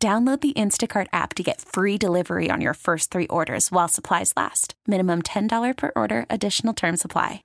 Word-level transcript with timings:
Download 0.00 0.40
the 0.40 0.52
Instacart 0.52 1.08
app 1.12 1.34
to 1.34 1.42
get 1.42 1.60
free 1.60 1.98
delivery 1.98 2.50
on 2.52 2.60
your 2.60 2.74
first 2.74 3.10
three 3.10 3.26
orders 3.26 3.72
while 3.72 3.88
supplies 3.88 4.32
last. 4.36 4.74
Minimum 4.86 5.22
$10 5.22 5.76
per 5.76 5.90
order, 5.96 6.24
additional 6.30 6.72
term 6.72 6.96
supply. 6.96 7.42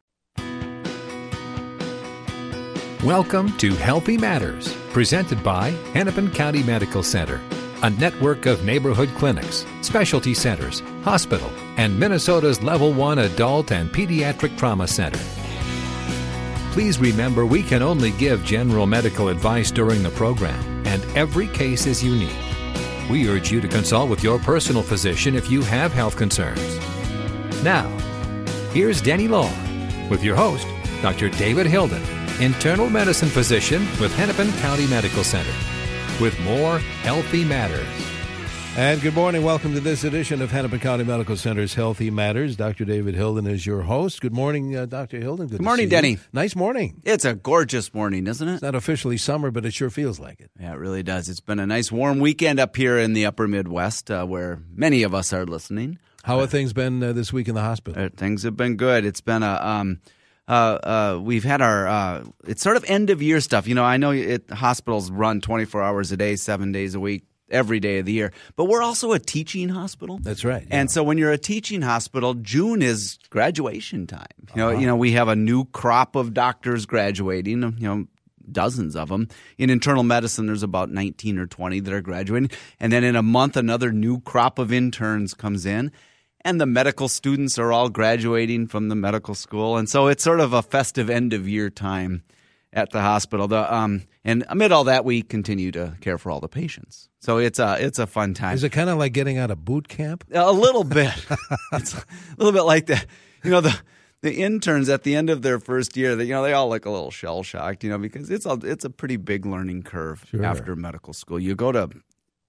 Welcome 3.03 3.57
to 3.57 3.75
Healthy 3.75 4.19
Matters, 4.19 4.71
presented 4.91 5.43
by 5.43 5.71
Hennepin 5.93 6.29
County 6.29 6.61
Medical 6.61 7.01
Center, 7.01 7.41
a 7.81 7.89
network 7.89 8.45
of 8.45 8.63
neighborhood 8.63 9.09
clinics, 9.17 9.65
specialty 9.81 10.35
centers, 10.35 10.81
hospital, 11.01 11.51
and 11.77 11.99
Minnesota's 11.99 12.61
Level 12.61 12.93
1 12.93 13.17
Adult 13.17 13.71
and 13.71 13.89
Pediatric 13.89 14.55
Trauma 14.59 14.87
Center. 14.87 15.42
Please 16.73 16.97
remember 16.97 17.45
we 17.45 17.61
can 17.61 17.83
only 17.83 18.09
give 18.09 18.43
general 18.43 18.87
medical 18.87 19.29
advice 19.29 19.69
during 19.69 20.01
the 20.01 20.09
program, 20.09 20.59
and 20.87 21.05
every 21.15 21.45
case 21.49 21.85
is 21.85 22.03
unique. 22.03 22.35
We 23.11 23.29
urge 23.29 23.51
you 23.51 23.61
to 23.61 23.67
consult 23.67 24.09
with 24.09 24.23
your 24.23 24.39
personal 24.39 24.81
physician 24.81 25.35
if 25.35 25.51
you 25.51 25.61
have 25.61 25.93
health 25.93 26.17
concerns. 26.17 26.79
Now, 27.63 27.87
here's 28.71 29.01
Denny 29.03 29.27
Long 29.27 29.53
with 30.09 30.23
your 30.23 30.35
host, 30.35 30.67
Dr. 31.03 31.29
David 31.29 31.67
Hilden, 31.67 32.01
internal 32.41 32.89
medicine 32.89 33.29
physician 33.29 33.81
with 34.01 34.11
Hennepin 34.15 34.51
County 34.53 34.87
Medical 34.87 35.23
Center, 35.23 35.53
with 36.19 36.39
more 36.39 36.79
Healthy 37.03 37.45
Matters. 37.45 37.85
And 38.75 38.99
good 39.01 39.13
morning. 39.13 39.43
Welcome 39.43 39.75
to 39.75 39.79
this 39.79 40.03
edition 40.03 40.41
of 40.41 40.49
Hennepin 40.49 40.79
County 40.79 41.03
Medical 41.03 41.37
Center's 41.37 41.75
Healthy 41.75 42.09
Matters. 42.09 42.55
Dr. 42.55 42.85
David 42.85 43.13
Hilden 43.13 43.45
is 43.45 43.67
your 43.67 43.83
host. 43.83 44.19
Good 44.19 44.33
morning, 44.33 44.75
uh, 44.75 44.87
Dr. 44.87 45.19
Hilden. 45.19 45.45
Good, 45.45 45.59
good 45.59 45.63
morning, 45.63 45.89
Denny. 45.89 46.09
You. 46.13 46.19
Nice 46.33 46.55
morning. 46.55 46.99
It's 47.03 47.23
a 47.23 47.35
gorgeous 47.35 47.93
morning, 47.93 48.25
isn't 48.25 48.47
it? 48.47 48.53
It's 48.53 48.63
not 48.63 48.73
officially 48.73 49.17
summer, 49.17 49.51
but 49.51 49.63
it 49.63 49.75
sure 49.75 49.91
feels 49.91 50.19
like 50.19 50.41
it. 50.41 50.49
Yeah, 50.59 50.73
it 50.73 50.79
really 50.79 51.03
does. 51.03 51.29
It's 51.29 51.39
been 51.39 51.59
a 51.59 51.67
nice 51.67 51.91
warm 51.91 52.19
weekend 52.19 52.59
up 52.59 52.75
here 52.75 52.97
in 52.97 53.13
the 53.13 53.27
upper 53.27 53.47
Midwest 53.47 54.09
uh, 54.09 54.25
where 54.25 54.63
many 54.73 55.03
of 55.03 55.13
us 55.13 55.31
are 55.33 55.45
listening. 55.45 55.99
How 56.23 56.39
have 56.39 56.49
things 56.49 56.73
been 56.73 57.03
uh, 57.03 57.13
this 57.13 57.31
week 57.31 57.47
in 57.47 57.53
the 57.53 57.61
hospital? 57.61 58.03
Uh, 58.03 58.09
things 58.09 58.41
have 58.41 58.57
been 58.57 58.75
good. 58.75 59.05
It's 59.05 59.21
been 59.21 59.43
a. 59.43 59.53
Um, 59.61 60.01
uh, 60.47 60.79
uh, 60.83 61.19
we've 61.21 61.43
had 61.43 61.61
our 61.61 61.87
uh, 61.87 62.23
it's 62.47 62.63
sort 62.63 62.75
of 62.75 62.83
end 62.85 63.11
of 63.11 63.21
year 63.21 63.39
stuff. 63.39 63.67
You 63.67 63.75
know, 63.75 63.83
I 63.83 63.97
know 63.97 64.11
it, 64.11 64.49
hospitals 64.49 65.11
run 65.11 65.41
24 65.41 65.83
hours 65.83 66.11
a 66.11 66.17
day, 66.17 66.35
seven 66.37 66.71
days 66.71 66.95
a 66.95 66.99
week, 66.99 67.23
every 67.53 67.79
day 67.79 67.99
of 67.99 68.05
the 68.05 68.11
year. 68.11 68.33
But 68.55 68.65
we're 68.65 68.81
also 68.81 69.13
a 69.13 69.19
teaching 69.19 69.69
hospital. 69.69 70.19
That's 70.21 70.43
right. 70.43 70.67
And 70.69 70.91
so 70.91 71.03
when 71.03 71.17
you're 71.17 71.31
a 71.31 71.37
teaching 71.37 71.81
hospital, 71.81 72.33
June 72.33 72.81
is 72.81 73.19
graduation 73.29 74.07
time. 74.07 74.25
You 74.55 74.61
know, 74.61 74.69
uh-huh. 74.69 74.79
you 74.79 74.87
know, 74.87 74.95
we 74.95 75.11
have 75.13 75.27
a 75.27 75.35
new 75.35 75.65
crop 75.65 76.15
of 76.15 76.33
doctors 76.33 76.85
graduating, 76.85 77.61
you 77.77 77.87
know, 77.87 78.05
dozens 78.51 78.95
of 78.95 79.09
them. 79.09 79.27
In 79.57 79.69
internal 79.69 80.03
medicine 80.03 80.47
there's 80.47 80.63
about 80.63 80.89
19 80.89 81.37
or 81.37 81.47
20 81.47 81.79
that 81.81 81.93
are 81.93 82.01
graduating. 82.01 82.51
And 82.79 82.91
then 82.91 83.03
in 83.03 83.15
a 83.15 83.23
month 83.23 83.55
another 83.55 83.91
new 83.91 84.19
crop 84.21 84.59
of 84.59 84.73
interns 84.73 85.33
comes 85.33 85.65
in. 85.65 85.91
And 86.45 86.59
the 86.59 86.65
medical 86.65 87.07
students 87.07 87.57
are 87.57 87.71
all 87.71 87.87
graduating 87.87 88.67
from 88.67 88.89
the 88.89 88.95
medical 88.95 89.33
school. 89.33 89.77
And 89.77 89.87
so 89.87 90.07
it's 90.07 90.23
sort 90.23 90.41
of 90.41 90.51
a 90.51 90.61
festive 90.61 91.09
end 91.09 91.31
of 91.31 91.47
year 91.47 91.69
time 91.69 92.23
at 92.73 92.89
the 92.89 92.99
hospital. 92.99 93.47
The, 93.47 93.73
um, 93.73 94.03
and 94.25 94.43
amid 94.49 94.73
all 94.73 94.83
that, 94.85 95.05
we 95.05 95.21
continue 95.21 95.71
to 95.71 95.95
care 96.01 96.17
for 96.17 96.31
all 96.31 96.41
the 96.41 96.49
patients. 96.49 97.07
So 97.23 97.37
it's 97.37 97.57
a 97.57 97.77
it's 97.79 97.99
a 97.99 98.05
fun 98.05 98.33
time. 98.33 98.53
Is 98.53 98.65
it 98.65 98.71
kind 98.71 98.89
of 98.89 98.97
like 98.97 99.13
getting 99.13 99.37
out 99.37 99.49
of 99.49 99.63
boot 99.63 99.87
camp? 99.87 100.25
A 100.33 100.51
little 100.51 100.83
bit. 100.83 101.13
it's 101.71 101.93
a 101.93 102.03
little 102.37 102.51
bit 102.51 102.63
like 102.63 102.87
that. 102.87 103.05
You 103.45 103.51
know 103.51 103.61
the 103.61 103.79
the 104.23 104.41
interns 104.41 104.89
at 104.89 105.03
the 105.03 105.15
end 105.15 105.29
of 105.29 105.41
their 105.41 105.57
first 105.57 105.95
year, 105.95 106.17
they, 106.17 106.25
you 106.25 106.33
know, 106.33 106.43
they 106.43 106.51
all 106.51 106.67
look 106.67 106.85
a 106.85 106.89
little 106.89 107.11
shell 107.11 107.41
shocked, 107.41 107.81
you 107.85 107.89
know, 107.89 107.97
because 107.97 108.29
it's 108.29 108.45
a 108.45 108.59
it's 108.63 108.83
a 108.83 108.89
pretty 108.89 109.15
big 109.15 109.45
learning 109.45 109.83
curve 109.83 110.25
sure. 110.31 110.43
after 110.43 110.75
medical 110.75 111.13
school. 111.13 111.39
You 111.39 111.55
go 111.55 111.71
to 111.71 111.91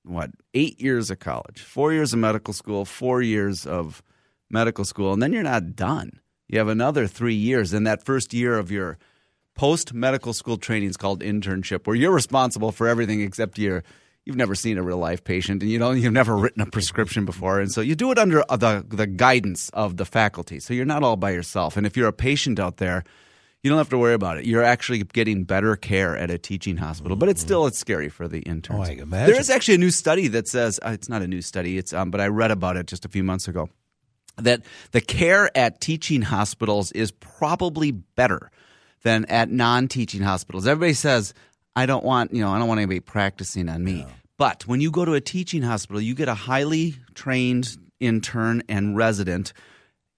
what 0.02 0.32
eight 0.54 0.80
years 0.80 1.08
of 1.08 1.20
college, 1.20 1.62
four 1.62 1.92
years 1.92 2.12
of 2.12 2.18
medical 2.18 2.52
school, 2.52 2.84
four 2.84 3.22
years 3.22 3.66
of 3.66 4.02
medical 4.50 4.84
school, 4.84 5.12
and 5.12 5.22
then 5.22 5.32
you're 5.32 5.44
not 5.44 5.76
done. 5.76 6.18
You 6.48 6.58
have 6.58 6.68
another 6.68 7.06
three 7.06 7.36
years. 7.36 7.72
In 7.72 7.84
that 7.84 8.04
first 8.04 8.34
year 8.34 8.58
of 8.58 8.72
your 8.72 8.98
post 9.54 9.94
medical 9.94 10.32
school 10.32 10.56
training 10.56 10.88
is 10.88 10.96
called 10.96 11.20
internship, 11.20 11.86
where 11.86 11.94
you're 11.94 12.10
responsible 12.10 12.72
for 12.72 12.88
everything 12.88 13.20
except 13.20 13.56
your 13.56 13.84
you've 14.24 14.36
never 14.36 14.54
seen 14.54 14.78
a 14.78 14.82
real 14.82 14.98
life 14.98 15.22
patient 15.22 15.62
and 15.62 15.70
you 15.70 15.78
know 15.78 15.90
you've 15.90 16.12
never 16.12 16.36
written 16.36 16.62
a 16.62 16.66
prescription 16.66 17.24
before. 17.24 17.60
And 17.60 17.70
so 17.70 17.80
you 17.80 17.94
do 17.94 18.10
it 18.10 18.18
under 18.18 18.44
the 18.48 18.84
the 18.88 19.06
guidance 19.06 19.68
of 19.70 19.96
the 19.96 20.04
faculty. 20.04 20.60
So 20.60 20.74
you're 20.74 20.84
not 20.84 21.02
all 21.02 21.16
by 21.16 21.30
yourself. 21.30 21.76
And 21.76 21.86
if 21.86 21.96
you're 21.96 22.08
a 22.08 22.12
patient 22.12 22.58
out 22.58 22.78
there 22.78 23.04
you 23.62 23.70
don't 23.70 23.78
have 23.78 23.88
to 23.88 23.96
worry 23.96 24.12
about 24.12 24.36
it. 24.36 24.44
You're 24.44 24.62
actually 24.62 25.02
getting 25.04 25.44
better 25.44 25.74
care 25.74 26.18
at 26.18 26.30
a 26.30 26.36
teaching 26.36 26.76
hospital 26.76 27.16
but 27.16 27.28
it's 27.28 27.40
still 27.40 27.66
it's 27.66 27.78
scary 27.78 28.08
for 28.08 28.28
the 28.28 28.40
interns. 28.40 28.88
Oh, 28.88 28.90
I 28.90 28.94
imagine. 28.94 29.32
there 29.32 29.40
is 29.40 29.50
actually 29.50 29.76
a 29.76 29.78
new 29.78 29.90
study 29.90 30.28
that 30.28 30.48
says 30.48 30.78
uh, 30.84 30.90
it's 30.90 31.08
not 31.08 31.22
a 31.22 31.26
new 31.26 31.40
study 31.40 31.78
it's 31.78 31.92
um, 31.92 32.10
but 32.10 32.20
I 32.20 32.26
read 32.26 32.50
about 32.50 32.76
it 32.76 32.86
just 32.86 33.04
a 33.04 33.08
few 33.08 33.24
months 33.24 33.48
ago 33.48 33.68
that 34.36 34.62
the 34.92 35.00
care 35.00 35.56
at 35.56 35.80
teaching 35.80 36.22
hospitals 36.22 36.92
is 36.92 37.10
probably 37.12 37.92
better 37.92 38.50
than 39.02 39.24
at 39.26 39.50
non-teaching 39.50 40.22
hospitals. 40.22 40.66
Everybody 40.66 40.94
says, 40.94 41.34
I 41.76 41.86
don't 41.86 42.04
want, 42.04 42.32
you 42.32 42.40
know, 42.40 42.50
I 42.50 42.58
don't 42.58 42.68
want 42.68 42.78
anybody 42.78 43.00
practicing 43.00 43.68
on 43.68 43.82
me. 43.82 44.02
No. 44.02 44.08
But 44.36 44.66
when 44.66 44.80
you 44.80 44.90
go 44.90 45.04
to 45.04 45.14
a 45.14 45.20
teaching 45.20 45.62
hospital, 45.62 46.00
you 46.00 46.14
get 46.14 46.28
a 46.28 46.34
highly 46.34 46.96
trained 47.14 47.76
intern 48.00 48.62
and 48.68 48.96
resident 48.96 49.52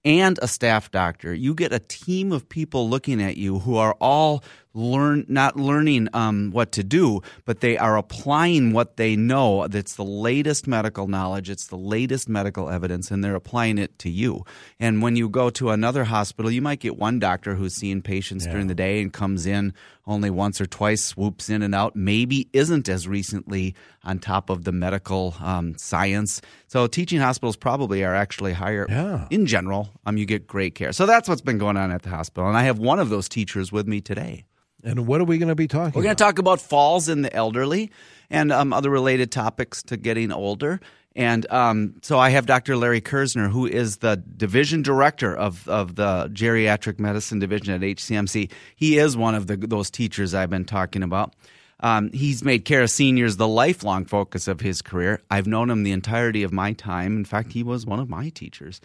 and 0.03 0.39
a 0.41 0.47
staff 0.47 0.89
doctor. 0.91 1.33
You 1.33 1.53
get 1.53 1.73
a 1.73 1.79
team 1.79 2.31
of 2.31 2.47
people 2.47 2.89
looking 2.89 3.21
at 3.21 3.37
you 3.37 3.59
who 3.59 3.75
are 3.77 3.93
all 3.99 4.43
learn 4.77 5.25
not 5.27 5.57
learning 5.57 6.07
um, 6.13 6.51
what 6.51 6.71
to 6.73 6.83
do, 6.83 7.21
but 7.45 7.61
they 7.61 7.77
are 7.77 7.97
applying 7.97 8.71
what 8.73 8.97
they 8.97 9.15
know. 9.15 9.67
That's 9.67 9.95
the 9.95 10.05
latest 10.05 10.67
medical 10.67 11.07
knowledge. 11.07 11.49
It's 11.49 11.67
the 11.67 11.77
latest 11.77 12.29
medical 12.29 12.69
evidence, 12.69 13.11
and 13.11 13.23
they're 13.23 13.35
applying 13.35 13.77
it 13.77 13.97
to 13.99 14.09
you. 14.09 14.45
And 14.79 15.01
when 15.01 15.15
you 15.15 15.29
go 15.29 15.49
to 15.51 15.71
another 15.71 16.03
hospital, 16.03 16.51
you 16.51 16.61
might 16.61 16.79
get 16.79 16.97
one 16.97 17.19
doctor 17.19 17.55
who's 17.55 17.73
seeing 17.73 18.01
patients 18.01 18.45
yeah. 18.45 18.51
during 18.51 18.67
the 18.67 18.75
day 18.75 19.01
and 19.01 19.11
comes 19.11 19.45
in 19.45 19.73
only 20.05 20.29
once 20.29 20.61
or 20.61 20.65
twice, 20.65 21.03
swoops 21.03 21.49
in 21.49 21.61
and 21.61 21.75
out. 21.75 21.95
Maybe 21.95 22.47
isn't 22.53 22.87
as 22.87 23.07
recently 23.07 23.75
on 24.03 24.19
top 24.19 24.49
of 24.49 24.63
the 24.63 24.71
medical 24.71 25.35
um, 25.41 25.77
science. 25.77 26.41
So 26.67 26.87
teaching 26.87 27.19
hospitals 27.19 27.57
probably 27.57 28.03
are 28.03 28.15
actually 28.15 28.53
higher 28.53 28.85
yeah. 28.87 29.27
in 29.29 29.45
general. 29.45 29.89
Um, 30.05 30.17
you 30.17 30.25
get 30.25 30.47
great 30.47 30.75
care. 30.75 30.93
So 30.93 31.05
that's 31.05 31.27
what's 31.27 31.41
been 31.41 31.57
going 31.57 31.77
on 31.77 31.91
at 31.91 32.03
the 32.03 32.09
hospital, 32.09 32.47
and 32.47 32.57
I 32.57 32.63
have 32.63 32.79
one 32.79 32.99
of 32.99 33.09
those 33.09 33.27
teachers 33.27 33.71
with 33.71 33.87
me 33.87 33.99
today. 34.01 34.45
And 34.83 35.07
what 35.07 35.21
are 35.21 35.25
we 35.25 35.37
going 35.37 35.49
to 35.49 35.55
be 35.55 35.67
talking 35.67 35.93
We're 35.97 36.03
going 36.03 36.15
to 36.15 36.23
talk 36.23 36.39
about 36.39 36.61
falls 36.61 37.09
in 37.09 37.21
the 37.21 37.33
elderly 37.33 37.91
and 38.29 38.51
um, 38.51 38.73
other 38.73 38.89
related 38.89 39.31
topics 39.31 39.83
to 39.83 39.97
getting 39.97 40.31
older. 40.31 40.79
And 41.15 41.51
um, 41.51 41.95
so 42.03 42.19
I 42.19 42.29
have 42.29 42.45
Dr. 42.45 42.77
Larry 42.77 43.01
Kerzner, 43.01 43.49
who 43.49 43.65
is 43.65 43.97
the 43.97 44.17
division 44.37 44.83
director 44.83 45.35
of, 45.35 45.67
of 45.67 45.95
the 45.95 46.29
geriatric 46.31 46.99
medicine 46.99 47.39
division 47.39 47.73
at 47.73 47.81
HCMC. 47.81 48.51
He 48.75 48.99
is 48.99 49.17
one 49.17 49.33
of 49.33 49.47
the, 49.47 49.57
those 49.57 49.89
teachers 49.89 50.35
I've 50.35 50.51
been 50.51 50.65
talking 50.65 51.01
about. 51.01 51.33
Um, 51.79 52.11
he's 52.11 52.43
made 52.43 52.65
care 52.65 52.83
of 52.83 52.91
seniors 52.91 53.37
the 53.37 53.47
lifelong 53.47 54.05
focus 54.05 54.47
of 54.47 54.61
his 54.61 54.83
career. 54.83 55.21
I've 55.29 55.47
known 55.47 55.71
him 55.71 55.83
the 55.83 55.91
entirety 55.91 56.43
of 56.43 56.53
my 56.53 56.73
time. 56.73 57.17
In 57.17 57.25
fact, 57.25 57.53
he 57.53 57.63
was 57.63 57.85
one 57.85 57.99
of 57.99 58.09
my 58.09 58.29
teachers. 58.29 58.79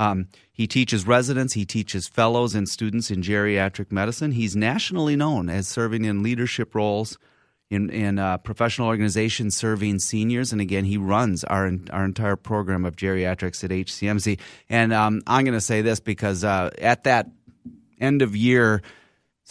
Um, 0.00 0.28
he 0.50 0.66
teaches 0.66 1.06
residents, 1.06 1.52
he 1.52 1.66
teaches 1.66 2.08
fellows 2.08 2.54
and 2.54 2.66
students 2.66 3.10
in 3.10 3.20
geriatric 3.20 3.92
medicine. 3.92 4.32
He's 4.32 4.56
nationally 4.56 5.14
known 5.14 5.50
as 5.50 5.68
serving 5.68 6.06
in 6.06 6.22
leadership 6.22 6.74
roles 6.74 7.18
in, 7.68 7.90
in 7.90 8.18
uh, 8.18 8.38
professional 8.38 8.88
organizations 8.88 9.58
serving 9.58 9.98
seniors. 9.98 10.52
And 10.52 10.60
again, 10.60 10.86
he 10.86 10.96
runs 10.96 11.44
our, 11.44 11.70
our 11.90 12.04
entire 12.06 12.36
program 12.36 12.86
of 12.86 12.96
geriatrics 12.96 13.62
at 13.62 13.70
HCMC. 13.70 14.40
And 14.70 14.94
um, 14.94 15.20
I'm 15.26 15.44
going 15.44 15.52
to 15.52 15.60
say 15.60 15.82
this 15.82 16.00
because 16.00 16.44
uh, 16.44 16.70
at 16.80 17.04
that 17.04 17.28
end 18.00 18.22
of 18.22 18.34
year 18.34 18.80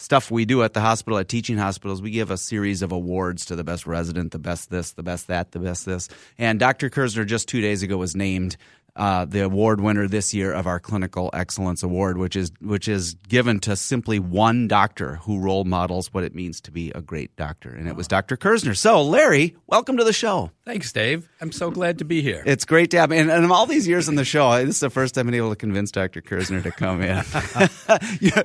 stuff 0.00 0.30
we 0.30 0.44
do 0.44 0.62
at 0.62 0.72
the 0.72 0.80
hospital, 0.80 1.18
at 1.18 1.28
teaching 1.28 1.58
hospitals, 1.58 2.00
we 2.00 2.10
give 2.10 2.30
a 2.30 2.36
series 2.36 2.82
of 2.82 2.90
awards 2.90 3.44
to 3.46 3.56
the 3.56 3.64
best 3.64 3.86
resident, 3.86 4.32
the 4.32 4.38
best 4.38 4.70
this, 4.70 4.92
the 4.92 5.02
best 5.02 5.28
that, 5.28 5.52
the 5.52 5.58
best 5.58 5.86
this. 5.86 6.08
And 6.38 6.58
Dr. 6.58 6.88
Kerzner 6.90 7.26
just 7.26 7.48
two 7.48 7.60
days 7.60 7.82
ago 7.82 7.98
was 7.98 8.16
named 8.16 8.56
uh, 8.96 9.24
the 9.24 9.40
award 9.44 9.80
winner 9.80 10.06
this 10.08 10.34
year 10.34 10.52
of 10.52 10.66
our 10.66 10.80
Clinical 10.80 11.30
Excellence 11.32 11.82
Award, 11.82 12.18
which 12.18 12.36
is 12.36 12.50
which 12.60 12.88
is 12.88 13.14
given 13.28 13.60
to 13.60 13.76
simply 13.76 14.18
one 14.18 14.68
doctor 14.68 15.16
who 15.16 15.38
role 15.40 15.64
models 15.64 16.12
what 16.12 16.24
it 16.24 16.34
means 16.34 16.60
to 16.62 16.70
be 16.70 16.90
a 16.94 17.00
great 17.00 17.34
doctor, 17.36 17.70
and 17.70 17.88
it 17.88 17.96
was 17.96 18.08
Dr. 18.08 18.36
Kerzner. 18.36 18.76
So, 18.76 19.02
Larry, 19.02 19.56
welcome 19.66 19.96
to 19.96 20.04
the 20.04 20.12
show. 20.12 20.50
Thanks, 20.64 20.92
Dave. 20.92 21.28
I'm 21.40 21.52
so 21.52 21.70
glad 21.70 21.98
to 21.98 22.04
be 22.04 22.22
here. 22.22 22.42
It's 22.46 22.64
great 22.64 22.90
to 22.92 22.98
have, 23.00 23.10
and, 23.12 23.30
and 23.30 23.50
all 23.50 23.66
these 23.66 23.88
years 23.88 24.08
on 24.08 24.14
the 24.14 24.24
show, 24.24 24.56
this 24.64 24.76
is 24.76 24.80
the 24.80 24.90
first 24.90 25.14
time 25.14 25.22
I've 25.22 25.26
been 25.26 25.34
able 25.34 25.50
to 25.50 25.56
convince 25.56 25.90
Dr. 25.90 26.20
Kerzner 26.20 26.62
to 26.62 26.70
come 26.70 27.02
in. 27.02 27.16
yeah, 28.20 28.42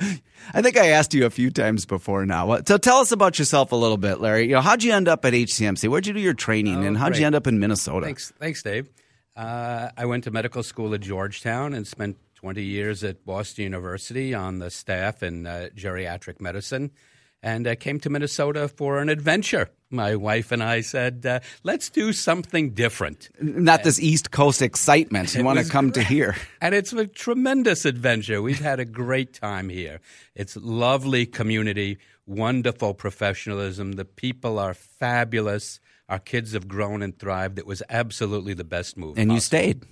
I 0.54 0.62
think 0.62 0.78
I 0.78 0.88
asked 0.90 1.14
you 1.14 1.26
a 1.26 1.30
few 1.30 1.50
times 1.52 1.86
before 1.86 2.26
now. 2.26 2.60
So, 2.68 2.78
tell 2.78 2.98
us 2.98 3.12
about 3.12 3.38
yourself 3.40 3.72
a 3.72 3.76
little 3.76 3.98
bit, 3.98 4.20
Larry. 4.20 4.44
You 4.48 4.54
know, 4.56 4.62
how'd 4.62 4.84
you 4.84 4.94
end 4.94 5.08
up 5.08 5.26
at 5.26 5.34
HCMC? 5.34 5.88
Where'd 5.90 6.08
you 6.08 6.14
do 6.14 6.20
your 6.20 6.34
training, 6.34 6.78
Oh, 6.84 6.88
and 6.88 6.98
how'd 6.98 7.14
great. 7.14 7.22
you 7.22 7.26
end 7.28 7.36
up 7.36 7.48
in 7.48 7.60
Minnesota? 7.60 8.06
Thanks, 8.06 8.32
thanks, 8.40 8.64
Dave. 8.64 8.90
Uh, 9.36 9.90
I 9.98 10.06
went 10.06 10.24
to 10.24 10.32
medical 10.32 10.64
school 10.64 10.94
at 10.94 11.02
Georgetown 11.02 11.74
and 11.74 11.86
spent 11.86 12.18
20 12.36 12.64
years 12.64 13.04
at 13.04 13.26
Boston 13.26 13.64
University 13.64 14.34
on 14.34 14.60
the 14.60 14.70
staff 14.70 15.22
in 15.24 15.46
uh, 15.46 15.70
geriatric 15.76 16.40
medicine, 16.40 16.92
and 17.44 17.68
uh, 17.68 17.76
came 17.76 18.00
to 18.00 18.10
Minnesota 18.10 18.68
for 18.70 19.00
an 19.00 19.10
adventure. 19.10 19.70
My 19.90 20.16
wife 20.16 20.52
and 20.52 20.64
I 20.64 20.82
said, 20.82 21.26
uh, 21.26 21.40
"Let's 21.64 21.90
do 21.90 22.14
something 22.14 22.72
different." 22.72 23.30
Not 23.42 23.84
this 23.84 24.00
East 24.00 24.32
Coast 24.32 24.62
excitement 24.62 25.36
you 25.36 25.44
want 25.44 25.60
to 25.60 25.70
come 25.70 25.92
to 25.94 26.04
here. 26.04 26.36
And 26.62 26.74
it's 26.74 26.94
a 26.94 27.06
tremendous 27.06 27.86
adventure. 27.86 28.42
We've 28.42 28.60
had 28.60 28.80
a 28.80 28.86
great 28.86 29.34
time 29.34 29.70
here. 29.70 30.00
It's 30.34 30.56
lovely 30.56 31.26
community, 31.26 31.98
wonderful 32.26 32.94
professionalism. 32.94 33.94
The 33.94 34.06
people 34.06 34.60
are 34.60 34.74
fabulous. 34.74 35.80
Our 36.08 36.20
kids 36.20 36.54
have 36.54 36.68
grown 36.68 37.02
and 37.02 37.18
thrived. 37.18 37.58
It 37.58 37.66
was 37.66 37.82
absolutely 37.90 38.54
the 38.54 38.64
best 38.64 38.96
move. 38.96 39.18
And 39.18 39.32
you 39.32 39.40
stayed. 39.40 39.84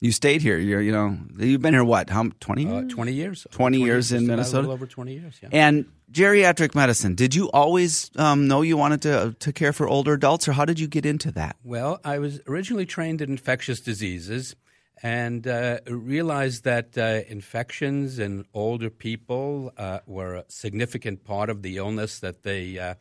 You 0.00 0.12
stayed 0.12 0.42
here. 0.42 0.58
You're, 0.58 0.80
you 0.80 0.92
know, 0.92 1.18
you've 1.38 1.60
been 1.60 1.74
here 1.74 1.84
what? 1.84 2.08
How 2.08 2.28
twenty? 2.38 2.68
Uh, 2.68 2.82
20 2.82 3.12
years. 3.12 3.46
20 3.50 3.78
years 3.78 4.12
in 4.12 4.18
just 4.18 4.24
a 4.24 4.28
Minnesota? 4.28 4.56
little 4.58 4.72
over 4.72 4.86
20 4.86 5.12
years, 5.12 5.40
yeah. 5.42 5.48
and 5.50 5.86
geriatric 6.12 6.76
medicine. 6.76 7.16
Did 7.16 7.34
you 7.34 7.50
always 7.50 8.10
um, 8.16 8.46
know 8.46 8.62
you 8.62 8.76
wanted 8.76 9.02
to 9.02 9.36
to 9.38 9.52
care 9.52 9.72
for 9.72 9.88
older 9.88 10.12
adults, 10.12 10.46
or 10.46 10.52
how 10.52 10.64
did 10.64 10.78
you 10.78 10.86
get 10.86 11.04
into 11.04 11.32
that? 11.32 11.56
Well, 11.64 12.00
I 12.04 12.20
was 12.20 12.40
originally 12.46 12.86
trained 12.86 13.20
in 13.20 13.30
infectious 13.30 13.80
diseases 13.80 14.54
and 15.02 15.46
uh, 15.46 15.78
realized 15.86 16.64
that 16.64 16.96
uh, 16.96 17.22
infections 17.28 18.20
in 18.20 18.44
older 18.54 18.90
people 18.90 19.72
uh, 19.76 19.98
were 20.06 20.36
a 20.36 20.44
significant 20.48 21.24
part 21.24 21.50
of 21.50 21.62
the 21.62 21.76
illness 21.76 22.20
that 22.20 22.44
they 22.44 22.96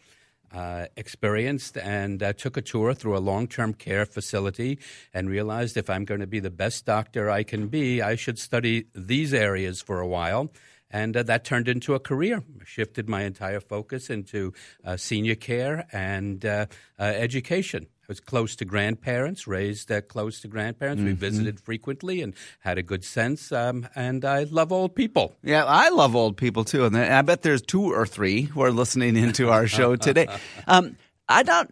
uh, 0.54 0.86
experienced 0.96 1.78
and 1.78 2.24
uh, 2.24 2.34
took 2.34 2.58
a 2.58 2.62
tour 2.62 2.94
through 2.94 3.18
a 3.18 3.20
long 3.20 3.48
term 3.48 3.74
care 3.74 4.06
facility 4.06 4.80
and 5.14 5.30
realized 5.30 5.78
if 5.78 5.90
I'm 5.90 6.06
going 6.06 6.22
to 6.22 6.28
be 6.28 6.40
the 6.40 6.50
best 6.50 6.86
doctor 6.86 7.30
I 7.30 7.44
can 7.44 7.68
be, 7.68 8.02
I 8.02 8.16
should 8.16 8.40
study 8.40 8.88
these 8.94 9.34
areas 9.34 9.82
for 9.82 10.00
a 10.00 10.08
while. 10.08 10.52
And 10.90 11.18
uh, 11.18 11.24
that 11.24 11.44
turned 11.44 11.68
into 11.68 11.96
a 11.96 12.00
career. 12.00 12.44
Shifted 12.64 13.10
my 13.10 13.24
entire 13.24 13.60
focus 13.60 14.10
into 14.10 14.54
uh, 14.86 14.96
senior 14.96 15.36
care 15.36 15.86
and 15.92 16.46
uh, 16.46 16.68
education. 16.98 17.88
I 18.08 18.12
was 18.12 18.22
close 18.22 18.56
to 18.56 18.64
grandparents, 18.64 19.48
raised 19.48 19.92
uh, 19.92 20.00
close 20.00 20.40
to 20.40 20.48
grandparents. 20.48 21.04
We 21.04 21.12
visited 21.12 21.60
frequently 21.60 22.22
and 22.22 22.34
had 22.62 22.78
a 22.78 22.82
good 22.82 23.04
sense. 23.04 23.52
Um, 23.52 23.86
and 23.96 24.24
I 24.24 24.44
love 24.44 24.72
old 24.72 24.96
people. 24.96 25.36
Yeah, 25.44 25.66
I 25.66 25.90
love 25.90 26.16
old 26.16 26.38
people 26.38 26.64
too, 26.64 26.86
and 26.86 26.96
I 26.96 27.22
bet 27.22 27.42
there's 27.42 27.62
two 27.62 27.92
or 27.94 28.06
three 28.06 28.44
who 28.44 28.62
are 28.62 28.72
listening 28.72 29.18
into 29.18 29.50
our 29.50 29.68
show 29.68 29.96
today. 30.08 30.28
Um, 30.68 30.96
I 31.28 31.44
don't 31.44 31.70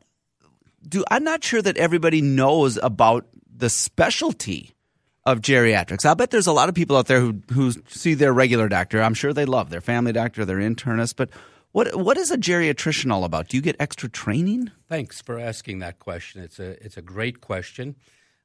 do. 0.86 1.06
I'm 1.10 1.24
not 1.24 1.42
sure 1.42 1.62
that 1.62 1.78
everybody 1.78 2.22
knows 2.22 2.78
about 2.84 3.26
the 3.50 3.70
specialty 3.70 4.76
of 5.26 5.40
geriatrics. 5.40 6.06
I 6.06 6.16
bet 6.16 6.32
there's 6.32 6.48
a 6.48 6.52
lot 6.52 6.68
of 6.68 6.76
people 6.76 6.98
out 6.98 7.08
there 7.08 7.22
who 7.22 7.42
who 7.54 7.72
see 7.88 8.14
their 8.14 8.34
regular 8.34 8.68
doctor. 8.68 9.02
I'm 9.02 9.14
sure 9.14 9.32
they 9.32 9.46
love 9.46 9.70
their 9.70 9.80
family 9.80 10.12
doctor, 10.12 10.44
their 10.44 10.58
internist, 10.58 11.16
but. 11.16 11.30
What, 11.76 11.94
what 11.94 12.18
is 12.18 12.32
a 12.32 12.38
geriatrician 12.38 13.12
all 13.12 13.26
about? 13.26 13.50
Do 13.50 13.58
you 13.58 13.62
get 13.62 13.76
extra 13.82 14.08
training? 14.08 14.72
Thanks 14.88 15.20
for 15.20 15.38
asking 15.38 15.80
that 15.80 16.00
question. 16.00 16.42
It's 16.42 16.58
a 16.58 16.82
it's 16.82 16.96
a 16.96 17.02
great 17.02 17.42
question. 17.42 17.98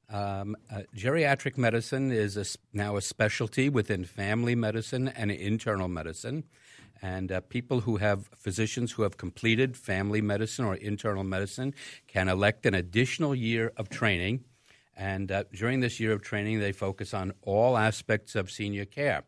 Um, 0.09 0.57
uh, 0.69 0.81
geriatric 0.97 1.57
medicine 1.57 2.11
is 2.11 2.35
a, 2.35 2.43
now 2.73 2.97
a 2.97 3.01
specialty 3.01 3.69
within 3.69 4.03
family 4.03 4.53
medicine 4.53 5.07
and 5.07 5.31
internal 5.31 5.87
medicine. 5.87 6.43
And 7.01 7.31
uh, 7.31 7.39
people 7.39 7.79
who 7.79 7.95
have 7.95 8.29
physicians 8.35 8.91
who 8.91 9.03
have 9.03 9.15
completed 9.15 9.77
family 9.77 10.21
medicine 10.21 10.65
or 10.65 10.75
internal 10.75 11.23
medicine 11.23 11.73
can 12.07 12.27
elect 12.27 12.65
an 12.65 12.73
additional 12.73 13.33
year 13.33 13.71
of 13.77 13.87
training. 13.87 14.43
And 14.93 15.31
uh, 15.31 15.45
during 15.53 15.79
this 15.79 16.01
year 16.01 16.11
of 16.11 16.21
training, 16.21 16.59
they 16.59 16.73
focus 16.73 17.13
on 17.13 17.31
all 17.43 17.77
aspects 17.77 18.35
of 18.35 18.51
senior 18.51 18.83
care 18.83 19.23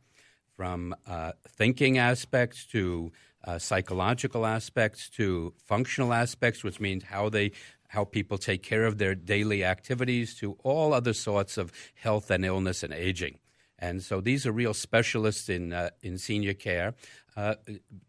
from 0.57 0.93
uh, 1.07 1.31
thinking 1.47 1.97
aspects 1.97 2.65
to 2.65 3.13
uh, 3.43 3.59
psychological 3.59 4.45
aspects 4.45 5.09
to 5.09 5.53
functional 5.63 6.13
aspects, 6.13 6.63
which 6.63 6.79
means 6.79 7.03
how 7.03 7.29
they 7.29 7.51
how 7.89 8.03
people 8.03 8.39
take 8.39 8.63
care 8.63 8.85
of 8.85 8.97
their 8.97 9.13
daily 9.13 9.63
activities, 9.63 10.33
to 10.33 10.57
all 10.63 10.95
other 10.95 11.13
sorts 11.13 11.59
of 11.59 11.71
health 11.93 12.31
and 12.31 12.43
illness 12.43 12.81
and 12.81 12.91
aging. 12.91 13.37
And 13.77 14.01
so 14.01 14.19
these 14.19 14.47
are 14.47 14.51
real 14.51 14.73
specialists 14.73 15.49
in 15.49 15.73
uh, 15.73 15.89
in 16.01 16.17
senior 16.17 16.53
care. 16.53 16.95
Uh, 17.35 17.55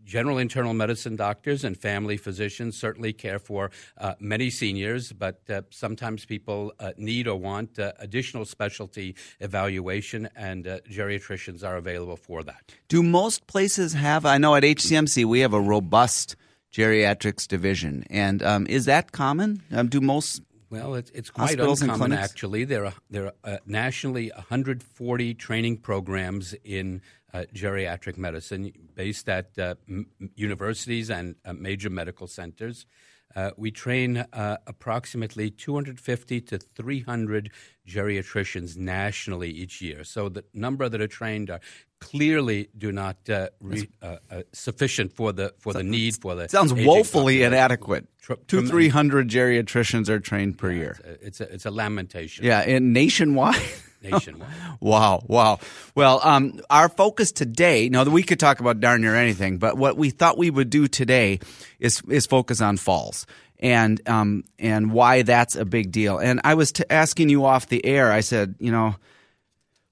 general 0.04 0.38
internal 0.38 0.74
medicine 0.74 1.16
doctors 1.16 1.64
and 1.64 1.76
family 1.76 2.16
physicians 2.16 2.76
certainly 2.76 3.12
care 3.12 3.38
for 3.38 3.70
uh, 3.98 4.14
many 4.20 4.50
seniors, 4.50 5.12
but 5.12 5.40
uh, 5.48 5.62
sometimes 5.70 6.24
people 6.24 6.72
uh, 6.78 6.92
need 6.96 7.26
or 7.26 7.36
want 7.36 7.78
uh, 7.78 7.92
additional 7.98 8.44
specialty 8.44 9.14
evaluation, 9.40 10.28
and 10.36 10.66
uh, 10.66 10.78
geriatricians 10.90 11.64
are 11.64 11.76
available 11.76 12.16
for 12.16 12.42
that. 12.42 12.74
Do 12.88 13.02
most 13.02 13.46
places 13.46 13.94
have? 13.94 14.26
I 14.26 14.38
know 14.38 14.54
at 14.54 14.62
HCMC 14.62 15.24
we 15.24 15.40
have 15.40 15.54
a 15.54 15.60
robust 15.60 16.36
geriatrics 16.72 17.46
division, 17.46 18.04
and 18.10 18.42
um, 18.42 18.66
is 18.66 18.84
that 18.86 19.12
common? 19.12 19.62
Um, 19.72 19.88
do 19.88 20.00
most? 20.00 20.42
Well, 20.82 20.94
it's, 20.96 21.10
it's 21.10 21.30
quite 21.30 21.58
Hospitals 21.58 21.82
uncommon, 21.82 22.12
actually. 22.12 22.64
There 22.64 22.86
are, 22.86 22.94
there 23.10 23.26
are 23.26 23.32
uh, 23.44 23.56
nationally 23.66 24.30
140 24.34 25.34
training 25.34 25.78
programs 25.78 26.54
in 26.64 27.02
uh, 27.32 27.44
geriatric 27.54 28.16
medicine 28.16 28.72
based 28.94 29.28
at 29.28 29.58
uh, 29.58 29.74
m- 29.88 30.06
universities 30.36 31.10
and 31.10 31.34
uh, 31.44 31.52
major 31.52 31.90
medical 31.90 32.26
centers. 32.26 32.86
Uh, 33.34 33.50
we 33.56 33.70
train 33.70 34.18
uh, 34.32 34.56
approximately 34.66 35.50
250 35.50 36.40
to 36.42 36.58
300 36.58 37.50
geriatricians 37.86 38.76
nationally 38.76 39.50
each 39.50 39.82
year. 39.82 40.04
So 40.04 40.28
the 40.28 40.44
number 40.54 40.88
that 40.88 41.00
are 41.00 41.08
trained 41.08 41.50
are 41.50 41.60
clearly 42.10 42.68
do 42.76 42.92
not 42.92 43.16
uh, 43.28 43.48
re, 43.60 43.88
uh, 44.02 44.16
uh, 44.30 44.42
sufficient 44.52 45.12
for 45.12 45.32
the 45.32 45.52
for 45.58 45.72
the 45.72 45.82
need 45.82 46.16
for 46.20 46.34
the 46.34 46.48
Sounds 46.48 46.72
woefully 46.72 47.38
population. 47.38 47.52
inadequate. 47.52 48.06
Tr- 48.20 48.34
Two, 48.46 48.66
three 48.66 48.88
hundred 48.88 49.28
geriatricians 49.28 50.08
are 50.08 50.20
trained 50.20 50.58
per 50.58 50.70
year. 50.70 50.98
It's 51.20 51.40
a, 51.40 51.52
it's 51.52 51.66
a 51.66 51.70
lamentation. 51.70 52.44
Yeah, 52.44 52.60
and 52.60 52.92
nationwide. 52.92 53.60
nationwide. 54.02 54.48
Wow, 54.80 55.22
wow. 55.28 55.58
Well, 55.94 56.20
um, 56.22 56.60
our 56.68 56.88
focus 56.90 57.32
today, 57.32 57.88
now 57.88 58.04
we 58.04 58.22
could 58.22 58.38
talk 58.38 58.60
about 58.60 58.80
darn 58.80 59.00
near 59.00 59.14
anything, 59.16 59.56
but 59.58 59.78
what 59.78 59.96
we 59.96 60.10
thought 60.10 60.36
we 60.36 60.50
would 60.50 60.68
do 60.68 60.88
today 60.88 61.38
is 61.80 62.02
is 62.08 62.26
focus 62.26 62.60
on 62.60 62.76
falls 62.76 63.26
and 63.60 64.06
um, 64.08 64.44
and 64.58 64.92
why 64.92 65.22
that's 65.22 65.56
a 65.56 65.64
big 65.64 65.90
deal. 65.90 66.18
And 66.18 66.40
I 66.44 66.54
was 66.54 66.72
t- 66.72 66.84
asking 66.90 67.30
you 67.30 67.44
off 67.46 67.68
the 67.68 67.84
air. 67.86 68.12
I 68.12 68.20
said, 68.20 68.56
you 68.58 68.70
know, 68.72 68.96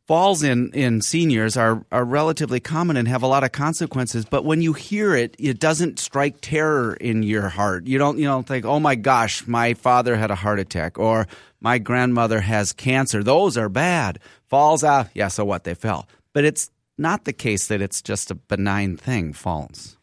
falls 0.07 0.43
in, 0.43 0.71
in 0.73 1.01
seniors 1.01 1.57
are, 1.57 1.85
are 1.93 2.05
relatively 2.05 2.61
common 2.61 2.97
and 2.97 3.09
have 3.09 3.23
a 3.23 3.27
lot 3.27 3.45
of 3.45 3.53
consequences. 3.53 4.25
But 4.25 4.45
when 4.45 4.61
you 4.61 4.73
hear 4.73 5.15
it, 5.15 5.37
it 5.39 5.61
doesn't 5.61 5.99
strike 5.99 6.37
terror 6.41 6.95
in 6.95 7.23
your 7.23 7.49
heart. 7.49 7.87
You 7.87 7.99
don't, 7.99 8.19
you 8.19 8.25
don't 8.25 8.47
think, 8.47 8.65
oh 8.65 8.81
my 8.81 8.95
gosh, 8.95 9.47
my 9.47 9.75
father 9.75 10.17
had 10.17 10.31
a 10.31 10.37
heart 10.37 10.59
attack 10.59 10.99
or 10.99 11.27
my 11.61 11.79
grandmother 11.79 12.41
has 12.41 12.73
cancer. 12.73 13.23
Those 13.23 13.57
are 13.57 13.69
bad. 13.69 14.19
Falls 14.49 14.85
out, 14.85 15.09
yeah, 15.15 15.29
so 15.29 15.45
what? 15.45 15.65
They 15.65 15.75
fell. 15.75 16.09
But 16.33 16.45
it's 16.45 16.71
not 16.99 17.25
the 17.25 17.33
case 17.33 17.69
that 17.69 17.81
it's 17.81 18.03
just 18.03 18.31
a 18.31 18.35
benign 18.35 18.97
thing, 18.97 19.33
falls. 19.33 19.97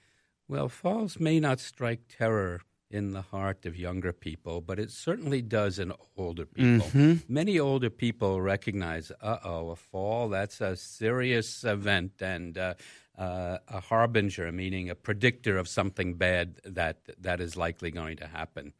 Well, 0.47 0.69
falls 0.69 1.19
may 1.19 1.39
not 1.39 1.59
strike 1.59 2.01
terror 2.17 2.61
in 2.91 3.12
the 3.12 3.22
heart 3.22 3.65
of 3.65 3.77
younger 3.77 4.12
people, 4.12 4.62
but 4.62 4.79
it 4.79 4.89
certainly 4.91 5.41
does 5.41 5.77
in 5.77 5.93
older 6.17 6.46
people. 6.46 6.88
Many 7.27 7.60
older 7.60 7.89
people 7.89 8.41
recognize, 8.41 9.12
uh 9.22 9.38
oh, 9.43 9.69
a 9.69 9.75
fall, 9.75 10.29
that's 10.29 10.60
a 10.62 10.75
serious 10.75 11.63
event 11.63 12.22
and 12.22 12.58
uh, 12.58 12.74
uh, 13.17 13.60
a 13.67 13.79
harbinger, 13.79 14.51
meaning 14.51 14.89
a 14.89 14.96
predictor 14.96 15.58
of 15.58 15.67
something 15.67 16.15
bad 16.15 16.60
that, 16.65 16.98
that 17.22 17.39
is 17.39 17.55
likely 17.55 17.91
going 17.91 18.17
to 18.17 18.27
happen. 18.27 18.74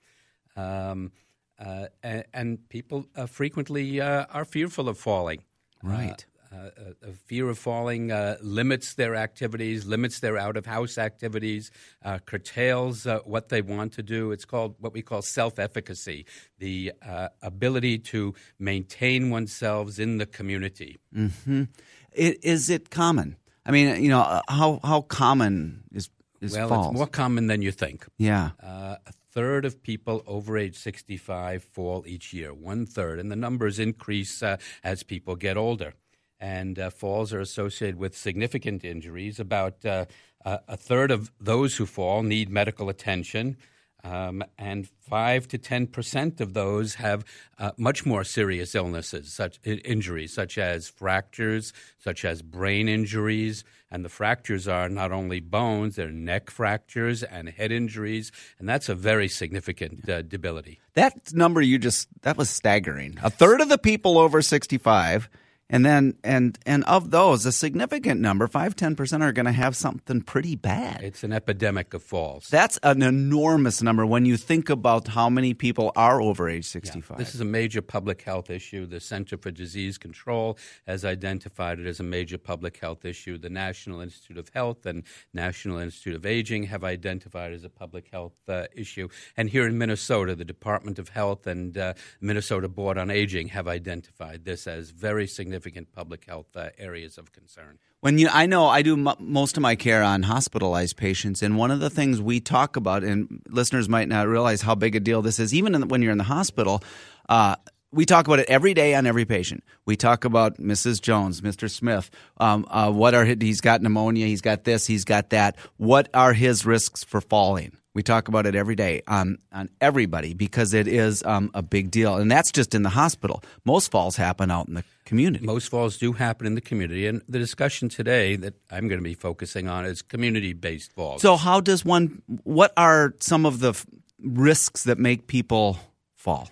Um, 0.56 1.12
uh, 1.60 1.88
and, 2.01 2.24
and 2.34 2.70
people 2.70 3.06
uh, 3.16 3.25
frequently 3.25 4.01
uh, 4.01 4.25
are 4.32 4.46
fearful 4.46 4.89
of 4.89 4.98
falling. 4.98 5.44
Right. 5.84 6.25
Uh, 6.51 6.70
a 7.08 7.12
fear 7.12 7.50
of 7.50 7.58
falling 7.58 8.12
uh, 8.12 8.38
limits 8.41 8.96
their 8.96 9.15
activities, 9.15 9.86
limits 9.86 10.20
their 10.20 10.38
out 10.38 10.58
of 10.58 10.65
house 10.65 10.98
activities, 10.98 11.72
uh, 12.03 12.20
curtails 12.25 13.06
uh, 13.06 13.20
what 13.20 13.50
they 13.50 13.62
want 13.62 13.94
to 13.94 14.03
do. 14.03 14.32
It's 14.32 14.46
called 14.46 14.75
what 14.79 14.94
we 14.94 15.01
call 15.01 15.22
self 15.22 15.60
efficacy, 15.60 16.25
the 16.58 16.94
uh, 17.08 17.29
ability 17.41 18.00
to 18.00 18.34
maintain 18.58 19.29
oneself 19.29 20.00
in 20.00 20.18
the 20.18 20.25
community. 20.25 20.98
Mm-hmm. 21.15 21.63
It, 22.12 22.44
is 22.44 22.70
it 22.70 22.89
common? 22.89 23.36
I 23.65 23.72
mean, 23.72 24.01
you 24.01 24.10
know, 24.10 24.22
uh, 24.22 24.41
how, 24.50 24.79
how 24.84 25.01
common 25.01 25.84
is, 25.91 26.10
is 26.41 26.53
well, 26.53 26.70
falls? 26.70 26.88
it's 26.88 26.96
more 26.96 27.08
common 27.08 27.48
than 27.48 27.62
you 27.62 27.72
think. 27.72 28.08
Yeah. 28.18 28.51
a 28.63 28.98
third 29.32 29.65
of 29.65 29.84
people 29.84 30.24
over 30.25 30.58
age 30.58 30.75
65 30.75 31.63
fall 31.63 32.03
each 32.08 32.34
year, 32.34 32.51
one 32.56 32.88
third, 32.88 33.20
and 33.20 33.32
the 33.32 33.36
numbers 33.36 33.77
increase 33.77 34.41
as 34.84 35.03
people 35.03 35.36
get 35.36 35.56
older 35.56 35.94
and 36.39 36.79
uh, 36.79 36.89
falls 36.89 37.34
are 37.34 37.41
associated 37.41 37.98
with 37.98 38.15
significant 38.17 38.84
injuries. 38.84 39.39
About 39.39 39.86
uh, 39.86 40.05
a 40.46 40.77
third 40.77 41.12
of 41.12 41.31
those 41.39 41.77
who 41.77 41.86
fall 41.86 42.24
need 42.24 42.50
medical 42.50 42.89
attention. 42.89 43.58
Um, 44.01 44.46
and 44.58 44.88
five 45.10 45.46
to 45.50 45.58
ten 45.58 45.86
percent 45.86 46.39
of 46.39 46.53
those 46.53 46.96
have 46.96 47.25
uh, 47.58 47.72
much 47.75 48.05
more 48.05 48.24
serious 48.24 48.74
illnesses, 48.74 49.34
such 49.34 49.60
injuries, 49.65 50.31
such 50.31 50.58
as 50.58 50.88
fractures, 50.88 51.74
such 52.01 52.24
as 52.24 52.41
brain 52.41 52.88
injuries, 52.88 53.65
and 53.91 54.05
the 54.05 54.10
fractures 54.10 54.69
are 54.69 54.88
not 54.88 55.12
only 55.12 55.41
bones; 55.41 55.98
they're 55.98 56.13
neck 56.13 56.50
fractures 56.50 57.24
and 57.24 57.50
head 57.50 57.74
injuries, 57.74 58.31
and 58.58 58.69
that's 58.69 58.88
a 58.88 58.96
very 58.96 59.27
significant 59.27 60.08
uh, 60.08 60.22
debility. 60.22 60.79
That 60.93 61.34
number 61.34 61.62
you 61.62 61.77
just—that 61.77 62.38
was 62.38 62.50
staggering. 62.50 63.17
A 63.22 63.29
third 63.29 63.60
of 63.60 63.67
the 63.67 63.77
people 63.77 64.17
over 64.17 64.41
sixty-five 64.41 65.27
and 65.69 65.85
then 65.85 66.15
and 66.23 66.57
and 66.65 66.83
of 66.85 67.11
those 67.11 67.45
a 67.45 67.51
significant 67.51 68.19
number 68.19 68.47
5 68.47 68.75
10% 68.75 69.21
are 69.21 69.31
going 69.31 69.45
to 69.45 69.51
have 69.51 69.75
something 69.75 70.21
pretty 70.21 70.55
bad. 70.55 71.01
It's 71.03 71.23
an 71.23 71.31
epidemic 71.31 71.93
of 71.93 72.01
falls. 72.01 72.47
That's 72.49 72.79
an 72.81 73.03
enormous 73.03 73.81
number 73.81 74.05
when 74.05 74.25
you 74.25 74.38
think 74.38 74.69
about 74.69 75.09
how 75.09 75.29
many 75.29 75.53
people 75.53 75.91
are 75.95 76.21
over 76.21 76.49
age 76.49 76.65
65 76.65 77.09
yeah, 77.11 77.23
this 77.23 77.35
is 77.35 77.41
a 77.41 77.45
major 77.45 77.81
public 77.81 78.21
health 78.23 78.49
issue. 78.49 78.85
The 78.85 78.99
center 78.99 79.38
for 79.38 79.51
disease 79.51 79.97
control 79.97 80.57
has 80.88 81.05
identified 81.05 81.79
it 81.79 81.85
as 81.85 81.99
a 81.99 82.03
major 82.03 82.38
public 82.38 82.77
health 82.77 83.05
issue. 83.05 83.38
The 83.38 83.49
national 83.49 84.01
institute 84.01 84.38
of 84.38 84.49
health 84.49 84.85
and 84.85 85.03
national 85.33 85.77
institute 85.77 86.15
of 86.15 86.25
aging 86.25 86.63
have 86.63 86.83
identified 86.83 87.51
it 87.51 87.55
as 87.55 87.63
a 87.63 87.69
public 87.69 88.09
health 88.11 88.33
uh, 88.47 88.65
issue. 88.75 89.07
And 89.38 89.49
here 89.49 89.67
in 89.67 89.77
minnesota 89.77 90.35
the 90.35 90.45
department 90.45 90.97
of 90.97 91.09
health 91.09 91.45
and 91.45 91.77
uh, 91.77 91.93
minnesota 92.21 92.67
board 92.67 92.97
on 92.97 93.11
aging 93.11 93.49
have 93.49 93.67
identified 93.67 94.45
this 94.45 94.65
as 94.65 94.89
very 94.89 95.27
significant 95.27 95.59
significant 95.60 95.94
public 95.94 96.25
health 96.25 96.56
uh, 96.56 96.70
areas 96.78 97.18
of 97.18 97.32
concern. 97.32 97.78
When 98.00 98.18
you, 98.18 98.30
I 98.32 98.46
know 98.46 98.68
I 98.68 98.82
do 98.82 98.94
m- 98.94 99.16
most 99.20 99.58
of 99.58 99.62
my 99.62 99.75
care 99.75 100.01
on 100.01 100.24
hospitalized 100.24 100.96
patients, 100.96 101.42
and 101.44 101.58
one 101.58 101.70
of 101.70 101.82
the 101.82 101.89
things 101.89 102.22
we 102.22 102.39
talk 102.39 102.78
about, 102.78 103.04
and 103.04 103.42
listeners 103.50 103.89
might 103.89 104.08
not 104.08 104.28
realize 104.28 104.62
how 104.62 104.75
big 104.75 104.96
a 104.96 105.00
deal 105.01 105.22
this 105.22 105.39
is, 105.39 105.54
even 105.54 105.74
the, 105.74 105.86
when 105.86 106.01
you're 106.01 106.13
in 106.13 106.18
the 106.18 106.24
hospital. 106.24 106.82
Uh, 107.28 107.56
we 107.92 108.06
talk 108.06 108.28
about 108.28 108.39
it 108.39 108.48
every 108.48 108.74
day 108.74 108.94
on 108.96 109.06
every 109.06 109.25
patient. 109.25 109.63
We 109.86 109.96
talk 109.96 110.24
about 110.24 110.58
Mrs. 110.60 111.01
Jones, 111.01 111.42
Mr. 111.42 111.70
Smith. 111.70 112.10
Um, 112.38 112.66
uh, 112.70 112.92
what 112.92 113.13
are 113.13 113.25
he's 113.25 113.62
got 113.62 113.82
pneumonia, 113.82 114.28
he's 114.28 114.42
got 114.42 114.63
this, 114.63 114.86
he's 114.88 115.04
got 115.04 115.32
that. 115.32 115.58
What 115.78 116.08
are 116.13 116.34
his 116.34 116.66
risks 116.66 117.04
for 117.04 117.20
falling? 117.20 117.78
We 117.96 118.03
talk 118.03 118.27
about 118.27 118.46
it 118.46 118.55
every 118.55 118.75
day 118.75 119.01
on 119.08 119.39
on 119.51 119.69
everybody 119.81 120.34
because 120.34 120.74
it 120.74 120.88
is 120.88 121.24
um, 121.24 121.50
a 121.53 121.63
big 121.63 121.89
deal, 121.89 122.17
and 122.17 122.31
that's 122.31 122.51
just 122.51 122.75
in 122.75 122.84
the 122.84 122.89
hospital. 122.89 123.43
Most 123.65 123.89
falls 123.89 124.15
happen 124.15 124.51
out 124.51 124.67
in 124.67 124.75
the 124.75 124.84
community. 125.05 125.46
Most 125.46 125.69
falls 125.69 125.98
do 125.98 126.13
happen 126.13 126.46
in 126.46 126.53
the 126.53 126.62
community, 126.62 127.08
and 127.08 127.24
the 127.27 127.39
discussion 127.39 127.89
today 127.89 128.36
that 128.36 128.53
I'm 128.69 128.88
going 128.88 129.00
to 129.00 129.03
be 129.03 129.15
focusing 129.15 129.67
on 129.67 129.86
is 129.86 130.03
community 130.03 130.53
based 130.53 130.93
falls. 130.93 131.22
So, 131.24 131.36
how 131.36 131.62
does 131.62 131.84
one? 131.84 132.22
What 132.43 132.74
are 132.77 133.15
some 133.19 133.46
of 133.46 133.60
the 133.60 133.69
f- 133.69 133.88
risks 134.24 134.84
that 134.84 135.00
make 135.00 135.25
people 135.25 135.79
fall? 136.15 136.50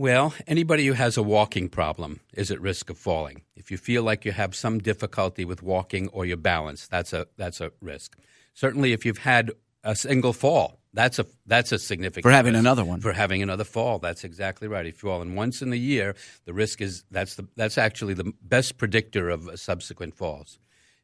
Well, 0.00 0.32
anybody 0.46 0.86
who 0.86 0.94
has 0.94 1.18
a 1.18 1.22
walking 1.22 1.68
problem 1.68 2.20
is 2.32 2.50
at 2.50 2.58
risk 2.58 2.88
of 2.88 2.96
falling. 2.96 3.42
If 3.54 3.70
you 3.70 3.76
feel 3.76 4.02
like 4.02 4.24
you 4.24 4.32
have 4.32 4.54
some 4.54 4.78
difficulty 4.78 5.44
with 5.44 5.62
walking 5.62 6.08
or 6.08 6.24
your 6.24 6.38
balance, 6.38 6.86
that's 6.86 7.12
a 7.12 7.26
that's 7.36 7.60
a 7.60 7.72
risk. 7.82 8.16
Certainly, 8.54 8.94
if 8.94 9.04
you've 9.04 9.18
had 9.18 9.50
a 9.84 9.94
single 9.96 10.32
fall. 10.32 10.80
That's 10.92 11.18
a 11.20 11.26
that's 11.46 11.70
a 11.72 11.78
significant 11.78 12.24
for 12.24 12.32
having 12.32 12.54
risk. 12.54 12.60
another 12.60 12.84
one. 12.84 13.00
For 13.00 13.12
having 13.12 13.42
another 13.42 13.64
fall, 13.64 14.00
that's 14.00 14.24
exactly 14.24 14.66
right. 14.66 14.86
If 14.86 15.02
you 15.02 15.08
fall 15.08 15.22
in 15.22 15.36
once 15.36 15.62
in 15.62 15.70
the 15.70 15.78
year, 15.78 16.16
the 16.46 16.52
risk 16.52 16.80
is 16.80 17.04
that's 17.10 17.36
the 17.36 17.46
that's 17.56 17.78
actually 17.78 18.14
the 18.14 18.32
best 18.42 18.76
predictor 18.76 19.30
of 19.30 19.48
subsequent 19.58 20.16
falls. 20.16 20.58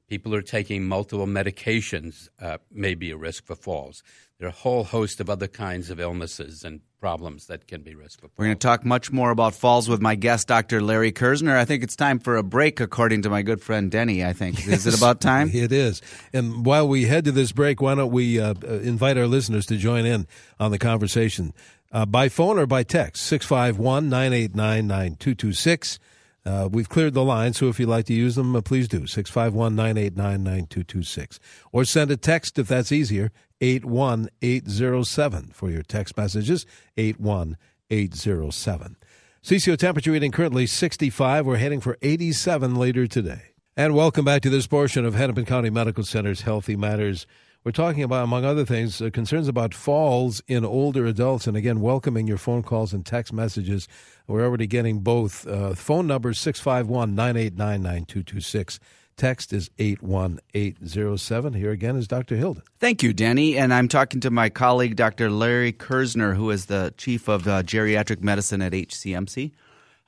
People 0.09 0.31
who 0.31 0.39
are 0.39 0.43
taking 0.43 0.85
multiple 0.85 1.27
medications 1.27 2.29
uh, 2.41 2.59
may 2.71 2.95
be 2.95 3.11
a 3.11 3.17
risk 3.17 3.45
for 3.45 3.57
falls. 3.57 4.05
There 4.39 4.47
are 4.47 4.51
a 4.51 4.55
whole 4.55 4.85
host 4.85 5.19
of 5.21 5.29
other 5.29 5.49
kinds 5.49 5.91
of 5.91 5.99
illnesses 5.99 6.63
and 6.63 6.81
problems 7.01 7.47
that 7.47 7.67
can 7.67 7.83
be 7.83 7.95
risk 7.95 8.21
for 8.21 8.29
falls. 8.29 8.39
We're 8.39 8.45
going 8.47 8.59
to 8.59 8.67
talk 8.67 8.85
much 8.85 9.11
more 9.11 9.31
about 9.31 9.55
falls 9.55 9.89
with 9.89 10.01
my 10.01 10.15
guest, 10.15 10.47
Dr. 10.47 10.81
Larry 10.81 11.11
Kerzner. 11.11 11.57
I 11.57 11.65
think 11.65 11.83
it's 11.83 11.97
time 11.97 12.19
for 12.19 12.37
a 12.37 12.43
break, 12.43 12.79
according 12.79 13.23
to 13.23 13.31
my 13.31 13.43
good 13.43 13.61
friend 13.61 13.91
Denny. 13.91 14.25
I 14.25 14.33
think 14.33 14.65
yes, 14.67 14.87
is 14.87 14.95
it 14.95 14.99
about 14.99 15.21
time? 15.21 15.51
It 15.53 15.73
is. 15.73 16.03
And 16.33 16.65
while 16.65 16.87
we 16.87 17.07
head 17.07 17.25
to 17.25 17.33
this 17.33 17.51
break, 17.51 17.81
why 17.81 17.95
don't 17.95 18.13
we 18.13 18.39
uh, 18.39 18.55
uh 18.63 18.75
invite 18.81 19.19
our 19.19 19.27
listeners 19.27 19.67
to 19.67 19.77
join 19.77 20.07
in 20.07 20.27
on 20.61 20.71
the 20.71 20.79
conversation 20.79 21.53
uh, 21.93 22.07
by 22.07 22.29
phone 22.29 22.59
or 22.59 22.67
by 22.67 22.83
text 22.83 23.25
651 23.25 24.09
989 24.09 24.87
9226. 24.87 25.99
Uh, 26.47 26.69
we've 26.71 26.89
cleared 26.89 27.15
the 27.15 27.25
line, 27.25 27.53
so 27.53 27.69
if 27.69 27.81
you'd 27.81 27.89
like 27.89 28.07
to 28.07 28.15
use 28.15 28.37
them, 28.37 28.55
uh, 28.55 28.61
please 28.61 28.87
do. 28.87 29.07
651 29.07 29.75
989 29.75 30.45
9226. 30.45 31.41
Or 31.73 31.85
send 31.85 32.11
a 32.13 32.17
text 32.17 32.59
if 32.59 32.69
that's 32.69 32.93
easier, 32.93 33.33
81807 33.61 35.51
for 35.53 35.71
your 35.71 35.83
text 35.83 36.17
messages, 36.17 36.65
81807. 36.97 38.97
CCO 39.43 39.77
temperature 39.77 40.13
reading 40.13 40.31
currently 40.31 40.67
65. 40.67 41.47
We're 41.47 41.57
heading 41.57 41.81
for 41.81 41.99
87 42.01 42.77
later 42.77 43.09
today. 43.09 43.43
And 43.77 43.95
welcome 43.95 44.25
back 44.25 44.43
to 44.43 44.51
this 44.51 44.67
portion 44.67 45.05
of 45.05 45.15
Hennepin 45.15 45.47
County 45.47 45.71
Medical 45.71 46.05
Center's 46.05 46.43
Healthy 46.43 46.77
Matters. 46.77 47.27
We're 47.67 47.73
talking 47.73 48.05
about, 48.05 48.23
among 48.23 48.45
other 48.45 48.65
things, 48.65 49.03
uh, 49.03 49.11
concerns 49.11 49.49
about 49.49 49.75
falls 49.75 50.41
in 50.47 50.65
older 50.65 51.05
adults. 51.05 51.49
And 51.49 51.57
again, 51.57 51.81
welcoming 51.81 52.29
your 52.29 52.39
phone 52.39 52.63
calls 52.63 52.93
and 52.93 53.05
text 53.05 53.33
messages. 53.33 53.89
We're 54.29 54.45
already 54.45 54.69
getting 54.69 55.01
both. 55.01 55.45
Uh, 55.49 55.75
phone 55.75 56.07
number 56.07 56.33
651 56.33 57.17
989 57.17 57.83
9226. 57.83 58.79
Text 59.17 59.53
is 59.53 59.69
81807. 59.81 61.55
Here 61.55 61.73
again 61.73 61.97
is 61.97 62.07
Dr. 62.07 62.37
Hilden. 62.37 62.63
Thank 62.79 63.03
you, 63.03 63.13
Denny. 63.13 63.59
And 63.59 63.75
I'm 63.75 63.89
talking 63.89 64.21
to 64.21 64.31
my 64.31 64.49
colleague, 64.49 64.95
Dr. 64.95 65.29
Larry 65.29 65.73
Kerzner, 65.73 66.37
who 66.37 66.53
is 66.53 66.67
the 66.67 66.95
chief 66.97 67.27
of 67.27 67.49
uh, 67.49 67.65
geriatric 67.65 68.23
medicine 68.23 68.63
at 68.63 68.75
HCMC. 68.75 69.51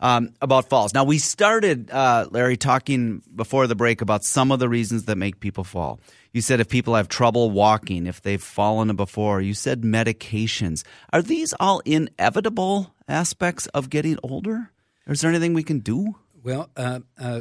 Um, 0.00 0.30
about 0.40 0.68
falls. 0.68 0.94
Now, 0.94 1.02
we 1.02 1.18
started, 1.18 1.90
uh, 1.90 2.28
Larry, 2.30 2.56
talking 2.56 3.20
before 3.34 3.66
the 3.66 3.74
break 3.74 4.00
about 4.00 4.22
some 4.22 4.52
of 4.52 4.60
the 4.60 4.68
reasons 4.68 5.06
that 5.06 5.16
make 5.16 5.40
people 5.40 5.64
fall. 5.64 5.98
You 6.32 6.40
said 6.40 6.60
if 6.60 6.68
people 6.68 6.94
have 6.94 7.08
trouble 7.08 7.50
walking, 7.50 8.06
if 8.06 8.22
they've 8.22 8.40
fallen 8.40 8.94
before. 8.94 9.40
You 9.40 9.54
said 9.54 9.82
medications. 9.82 10.84
Are 11.12 11.20
these 11.20 11.52
all 11.58 11.80
inevitable 11.80 12.94
aspects 13.08 13.66
of 13.68 13.90
getting 13.90 14.18
older? 14.22 14.70
Is 15.08 15.20
there 15.20 15.30
anything 15.30 15.52
we 15.52 15.64
can 15.64 15.80
do? 15.80 16.14
Well, 16.44 16.70
uh, 16.76 17.00
uh, 17.18 17.40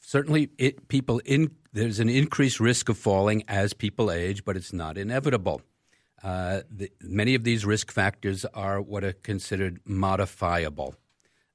certainly 0.00 0.48
it, 0.56 0.88
people 0.88 1.20
in 1.26 1.50
there's 1.72 2.00
an 2.00 2.08
increased 2.08 2.60
risk 2.60 2.88
of 2.88 2.96
falling 2.96 3.44
as 3.46 3.72
people 3.74 4.10
age, 4.10 4.44
but 4.44 4.56
it's 4.56 4.72
not 4.72 4.96
inevitable. 4.96 5.60
Uh, 6.22 6.62
the, 6.70 6.90
many 7.02 7.34
of 7.34 7.44
these 7.44 7.64
risk 7.64 7.92
factors 7.92 8.44
are 8.46 8.80
what 8.80 9.04
are 9.04 9.12
considered 9.12 9.80
modifiable. 9.84 10.94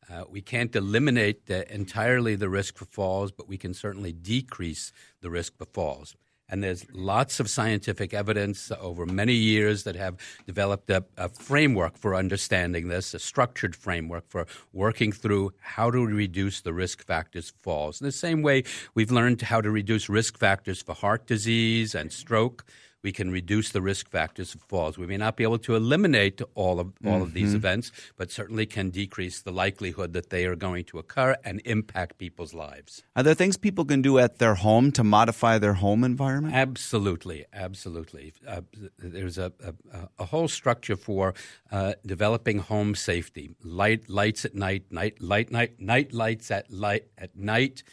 Uh, 0.10 0.24
we 0.30 0.42
can't 0.42 0.76
eliminate 0.76 1.50
entirely 1.50 2.36
the 2.36 2.50
risk 2.50 2.78
for 2.78 2.86
falls, 2.86 3.32
but 3.32 3.48
we 3.48 3.58
can 3.58 3.74
certainly 3.74 4.12
decrease 4.12 4.92
the 5.22 5.30
risk 5.30 5.58
for 5.58 5.66
falls. 5.66 6.16
And 6.50 6.62
there's 6.62 6.86
lots 6.94 7.40
of 7.40 7.50
scientific 7.50 8.14
evidence 8.14 8.72
over 8.80 9.06
many 9.06 9.34
years 9.34 9.86
that 9.86 9.96
have 9.96 10.18
developed 10.46 10.90
a, 10.90 11.04
a, 11.18 11.30
framework 11.30 11.98
for 11.98 12.14
understanding 12.14 12.90
this, 12.90 13.14
a 13.14 13.20
structured 13.20 13.76
framework 13.76 14.30
for 14.30 14.46
working 14.72 15.12
through 15.12 15.54
how 15.60 15.90
to 15.90 16.06
reduce 16.06 16.62
the 16.62 16.74
risk 16.74 17.04
factors 17.04 17.50
for 17.50 17.58
falls. 17.64 18.02
In 18.02 18.06
the 18.06 18.12
same 18.12 18.42
way, 18.42 18.66
we've 18.94 19.10
learned 19.10 19.42
how 19.42 19.62
to 19.62 19.72
reduce 19.72 20.10
risk 20.10 20.38
factors 20.38 20.82
for 20.82 20.94
heart 20.94 21.26
disease 21.26 21.96
and 21.96 22.12
stroke 22.12 22.66
we 23.04 23.12
can 23.12 23.32
reduce 23.32 23.72
the 23.72 23.82
risk 23.82 24.10
factors 24.10 24.56
of 24.56 24.62
falls. 24.62 24.98
We 24.98 25.06
may 25.06 25.18
not 25.18 25.36
be 25.36 25.44
able 25.44 25.60
to 25.60 25.76
eliminate 25.76 26.42
all 26.56 26.80
of 26.80 26.94
all 27.06 27.14
mm-hmm. 27.14 27.22
of 27.22 27.34
these 27.34 27.50
mm-hmm. 27.50 27.58
events, 27.58 27.92
but 28.18 28.32
certainly 28.32 28.66
can 28.66 28.90
decrease 28.90 29.42
the 29.42 29.52
likelihood 29.52 30.14
that 30.14 30.30
they 30.30 30.46
are 30.46 30.56
going 30.56 30.86
to 30.86 31.00
occur 31.00 31.36
and 31.44 31.62
impact 31.66 32.18
people's 32.18 32.54
lives. 32.54 33.04
Are 33.16 33.24
there 33.24 33.34
things 33.34 33.58
people 33.58 33.86
can 33.86 34.02
do 34.02 34.18
at 34.20 34.40
their 34.40 34.56
home 34.56 34.92
to 34.94 35.04
modify 35.04 35.58
their 35.58 35.74
home 35.74 36.04
environment? 36.04 36.56
Absolutely, 36.56 37.46
absolutely. 37.54 38.34
Uh, 38.48 38.62
there's 38.98 39.38
a, 39.38 39.52
a, 39.64 39.74
a, 40.20 40.26
whole 40.26 40.48
structure 40.48 40.96
for 40.96 41.34
uh, 41.72 41.94
developing 42.06 42.60
home 42.60 42.96
safety. 42.96 43.56
Light 43.64 44.10
lights 44.10 44.46
at 44.46 44.56
night, 44.56 44.92
night 44.92 45.22
light 45.22 45.52
night 45.52 45.80
night 45.80 46.14
lights 46.14 46.50
at 46.50 46.72
light 46.72 47.08
at 47.18 47.36
night 47.36 47.84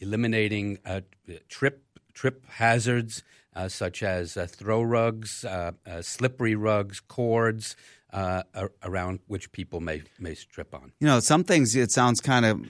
eliminating 0.00 0.78
uh, 0.84 1.00
trip 1.48 1.84
trip 2.14 2.44
hazards 2.46 3.22
uh, 3.54 3.68
such 3.68 4.02
as 4.02 4.36
uh, 4.36 4.46
throw 4.46 4.82
rugs, 4.82 5.44
uh, 5.44 5.72
uh, 5.86 6.02
slippery 6.02 6.54
rugs, 6.54 7.00
cords. 7.00 7.76
Uh, 8.10 8.42
around 8.82 9.18
which 9.26 9.52
people 9.52 9.80
may 9.80 10.00
may 10.18 10.34
trip 10.34 10.74
on. 10.74 10.92
You 10.98 11.06
know, 11.06 11.20
some 11.20 11.44
things 11.44 11.76
it 11.76 11.90
sounds 11.90 12.22
kind 12.22 12.46
of 12.46 12.66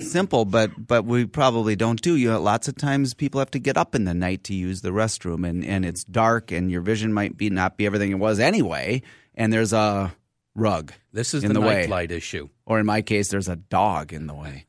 simple, 0.00 0.44
but 0.44 0.72
but 0.84 1.04
we 1.04 1.26
probably 1.26 1.76
don't 1.76 2.02
do. 2.02 2.16
You 2.16 2.30
know, 2.30 2.40
lots 2.40 2.66
of 2.66 2.74
times 2.74 3.14
people 3.14 3.38
have 3.38 3.52
to 3.52 3.60
get 3.60 3.76
up 3.76 3.94
in 3.94 4.04
the 4.04 4.14
night 4.14 4.42
to 4.44 4.52
use 4.52 4.80
the 4.80 4.90
restroom, 4.90 5.48
and, 5.48 5.64
and 5.64 5.84
it's 5.84 6.02
dark, 6.02 6.50
and 6.50 6.72
your 6.72 6.80
vision 6.80 7.12
might 7.12 7.36
be 7.36 7.50
not 7.50 7.76
be 7.76 7.86
everything 7.86 8.10
it 8.10 8.18
was 8.18 8.40
anyway. 8.40 9.02
And 9.36 9.52
there's 9.52 9.72
a 9.72 10.12
rug. 10.56 10.92
This 11.12 11.34
is 11.34 11.44
in 11.44 11.52
the, 11.52 11.60
the 11.60 11.66
way. 11.66 11.86
light 11.86 12.10
issue. 12.10 12.48
Or 12.66 12.80
in 12.80 12.86
my 12.86 13.02
case, 13.02 13.28
there's 13.28 13.48
a 13.48 13.56
dog 13.56 14.12
in 14.12 14.26
the 14.26 14.34
way. 14.34 14.64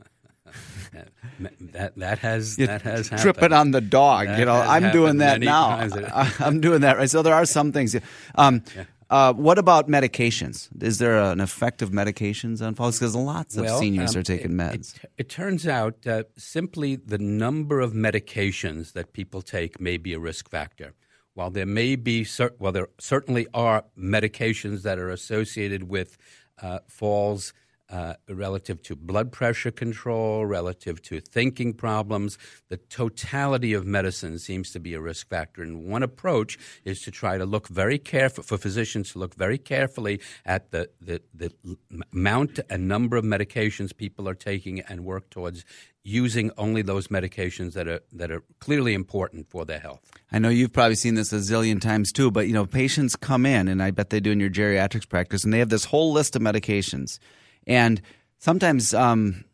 That 1.74 1.96
that 1.96 2.20
has 2.20 2.58
you 2.58 2.68
that 2.68 2.82
has 2.82 3.08
happened. 3.08 3.22
tripping 3.22 3.54
on 3.54 3.72
the 3.72 3.82
dog. 3.82 4.28
That 4.28 4.40
you 4.40 4.46
know, 4.46 4.56
I'm 4.76 4.92
doing 4.92 5.18
that 5.18 5.40
now. 5.40 5.88
I'm 6.40 6.62
doing 6.62 6.82
that 6.82 6.98
right. 6.98 7.10
So 7.10 7.22
there 7.22 7.34
are 7.34 7.46
some 7.46 7.72
things. 7.72 7.96
Um, 8.36 8.64
yeah. 8.76 8.84
uh, 9.10 9.34
what 9.34 9.58
about 9.58 9.88
medications? 9.88 10.70
Is 10.82 10.98
there 10.98 11.18
an 11.18 11.40
effect 11.40 11.82
of 11.82 11.92
medications 11.92 12.66
on 12.66 12.76
falls? 12.76 13.00
Because 13.00 13.16
lots 13.16 13.58
of 13.58 13.66
well, 13.66 13.80
ceniors 13.80 14.16
um, 14.16 14.20
are 14.20 14.24
taking 14.24 14.52
it, 14.52 14.58
meds. 14.58 14.96
It, 15.04 15.12
it 15.18 15.30
turns 15.30 15.68
out 15.68 16.06
uh, 16.06 16.24
simply 16.38 16.96
the 16.96 17.18
number 17.18 17.80
of 17.80 17.94
medications 17.94 18.94
that 18.94 19.14
people 19.14 19.42
take 19.42 19.80
may 19.80 19.98
be 19.98 20.14
a 20.14 20.20
risk 20.20 20.50
factor. 20.50 20.94
While 21.34 21.52
there 21.52 21.66
may 21.66 21.96
be, 21.96 22.28
well, 22.60 22.74
there 22.74 22.90
certainly 23.00 23.48
are 23.54 23.86
medications 23.98 24.82
that 24.82 25.00
are 25.00 25.10
associated 25.10 25.84
with 25.84 26.18
uh, 26.62 26.80
falls 26.88 27.54
uh, 27.92 28.14
relative 28.30 28.82
to 28.84 28.96
blood 28.96 29.32
pressure 29.32 29.72
control, 29.72 30.46
relative 30.46 31.02
to 31.04 31.20
thinking 31.20 31.74
problems. 31.74 32.38
The 32.70 32.78
totality 32.78 33.74
of 33.74 33.86
medicine 33.86 34.40
seems 34.40 34.72
to 34.72 34.80
be 34.80 34.94
a 34.94 35.02
risk 35.02 35.28
factor. 35.28 35.62
And 35.62 35.86
one 35.86 36.02
approach 36.02 36.58
is 36.86 37.02
to 37.02 37.12
try 37.12 37.38
to 37.38 37.46
look 37.46 37.68
very 37.68 37.98
careful 37.98 38.44
for 38.44 38.58
physicians 38.58 39.12
to 39.12 39.20
look 39.20 39.36
very 39.36 39.58
carefully 39.58 40.22
at 40.46 40.72
the, 40.72 40.90
the, 41.02 41.22
the 41.34 41.52
amount 42.14 42.60
and 42.70 42.88
number 42.88 43.18
of 43.18 43.26
medications 43.26 43.96
people 43.96 44.28
are 44.30 44.36
taking 44.36 44.80
and 44.80 45.04
work 45.04 45.30
towards 45.30 45.66
using 46.04 46.50
only 46.58 46.82
those 46.82 47.10
medications 47.10 47.74
that 47.74 47.88
are 47.88 48.00
that 48.12 48.32
are 48.32 48.42
clearly 48.60 48.94
important 48.94 49.48
for 49.50 49.66
their 49.66 49.80
health. 49.80 50.02
I 50.32 50.40
know 50.40 50.50
you've 50.50 50.74
probably 50.74 50.96
seen 50.96 51.16
this 51.16 51.32
a 51.32 51.38
zillion 51.38 51.80
times 51.80 52.12
too, 52.12 52.32
but 52.32 52.48
you 52.48 52.54
know, 52.54 52.66
patients 52.66 53.16
come 53.16 53.46
in 53.46 53.68
and 53.68 53.84
I 53.84 53.92
bet 53.92 54.10
they 54.10 54.20
do 54.20 54.32
in 54.32 54.40
your 54.40 54.50
geriatrics 54.50 55.08
practice 55.08 55.44
and 55.44 55.54
they 55.54 55.60
have 55.60 55.70
this 55.70 55.86
whole 55.86 56.12
list 56.12 56.36
of 56.36 56.42
medications 56.42 57.20
and 57.68 58.02
sometimes 58.40 58.94
um, 58.94 59.46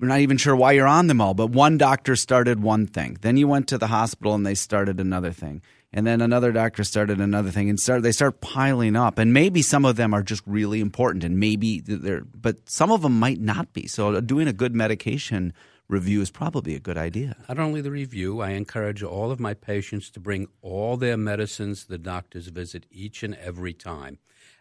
we're 0.00 0.08
not 0.08 0.20
even 0.20 0.38
sure 0.38 0.56
why 0.56 0.72
you're 0.72 0.86
on 0.86 1.06
them 1.06 1.20
all, 1.20 1.34
but 1.34 1.48
one 1.50 1.76
doctor 1.78 2.16
started 2.16 2.62
one 2.62 2.86
thing. 2.86 3.18
Then 3.20 3.36
you 3.36 3.46
went 3.46 3.68
to 3.68 3.78
the 3.78 3.88
hospital 3.88 4.34
and 4.34 4.46
they 4.46 4.54
started 4.54 4.98
another 4.98 5.30
thing. 5.32 5.62
And 5.92 6.06
then 6.06 6.20
another 6.20 6.52
doctor 6.52 6.84
started 6.84 7.20
another 7.20 7.50
thing 7.50 7.68
and 7.68 7.78
start, 7.78 8.02
they 8.02 8.12
start 8.12 8.40
piling 8.40 8.94
up. 8.94 9.18
And 9.18 9.34
maybe 9.34 9.60
some 9.60 9.84
of 9.84 9.96
them 9.96 10.14
are 10.14 10.22
just 10.22 10.42
really 10.46 10.80
important 10.80 11.24
and 11.24 11.38
maybe 11.38 11.80
they're, 11.80 12.22
but 12.24 12.68
some 12.70 12.92
of 12.92 13.02
them 13.02 13.18
might 13.18 13.40
not 13.40 13.72
be. 13.72 13.86
So 13.88 14.20
doing 14.20 14.46
a 14.46 14.52
good 14.52 14.74
medication 14.74 15.52
review 15.88 16.20
is 16.20 16.30
probably 16.30 16.74
a 16.76 16.80
good 16.80 16.96
idea. 16.96 17.36
Not 17.48 17.58
only 17.58 17.80
the 17.80 17.90
review, 17.90 18.40
I 18.40 18.50
encourage 18.50 19.02
all 19.02 19.32
of 19.32 19.40
my 19.40 19.52
patients 19.52 20.10
to 20.10 20.20
bring 20.20 20.46
all 20.62 20.96
their 20.96 21.16
medicines 21.16 21.82
to 21.82 21.88
the 21.88 21.98
doctor's 21.98 22.46
visit 22.48 22.86
each 22.90 23.22
and 23.22 23.34
every 23.34 23.72
time. 23.72 24.18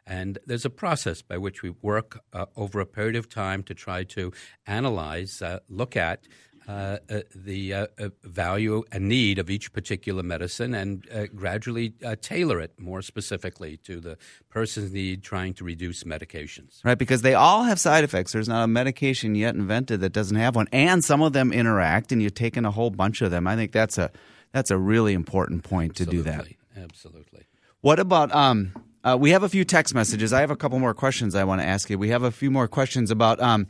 And 0.09 0.39
there's 0.45 0.65
a 0.65 0.71
process 0.71 1.21
by 1.21 1.37
which 1.37 1.61
we 1.61 1.69
work 1.83 2.21
uh, 2.33 2.47
over 2.57 2.79
a 2.79 2.85
period 2.85 3.15
of 3.15 3.29
time 3.29 3.61
to 3.63 3.75
try 3.75 4.03
to 4.05 4.33
analyze, 4.65 5.41
uh, 5.41 5.59
look 5.69 5.95
at 5.95 6.27
uh, 6.67 6.97
uh 7.09 7.21
the 7.33 7.73
uh, 7.73 7.87
uh, 7.97 8.09
value 8.23 8.83
and 8.91 9.07
need 9.07 9.39
of 9.39 9.49
each 9.49 9.73
particular 9.73 10.21
medicine 10.21 10.75
and 10.75 11.07
gradually 11.35 11.93
tailor 12.21 12.59
it 12.59 12.73
more 12.77 13.01
specifically 13.01 13.77
to 13.77 13.99
the 13.99 14.17
person's 14.49 14.91
need 14.91 15.23
trying 15.23 15.53
to 15.53 15.63
reduce 15.63 16.03
medications. 16.03 16.83
Right, 16.83 16.97
because 16.97 17.21
they 17.21 17.33
all 17.33 17.63
have 17.63 17.79
side 17.79 18.03
effects. 18.03 18.33
There's 18.33 18.49
not 18.49 18.63
a 18.63 18.67
medication 18.67 19.35
yet 19.35 19.55
invented 19.55 20.01
that 20.01 20.13
doesn't 20.13 20.37
have 20.37 20.55
one. 20.55 20.67
And 20.71 21.03
some 21.03 21.21
of 21.21 21.33
them 21.33 21.51
interact, 21.51 22.11
and 22.11 22.21
you're 22.21 22.29
taking 22.29 22.65
a 22.65 22.71
whole 22.71 22.91
bunch 22.91 23.21
of 23.21 23.31
them. 23.31 23.47
I 23.47 23.55
think 23.55 23.71
that's 23.71 23.97
a, 23.97 24.11
that's 24.51 24.69
a 24.69 24.77
really 24.77 25.13
important 25.13 25.63
point 25.63 25.95
to 25.97 26.03
Absolutely. 26.03 26.23
do 26.23 26.31
that. 26.75 26.83
Absolutely. 26.83 27.47
What 27.81 27.99
about. 27.99 28.33
Um, 28.33 28.73
uh, 29.13 29.17
we 29.17 29.31
have 29.31 29.43
a 29.43 29.49
few 29.49 29.65
text 29.65 29.93
messages. 29.95 30.33
I 30.33 30.41
have 30.41 30.51
a 30.51 30.55
couple 30.55 30.79
more 30.79 30.93
questions 30.93 31.35
I 31.35 31.43
want 31.43 31.61
to 31.61 31.67
ask 31.67 31.89
you. 31.89 31.97
We 31.97 32.09
have 32.09 32.23
a 32.23 32.31
few 32.31 32.51
more 32.51 32.67
questions 32.67 33.11
about 33.11 33.39
um, 33.41 33.67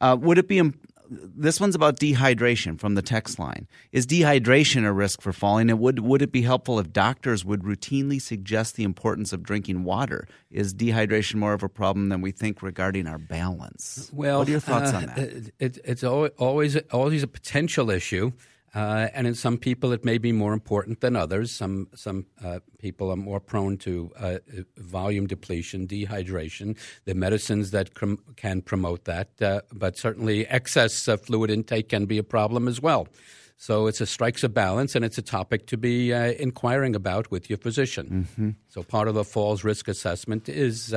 uh, 0.00 0.16
would 0.20 0.38
it 0.38 0.48
be. 0.48 0.58
Imp- 0.58 0.78
this 1.10 1.58
one's 1.58 1.74
about 1.74 1.98
dehydration 1.98 2.78
from 2.78 2.94
the 2.94 3.02
text 3.02 3.38
line. 3.38 3.66
Is 3.92 4.06
dehydration 4.06 4.84
a 4.84 4.92
risk 4.92 5.22
for 5.22 5.32
falling? 5.32 5.70
And 5.70 5.80
would, 5.80 6.00
would 6.00 6.20
it 6.20 6.32
be 6.32 6.42
helpful 6.42 6.78
if 6.78 6.92
doctors 6.92 7.46
would 7.46 7.62
routinely 7.62 8.20
suggest 8.20 8.76
the 8.76 8.84
importance 8.84 9.32
of 9.32 9.42
drinking 9.42 9.84
water? 9.84 10.28
Is 10.50 10.74
dehydration 10.74 11.36
more 11.36 11.54
of 11.54 11.62
a 11.62 11.68
problem 11.68 12.10
than 12.10 12.20
we 12.20 12.30
think 12.30 12.62
regarding 12.62 13.06
our 13.06 13.18
balance? 13.18 14.10
Well, 14.12 14.40
what 14.40 14.48
are 14.48 14.50
your 14.50 14.60
thoughts 14.60 14.92
uh, 14.92 14.96
on 14.96 15.06
that? 15.06 15.18
It, 15.58 15.78
it's 15.84 16.04
always 16.04 16.76
always 16.90 17.22
a 17.22 17.28
potential 17.28 17.90
issue. 17.90 18.32
Uh, 18.78 19.08
and 19.12 19.26
in 19.26 19.34
some 19.34 19.58
people, 19.58 19.92
it 19.92 20.04
may 20.04 20.18
be 20.18 20.30
more 20.30 20.52
important 20.52 21.00
than 21.00 21.16
others. 21.16 21.50
Some 21.50 21.88
some 21.94 22.26
uh, 22.44 22.60
people 22.78 23.10
are 23.10 23.16
more 23.16 23.40
prone 23.40 23.76
to 23.78 24.12
uh, 24.16 24.38
volume 24.76 25.26
depletion, 25.26 25.88
dehydration. 25.88 26.76
The 27.04 27.14
medicines 27.14 27.72
that 27.72 27.94
com- 27.94 28.22
can 28.36 28.62
promote 28.62 29.04
that, 29.04 29.42
uh, 29.42 29.62
but 29.72 29.98
certainly 29.98 30.46
excess 30.46 31.08
uh, 31.08 31.16
fluid 31.16 31.50
intake 31.50 31.88
can 31.88 32.06
be 32.06 32.18
a 32.18 32.22
problem 32.22 32.68
as 32.68 32.80
well. 32.80 33.08
So 33.56 33.88
it's 33.88 34.00
a 34.00 34.06
strikes 34.06 34.44
a 34.44 34.48
balance, 34.48 34.94
and 34.94 35.04
it's 35.04 35.18
a 35.18 35.22
topic 35.22 35.66
to 35.66 35.76
be 35.76 36.14
uh, 36.14 36.34
inquiring 36.38 36.94
about 36.94 37.32
with 37.32 37.50
your 37.50 37.58
physician. 37.58 38.06
Mm-hmm. 38.06 38.50
So 38.68 38.84
part 38.84 39.08
of 39.08 39.14
the 39.14 39.24
falls 39.24 39.64
risk 39.64 39.88
assessment 39.88 40.48
is 40.48 40.94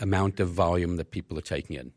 amount 0.00 0.40
of 0.40 0.48
volume 0.48 0.96
that 0.96 1.12
people 1.12 1.38
are 1.38 1.48
taking 1.56 1.76
in. 1.76 1.92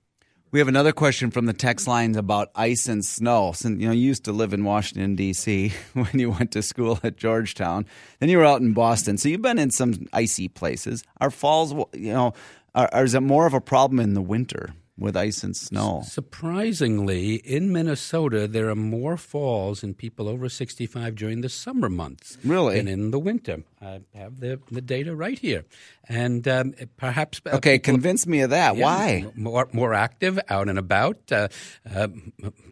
We 0.51 0.57
have 0.57 0.67
another 0.67 0.93
question 0.93 1.29
from 1.29 1.45
the 1.45 1.53
text 1.53 1.87
lines 1.87 2.17
about 2.17 2.49
ice 2.55 2.87
and 2.87 3.05
snow. 3.05 3.51
Since 3.53 3.79
you 3.79 3.87
know 3.87 3.93
you 3.93 4.01
used 4.01 4.23
to 4.25 4.31
live 4.31 4.51
in 4.51 4.63
Washington 4.63 5.15
D.C. 5.15 5.71
when 5.93 6.09
you 6.13 6.31
went 6.31 6.51
to 6.53 6.63
school 6.63 6.99
at 7.03 7.17
Georgetown, 7.17 7.85
then 8.17 8.29
you 8.29 8.39
were 8.39 8.45
out 8.45 8.59
in 8.59 8.73
Boston, 8.73 9.19
so 9.19 9.29
you've 9.29 9.43
been 9.43 9.59
in 9.59 9.69
some 9.69 10.07
icy 10.11 10.47
places. 10.47 11.03
Are 11.21 11.29
falls, 11.29 11.73
you 11.93 12.13
know, 12.13 12.33
are, 12.73 12.89
are, 12.91 13.03
is 13.03 13.13
it 13.13 13.21
more 13.21 13.45
of 13.45 13.53
a 13.53 13.61
problem 13.61 13.99
in 13.99 14.15
the 14.15 14.23
winter? 14.23 14.73
With 14.99 15.15
ice 15.15 15.43
and 15.43 15.55
snow. 15.55 16.03
Surprisingly, 16.05 17.35
in 17.35 17.71
Minnesota, 17.71 18.47
there 18.47 18.69
are 18.69 18.75
more 18.75 19.17
falls 19.17 19.83
in 19.83 19.93
people 19.93 20.27
over 20.27 20.49
65 20.49 21.15
during 21.15 21.41
the 21.41 21.49
summer 21.49 21.89
months 21.89 22.37
really? 22.43 22.77
than 22.77 22.87
in 22.87 23.11
the 23.11 23.19
winter. 23.19 23.63
I 23.81 24.01
have 24.13 24.39
the, 24.39 24.59
the 24.69 24.81
data 24.81 25.15
right 25.15 25.39
here. 25.39 25.63
And 26.07 26.47
um, 26.47 26.73
perhaps. 26.97 27.39
Uh, 27.45 27.55
okay, 27.57 27.77
people, 27.77 27.93
convince 27.93 28.27
me 28.27 28.41
of 28.41 28.49
that. 28.49 28.75
Yeah, 28.75 28.83
Why? 28.83 29.25
More, 29.35 29.69
more 29.71 29.93
active, 29.93 30.39
out 30.49 30.67
and 30.67 30.77
about, 30.77 31.17
uh, 31.31 31.47
uh, 31.93 32.07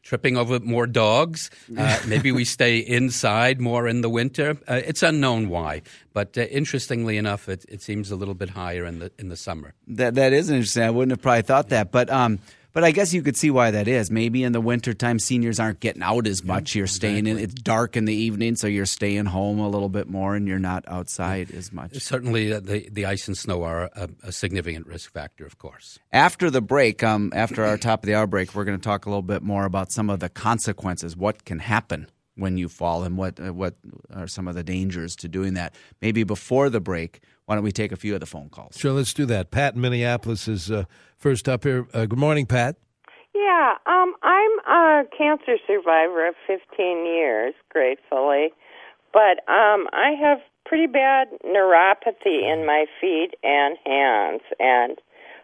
tripping 0.03 0.35
over 0.37 0.59
more 0.59 0.87
dogs. 0.87 1.49
Uh, 1.77 1.99
maybe 2.07 2.31
we 2.31 2.43
stay 2.43 2.79
inside 2.79 3.61
more 3.61 3.87
in 3.87 4.01
the 4.01 4.09
winter. 4.09 4.57
Uh, 4.67 4.81
it's 4.85 5.03
unknown 5.03 5.49
why. 5.49 5.81
But 6.17 6.35
uh, 6.35 6.41
interestingly 6.49 7.17
enough, 7.17 7.47
it, 7.47 7.63
it 7.69 7.83
seems 7.83 8.09
a 8.09 8.15
little 8.15 8.33
bit 8.33 8.49
higher 8.49 8.85
in 8.85 8.97
the 8.97 9.11
in 9.19 9.29
the 9.29 9.37
summer. 9.37 9.75
That 9.85 10.15
that 10.15 10.33
is 10.33 10.49
interesting. 10.49 10.81
I 10.81 10.89
wouldn't 10.89 11.11
have 11.11 11.21
probably 11.21 11.43
thought 11.43 11.69
that, 11.69 11.91
but 11.91 12.09
um, 12.09 12.39
but 12.73 12.83
I 12.83 12.89
guess 12.89 13.13
you 13.13 13.21
could 13.21 13.37
see 13.37 13.51
why 13.51 13.69
that 13.69 13.87
is. 13.87 14.09
Maybe 14.09 14.43
in 14.43 14.51
the 14.51 14.59
wintertime, 14.59 15.19
seniors 15.19 15.59
aren't 15.59 15.79
getting 15.79 16.01
out 16.01 16.25
as 16.25 16.43
much. 16.43 16.73
You're 16.73 16.87
staying 16.87 17.27
in. 17.27 17.37
It's 17.37 17.53
dark 17.53 17.95
in 17.95 18.05
the 18.05 18.15
evening, 18.15 18.55
so 18.55 18.65
you're 18.65 18.87
staying 18.87 19.25
home 19.25 19.59
a 19.59 19.69
little 19.69 19.89
bit 19.89 20.09
more, 20.09 20.35
and 20.35 20.47
you're 20.47 20.57
not 20.57 20.85
outside 20.87 21.51
as 21.51 21.71
much. 21.71 21.93
Certainly, 22.01 22.51
uh, 22.51 22.61
the 22.61 22.89
the 22.89 23.05
ice 23.05 23.27
and 23.27 23.37
snow 23.37 23.61
are 23.61 23.91
a, 23.95 24.09
a, 24.23 24.31
significant 24.31 24.87
risk 24.87 25.13
factor, 25.13 25.45
of 25.45 25.59
course. 25.59 25.99
After 26.11 26.49
the 26.49 26.61
break, 26.61 27.03
um, 27.03 27.31
after 27.35 27.63
our 27.63 27.77
top 27.77 28.01
of 28.01 28.07
the 28.07 28.15
hour 28.15 28.25
break, 28.25 28.55
we're 28.55 28.65
going 28.65 28.79
to 28.79 28.83
talk 28.83 29.05
a 29.05 29.09
little 29.09 29.21
bit 29.21 29.43
more 29.43 29.65
about 29.65 29.91
some 29.91 30.09
of 30.09 30.19
the 30.19 30.29
consequences. 30.29 31.15
What 31.15 31.45
can 31.45 31.59
happen 31.59 32.07
when 32.37 32.57
you 32.57 32.69
fall 32.69 33.03
and 33.03 33.17
what 33.17 33.39
uh, 33.39 33.53
what 33.53 33.75
are 34.13 34.27
some 34.27 34.47
of 34.47 34.55
the 34.55 34.63
dangers 34.63 35.15
to 35.17 35.27
doing 35.27 35.53
that. 35.55 35.75
Maybe 36.01 36.23
before 36.23 36.69
the 36.69 36.79
break, 36.79 37.21
why 37.45 37.55
don't 37.55 37.63
we 37.63 37.71
take 37.71 37.91
a 37.91 37.95
few 37.95 38.13
of 38.13 38.19
the 38.19 38.25
phone 38.25 38.49
calls? 38.49 38.77
Sure, 38.77 38.93
let's 38.93 39.13
do 39.13 39.25
that. 39.25 39.51
Pat 39.51 39.75
in 39.75 39.81
Minneapolis 39.81 40.47
is 40.47 40.71
uh, 40.71 40.85
first 41.17 41.49
up 41.49 41.63
here. 41.63 41.87
Uh, 41.93 42.05
good 42.05 42.19
morning, 42.19 42.45
Pat. 42.45 42.77
Yeah, 43.33 43.73
um, 43.85 44.13
I'm 44.23 44.59
a 44.67 45.03
cancer 45.17 45.57
survivor 45.67 46.27
of 46.27 46.35
15 46.47 47.05
years, 47.05 47.53
gratefully, 47.69 48.49
but 49.13 49.39
um, 49.51 49.87
I 49.93 50.13
have 50.21 50.39
pretty 50.65 50.87
bad 50.87 51.27
neuropathy 51.45 52.43
in 52.51 52.65
my 52.65 52.85
feet 52.99 53.35
and 53.43 53.77
hands, 53.85 54.41
and 54.59 54.97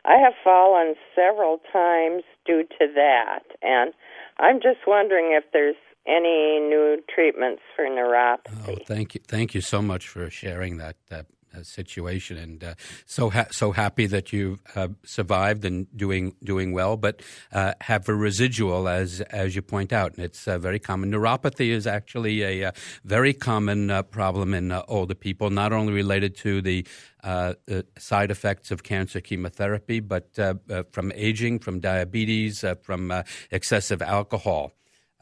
I 0.05 0.17
have 0.17 0.33
fallen 0.43 0.95
several 1.15 1.61
times 1.71 2.23
due 2.45 2.63
to 2.63 2.87
that. 2.95 3.43
And 3.61 3.93
I'm 4.37 4.57
just 4.57 4.85
wondering 4.85 5.31
if 5.31 5.45
there's 5.53 5.75
any 6.05 6.59
new 6.59 7.01
treatments 7.13 7.61
for 7.75 7.85
neuropathy. 7.85 8.69
Oh, 8.69 8.77
thank 8.85 9.15
you, 9.15 9.21
thank 9.27 9.53
you 9.53 9.61
so 9.61 9.81
much 9.81 10.07
for 10.07 10.29
sharing 10.29 10.77
that. 10.77 10.97
that 11.09 11.25
uh, 11.55 11.61
situation. 11.61 12.35
And 12.37 12.63
uh, 12.63 12.73
so 13.05 13.29
ha- 13.29 13.45
so 13.51 13.71
happy 13.73 14.07
that 14.07 14.33
you 14.33 14.57
uh, 14.75 14.87
survived 15.05 15.65
and 15.65 15.85
doing 15.95 16.35
doing 16.43 16.71
well, 16.71 16.97
but 16.97 17.21
uh, 17.51 17.73
have 17.81 18.09
a 18.09 18.15
residual 18.15 18.87
as 18.87 19.21
as 19.21 19.55
you 19.55 19.61
point 19.61 19.93
out, 19.93 20.15
and 20.15 20.25
it's 20.25 20.47
uh, 20.47 20.57
very 20.57 20.79
common. 20.79 21.11
Neuropathy 21.11 21.69
is 21.69 21.85
actually 21.85 22.41
a 22.41 22.73
very 23.03 23.33
common 23.33 24.03
problem 24.09 24.55
in 24.55 24.71
older 24.87 25.13
people, 25.13 25.51
not 25.51 25.71
only 25.73 25.93
related 25.93 26.35
to 26.37 26.59
the 26.61 26.87
uh, 27.23 27.53
side 27.99 28.31
effects 28.31 28.71
of 28.71 28.81
cancer 28.81 29.21
chemotherapy, 29.21 29.99
but 29.99 30.29
uh, 30.39 30.55
uh, 30.69 30.83
from 30.91 31.11
aging, 31.13 31.59
from 31.59 31.79
diabetes, 31.79 32.65
from 32.81 33.13
excessive 33.51 34.01
alcohol. 34.01 34.73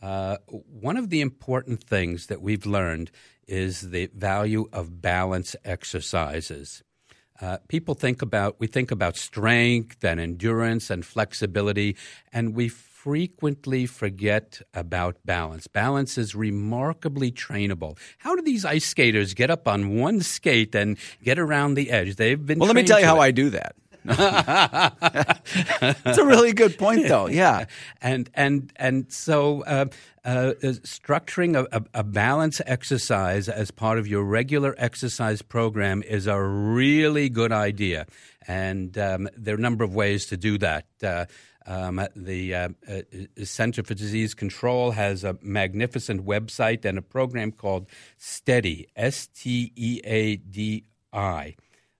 One 0.01 0.97
of 0.97 1.09
the 1.09 1.21
important 1.21 1.83
things 1.83 2.27
that 2.27 2.41
we've 2.41 2.65
learned 2.65 3.11
is 3.47 3.91
the 3.91 4.09
value 4.15 4.67
of 4.73 5.01
balance 5.01 5.55
exercises. 5.63 6.83
Uh, 7.39 7.57
people 7.67 7.95
think 7.95 8.21
about 8.21 8.59
we 8.59 8.67
think 8.67 8.91
about 8.91 9.17
strength 9.17 10.03
and 10.03 10.19
endurance 10.19 10.89
and 10.89 11.03
flexibility, 11.05 11.95
and 12.31 12.53
we 12.53 12.69
frequently 12.69 13.87
forget 13.87 14.61
about 14.75 15.17
balance. 15.25 15.65
Balance 15.65 16.19
is 16.19 16.35
remarkably 16.35 17.31
trainable. 17.31 17.97
How 18.19 18.35
do 18.35 18.43
these 18.43 18.63
ice 18.63 18.85
skaters 18.85 19.33
get 19.33 19.49
up 19.49 19.67
on 19.67 19.95
one 19.97 20.21
skate 20.21 20.75
and 20.75 20.97
get 21.23 21.39
around 21.39 21.73
the 21.73 21.89
edge? 21.89 22.15
They've 22.15 22.43
been. 22.43 22.59
Well, 22.59 22.67
let 22.67 22.75
me 22.75 22.83
tell 22.83 22.99
you 22.99 23.05
how 23.05 23.17
it. 23.17 23.25
I 23.25 23.31
do 23.31 23.49
that. 23.51 23.75
It's 26.05 26.17
a 26.17 26.25
really 26.25 26.53
good 26.53 26.77
point, 26.77 27.07
though. 27.07 27.27
Yeah, 27.31 27.65
and 28.01 28.29
and 28.33 28.71
and 28.75 29.11
so 29.11 29.63
uh, 29.63 29.85
uh, 30.25 30.53
structuring 30.61 31.55
a, 31.55 31.67
a, 31.77 31.83
a, 31.93 32.03
balance 32.03 32.61
exercise 32.65 33.47
as 33.47 33.71
part 33.71 33.97
of 33.97 34.07
your 34.07 34.23
regular 34.23 34.75
exercise 34.77 35.41
program 35.41 36.03
is 36.03 36.27
a 36.27 36.41
really 36.41 37.29
good 37.29 37.51
idea, 37.51 38.05
and 38.47 38.97
um, 38.97 39.29
there 39.37 39.55
are 39.55 39.57
a 39.57 39.61
number 39.61 39.83
of 39.83 39.95
ways 39.95 40.25
to 40.27 40.37
do 40.37 40.57
that. 40.57 40.85
Uh, 41.01 41.25
um, 41.65 42.05
the 42.15 42.55
uh, 42.55 42.69
uh, 42.87 43.01
Center 43.43 43.83
for 43.83 43.93
Disease 43.93 44.33
Control 44.33 44.91
has 44.91 45.23
a 45.23 45.37
magnificent 45.41 46.25
website 46.25 46.85
and 46.85 46.97
a 46.97 47.01
program 47.01 47.51
called 47.51 47.87
STEADY, 48.17 48.87
S 48.95 49.27
T 49.27 49.71
E 49.75 50.01
A 50.03 50.37
D 50.37 50.85
I, 51.13 51.55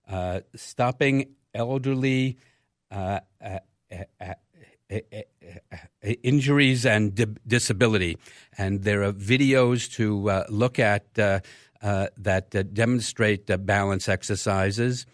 uh, 0.08 0.40
Stopping 0.56 1.34
Elderly 1.54 2.36
uh, 2.90 3.20
uh, 3.44 3.58
uh, 4.20 4.34
Injuries 6.22 6.84
and 6.84 7.14
Di- 7.14 7.26
Disability. 7.46 8.18
And 8.58 8.82
there 8.82 9.02
are 9.02 9.12
videos 9.12 9.90
to 9.94 10.44
look 10.48 10.78
at 10.78 11.14
that 11.14 12.70
demonstrate 12.74 13.66
balance 13.66 14.08
exercises. 14.08 15.06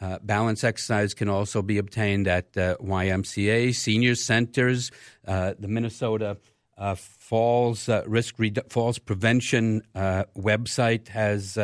Uh, 0.00 0.18
balance 0.22 0.64
exercise 0.64 1.14
can 1.14 1.28
also 1.28 1.62
be 1.62 1.78
obtained 1.78 2.26
at 2.28 2.56
uh, 2.56 2.76
YMCA, 2.76 3.74
senior 3.74 4.14
centers, 4.14 4.90
uh, 5.26 5.54
the 5.58 5.68
Minnesota 5.68 6.36
uh, 6.76 6.94
Falls 6.94 7.88
uh, 7.88 8.02
Risk 8.06 8.36
Redu- 8.36 8.70
Falls 8.70 8.98
Prevention 8.98 9.82
website 9.94 11.08
has 11.08 11.56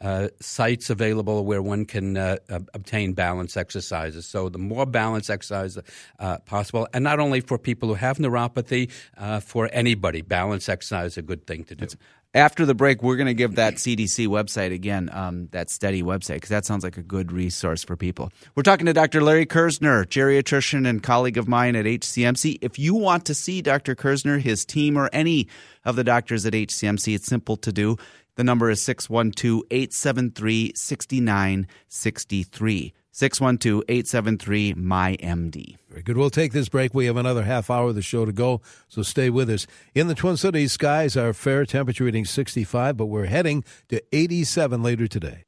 uh, 0.00 0.28
sites 0.40 0.90
available 0.90 1.44
where 1.44 1.62
one 1.62 1.84
can 1.84 2.16
uh, 2.16 2.36
obtain 2.48 3.12
balance 3.12 3.56
exercises. 3.56 4.26
So 4.26 4.48
the 4.48 4.58
more 4.58 4.86
balance 4.86 5.30
exercise 5.30 5.78
uh, 6.18 6.38
possible, 6.38 6.88
and 6.92 7.04
not 7.04 7.20
only 7.20 7.40
for 7.40 7.58
people 7.58 7.88
who 7.88 7.94
have 7.94 8.18
neuropathy, 8.18 8.90
for 9.42 9.68
anybody, 9.72 10.22
balance 10.22 10.68
exercise 10.68 11.12
is 11.12 11.18
a 11.18 11.22
good 11.22 11.46
thing 11.46 11.64
to 11.64 11.74
do. 11.74 11.84
It's, 11.84 11.96
after 12.36 12.66
the 12.66 12.74
break, 12.74 13.02
we're 13.02 13.16
going 13.16 13.28
to 13.28 13.34
give 13.34 13.54
that 13.54 13.76
CDC 13.76 14.26
website 14.28 14.72
again, 14.72 15.08
um, 15.12 15.48
that 15.52 15.70
study 15.70 16.02
website, 16.02 16.34
because 16.34 16.50
that 16.50 16.66
sounds 16.66 16.84
like 16.84 16.98
a 16.98 17.02
good 17.02 17.32
resource 17.32 17.82
for 17.82 17.96
people. 17.96 18.30
We're 18.54 18.62
talking 18.62 18.84
to 18.86 18.92
Dr. 18.92 19.22
Larry 19.22 19.46
Kerzner, 19.46 20.04
geriatrician 20.04 20.86
and 20.86 21.02
colleague 21.02 21.38
of 21.38 21.48
mine 21.48 21.76
at 21.76 21.86
HCMC. 21.86 22.58
If 22.60 22.78
you 22.78 22.94
want 22.94 23.24
to 23.26 23.34
see 23.34 23.62
Dr. 23.62 23.94
Kerzner, 23.94 24.38
his 24.38 24.66
team, 24.66 24.98
or 24.98 25.08
any 25.14 25.48
of 25.86 25.96
the 25.96 26.04
doctors 26.04 26.44
at 26.44 26.52
HCMC, 26.52 27.14
it's 27.14 27.26
simple 27.26 27.56
to 27.56 27.72
do. 27.72 27.96
The 28.36 28.44
number 28.44 28.70
is 28.70 28.80
612 28.82 29.64
873 29.70 30.72
6963. 30.74 32.92
612 33.10 33.82
873 33.88 34.74
MyMD. 34.74 35.76
Very 35.88 36.02
good. 36.02 36.18
We'll 36.18 36.28
take 36.28 36.52
this 36.52 36.68
break. 36.68 36.92
We 36.92 37.06
have 37.06 37.16
another 37.16 37.44
half 37.44 37.70
hour 37.70 37.88
of 37.88 37.94
the 37.94 38.02
show 38.02 38.26
to 38.26 38.32
go, 38.32 38.60
so 38.88 39.00
stay 39.02 39.30
with 39.30 39.48
us. 39.48 39.66
In 39.94 40.08
the 40.08 40.14
Twin 40.14 40.36
Cities, 40.36 40.72
skies 40.72 41.16
are 41.16 41.32
fair, 41.32 41.64
temperature 41.64 42.04
reading 42.04 42.26
65, 42.26 42.98
but 42.98 43.06
we're 43.06 43.24
heading 43.24 43.64
to 43.88 44.02
87 44.12 44.82
later 44.82 45.08
today. 45.08 45.44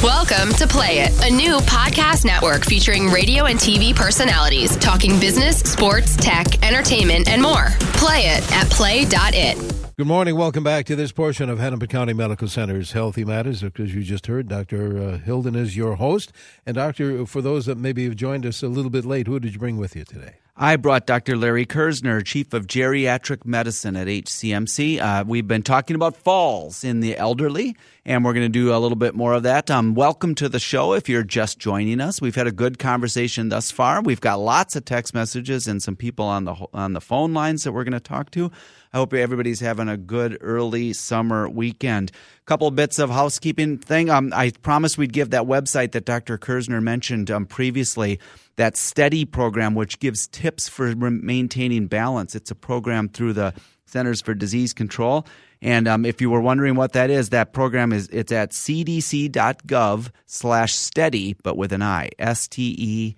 Welcome 0.00 0.54
to 0.54 0.68
Play 0.68 1.00
It, 1.00 1.10
a 1.28 1.34
new 1.34 1.56
podcast 1.58 2.24
network 2.24 2.64
featuring 2.64 3.08
radio 3.08 3.46
and 3.46 3.58
TV 3.58 3.96
personalities 3.96 4.76
talking 4.76 5.18
business, 5.18 5.58
sports, 5.58 6.14
tech, 6.14 6.64
entertainment, 6.64 7.28
and 7.28 7.42
more. 7.42 7.70
Play 7.94 8.28
it 8.28 8.52
at 8.52 8.70
play.it. 8.70 9.77
Good 9.98 10.06
morning. 10.06 10.36
Welcome 10.36 10.62
back 10.62 10.86
to 10.86 10.94
this 10.94 11.10
portion 11.10 11.50
of 11.50 11.58
Hennepin 11.58 11.88
County 11.88 12.12
Medical 12.12 12.46
Center's 12.46 12.92
Healthy 12.92 13.24
Matters. 13.24 13.64
As 13.64 13.96
you 13.96 14.04
just 14.04 14.28
heard, 14.28 14.46
Dr. 14.46 14.96
Uh, 14.96 15.18
Hilden 15.18 15.56
is 15.56 15.76
your 15.76 15.96
host. 15.96 16.32
And, 16.64 16.76
Doctor, 16.76 17.26
for 17.26 17.42
those 17.42 17.66
that 17.66 17.78
maybe 17.78 18.04
have 18.04 18.14
joined 18.14 18.46
us 18.46 18.62
a 18.62 18.68
little 18.68 18.92
bit 18.92 19.04
late, 19.04 19.26
who 19.26 19.40
did 19.40 19.54
you 19.54 19.58
bring 19.58 19.76
with 19.76 19.96
you 19.96 20.04
today? 20.04 20.36
I 20.56 20.76
brought 20.76 21.08
Dr. 21.08 21.36
Larry 21.36 21.66
Kerzner, 21.66 22.24
Chief 22.24 22.52
of 22.52 22.68
Geriatric 22.68 23.44
Medicine 23.44 23.96
at 23.96 24.06
HCMC. 24.06 25.00
Uh, 25.00 25.24
we've 25.26 25.48
been 25.48 25.64
talking 25.64 25.96
about 25.96 26.16
falls 26.16 26.84
in 26.84 27.00
the 27.00 27.16
elderly, 27.16 27.76
and 28.04 28.24
we're 28.24 28.34
going 28.34 28.46
to 28.46 28.48
do 28.48 28.72
a 28.72 28.78
little 28.78 28.96
bit 28.96 29.16
more 29.16 29.32
of 29.32 29.42
that. 29.42 29.68
Um, 29.68 29.96
welcome 29.96 30.36
to 30.36 30.48
the 30.48 30.60
show 30.60 30.92
if 30.92 31.08
you're 31.08 31.24
just 31.24 31.58
joining 31.58 32.00
us. 32.00 32.20
We've 32.20 32.36
had 32.36 32.46
a 32.46 32.52
good 32.52 32.78
conversation 32.78 33.48
thus 33.48 33.72
far. 33.72 34.00
We've 34.00 34.20
got 34.20 34.38
lots 34.38 34.76
of 34.76 34.84
text 34.84 35.12
messages 35.12 35.66
and 35.66 35.82
some 35.82 35.96
people 35.96 36.24
on 36.24 36.44
the 36.44 36.54
on 36.72 36.92
the 36.92 37.00
phone 37.00 37.34
lines 37.34 37.64
that 37.64 37.72
we're 37.72 37.84
going 37.84 37.92
to 37.92 38.00
talk 38.00 38.30
to. 38.32 38.52
I 38.92 38.98
hope 38.98 39.12
everybody's 39.12 39.60
having 39.60 39.88
a 39.88 39.96
good 39.96 40.38
early 40.40 40.92
summer 40.92 41.48
weekend. 41.48 42.12
Couple 42.46 42.70
bits 42.70 42.98
of 42.98 43.10
housekeeping 43.10 43.78
thing. 43.78 44.08
Um, 44.08 44.32
I 44.34 44.50
promised 44.62 44.96
we'd 44.96 45.12
give 45.12 45.30
that 45.30 45.42
website 45.42 45.92
that 45.92 46.06
Dr. 46.06 46.38
Kerzner 46.38 46.82
mentioned 46.82 47.30
um, 47.30 47.44
previously, 47.44 48.18
that 48.56 48.76
steady 48.76 49.24
program, 49.24 49.74
which 49.74 49.98
gives 49.98 50.26
tips 50.28 50.68
for 50.68 50.94
maintaining 50.94 51.86
balance. 51.88 52.34
It's 52.34 52.50
a 52.50 52.54
program 52.54 53.08
through 53.08 53.34
the 53.34 53.52
Centers 53.84 54.20
for 54.20 54.34
Disease 54.34 54.72
Control. 54.72 55.26
And 55.60 55.88
um, 55.88 56.04
if 56.04 56.20
you 56.20 56.30
were 56.30 56.40
wondering 56.40 56.74
what 56.74 56.92
that 56.92 57.10
is, 57.10 57.30
that 57.30 57.52
program 57.52 57.92
is 57.92 58.08
it's 58.08 58.32
at 58.32 58.50
cdc.gov 58.50 60.10
slash 60.26 60.74
steady, 60.74 61.36
but 61.42 61.56
with 61.56 61.72
an 61.72 61.82
I, 61.82 62.10
S 62.18 62.46
T 62.46 62.74
E 62.78 63.16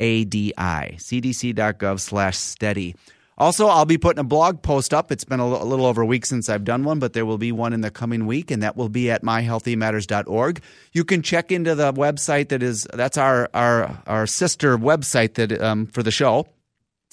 A 0.00 0.24
D 0.24 0.54
I, 0.56 0.94
cdc.gov 0.96 2.00
slash 2.00 2.38
steady. 2.38 2.94
Also, 3.42 3.66
I'll 3.66 3.86
be 3.86 3.98
putting 3.98 4.20
a 4.20 4.24
blog 4.24 4.62
post 4.62 4.94
up. 4.94 5.10
It's 5.10 5.24
been 5.24 5.40
a 5.40 5.64
little 5.64 5.84
over 5.84 6.02
a 6.02 6.06
week 6.06 6.26
since 6.26 6.48
I've 6.48 6.62
done 6.62 6.84
one, 6.84 7.00
but 7.00 7.12
there 7.12 7.26
will 7.26 7.38
be 7.38 7.50
one 7.50 7.72
in 7.72 7.80
the 7.80 7.90
coming 7.90 8.24
week, 8.24 8.52
and 8.52 8.62
that 8.62 8.76
will 8.76 8.88
be 8.88 9.10
at 9.10 9.24
myhealthymatters.org. 9.24 10.62
You 10.92 11.04
can 11.04 11.22
check 11.22 11.50
into 11.50 11.74
the 11.74 11.92
website 11.92 12.50
that 12.50 12.62
is 12.62 12.86
that's 12.94 13.18
our 13.18 13.50
our 13.52 14.00
our 14.06 14.28
sister 14.28 14.78
website 14.78 15.34
that 15.34 15.60
um, 15.60 15.88
for 15.88 16.04
the 16.04 16.12
show. 16.12 16.46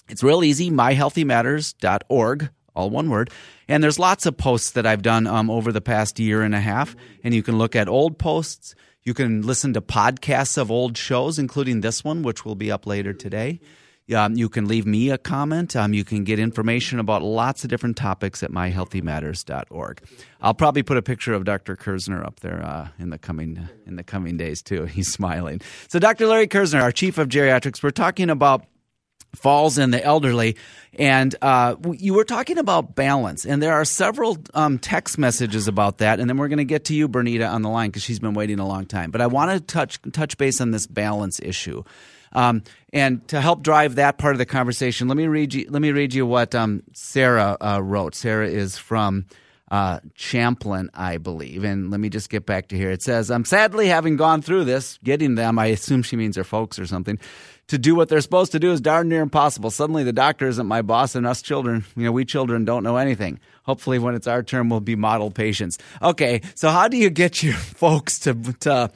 It's 0.07 0.21
real 0.21 0.43
easy, 0.43 0.69
myhealthymatters.org, 0.69 2.49
all 2.75 2.89
one 2.91 3.09
word. 3.09 3.31
And 3.67 3.83
there's 3.83 3.97
lots 3.97 4.27
of 4.27 4.37
posts 4.37 4.69
that 4.73 4.85
I've 4.85 5.01
done 5.01 5.25
um, 5.25 5.49
over 5.49 5.71
the 5.71 5.81
past 5.81 6.19
year 6.19 6.43
and 6.43 6.53
a 6.53 6.59
half, 6.59 6.95
and 7.23 7.33
you 7.33 7.41
can 7.41 7.57
look 7.57 7.75
at 7.75 7.89
old 7.89 8.19
posts. 8.19 8.75
You 9.01 9.15
can 9.15 9.41
listen 9.41 9.73
to 9.73 9.81
podcasts 9.81 10.59
of 10.59 10.69
old 10.69 10.95
shows, 10.95 11.39
including 11.39 11.81
this 11.81 12.03
one, 12.03 12.21
which 12.21 12.45
will 12.45 12.53
be 12.53 12.71
up 12.71 12.85
later 12.85 13.13
today. 13.13 13.61
Um, 14.13 14.35
you 14.35 14.49
can 14.49 14.67
leave 14.67 14.85
me 14.85 15.09
a 15.09 15.17
comment. 15.17 15.75
Um, 15.75 15.93
you 15.93 16.03
can 16.03 16.23
get 16.23 16.39
information 16.39 16.99
about 16.99 17.21
lots 17.21 17.63
of 17.63 17.69
different 17.69 17.97
topics 17.97 18.43
at 18.43 18.51
myhealthymatters.org. 18.51 20.01
I'll 20.41 20.53
probably 20.53 20.83
put 20.83 20.97
a 20.97 21.01
picture 21.01 21.33
of 21.33 21.43
Dr. 21.45 21.75
Kerzner 21.75 22.25
up 22.25 22.39
there 22.39 22.63
uh, 22.63 22.89
in 22.97 23.09
the 23.09 23.17
coming 23.17 23.67
in 23.85 23.95
the 23.95 24.03
coming 24.03 24.37
days 24.37 24.61
too. 24.61 24.85
He's 24.85 25.11
smiling. 25.11 25.61
So, 25.87 25.99
Dr. 25.99 26.27
Larry 26.27 26.47
Kerzner, 26.47 26.81
our 26.81 26.91
chief 26.91 27.17
of 27.17 27.27
geriatrics, 27.27 27.83
we're 27.83 27.91
talking 27.91 28.29
about 28.29 28.65
falls 29.35 29.77
in 29.77 29.91
the 29.91 30.03
elderly. 30.03 30.55
And 30.97 31.35
uh, 31.41 31.75
you 31.93 32.13
were 32.13 32.23
talking 32.23 32.57
about 32.57 32.95
balance, 32.95 33.45
and 33.45 33.61
there 33.61 33.73
are 33.73 33.85
several 33.85 34.37
um, 34.53 34.79
text 34.79 35.17
messages 35.17 35.67
about 35.67 35.99
that. 35.99 36.19
And 36.19 36.29
then 36.29 36.37
we're 36.37 36.47
going 36.47 36.57
to 36.57 36.65
get 36.65 36.85
to 36.85 36.95
you, 36.95 37.07
Bernita, 37.07 37.49
on 37.49 37.61
the 37.61 37.69
line 37.69 37.89
because 37.89 38.03
she's 38.03 38.19
been 38.19 38.33
waiting 38.33 38.59
a 38.59 38.67
long 38.67 38.85
time. 38.85 39.11
But 39.11 39.21
I 39.21 39.27
want 39.27 39.51
to 39.51 39.59
touch 39.59 39.99
touch 40.11 40.37
base 40.37 40.59
on 40.61 40.71
this 40.71 40.87
balance 40.87 41.39
issue. 41.39 41.83
Um, 42.33 42.63
and 42.93 43.27
to 43.29 43.41
help 43.41 43.61
drive 43.61 43.95
that 43.95 44.17
part 44.17 44.33
of 44.33 44.39
the 44.39 44.45
conversation, 44.45 45.07
let 45.07 45.17
me 45.17 45.27
read 45.27 45.53
you. 45.53 45.67
Let 45.69 45.81
me 45.81 45.91
read 45.91 46.13
you 46.13 46.25
what 46.25 46.55
um, 46.55 46.83
Sarah 46.93 47.57
uh, 47.59 47.79
wrote. 47.81 48.15
Sarah 48.15 48.47
is 48.47 48.77
from 48.77 49.25
uh, 49.71 49.99
Champlin, 50.15 50.89
I 50.93 51.17
believe. 51.17 51.63
And 51.63 51.91
let 51.91 51.99
me 51.99 52.09
just 52.09 52.29
get 52.29 52.45
back 52.45 52.69
to 52.69 52.77
here. 52.77 52.91
It 52.91 53.01
says, 53.01 53.29
"I'm 53.29 53.45
sadly 53.45 53.87
having 53.87 54.15
gone 54.15 54.41
through 54.41 54.65
this, 54.65 54.99
getting 55.03 55.35
them. 55.35 55.59
I 55.59 55.67
assume 55.67 56.03
she 56.03 56.15
means 56.15 56.35
her 56.35 56.43
folks 56.43 56.79
or 56.79 56.85
something." 56.85 57.19
To 57.67 57.77
do 57.77 57.93
what 57.93 58.09
they're 58.09 58.19
supposed 58.19 58.51
to 58.53 58.59
do 58.59 58.71
is 58.71 58.81
darn 58.81 59.09
near 59.09 59.21
impossible. 59.21 59.69
Suddenly, 59.69 60.03
the 60.03 60.11
doctor 60.11 60.47
isn't 60.47 60.65
my 60.65 60.81
boss, 60.81 61.13
and 61.13 61.27
us 61.27 61.43
children, 61.43 61.85
you 61.95 62.03
know, 62.03 62.11
we 62.11 62.25
children 62.25 62.65
don't 62.65 62.83
know 62.83 62.97
anything. 62.97 63.39
Hopefully, 63.61 63.99
when 63.99 64.15
it's 64.15 64.25
our 64.25 64.41
turn, 64.41 64.69
we'll 64.69 64.79
be 64.79 64.95
model 64.95 65.29
patients. 65.29 65.77
Okay, 66.01 66.41
so 66.55 66.71
how 66.71 66.87
do 66.87 66.97
you 66.97 67.11
get 67.11 67.43
your 67.43 67.53
folks 67.53 68.17
to 68.21 68.33
to 68.61 68.89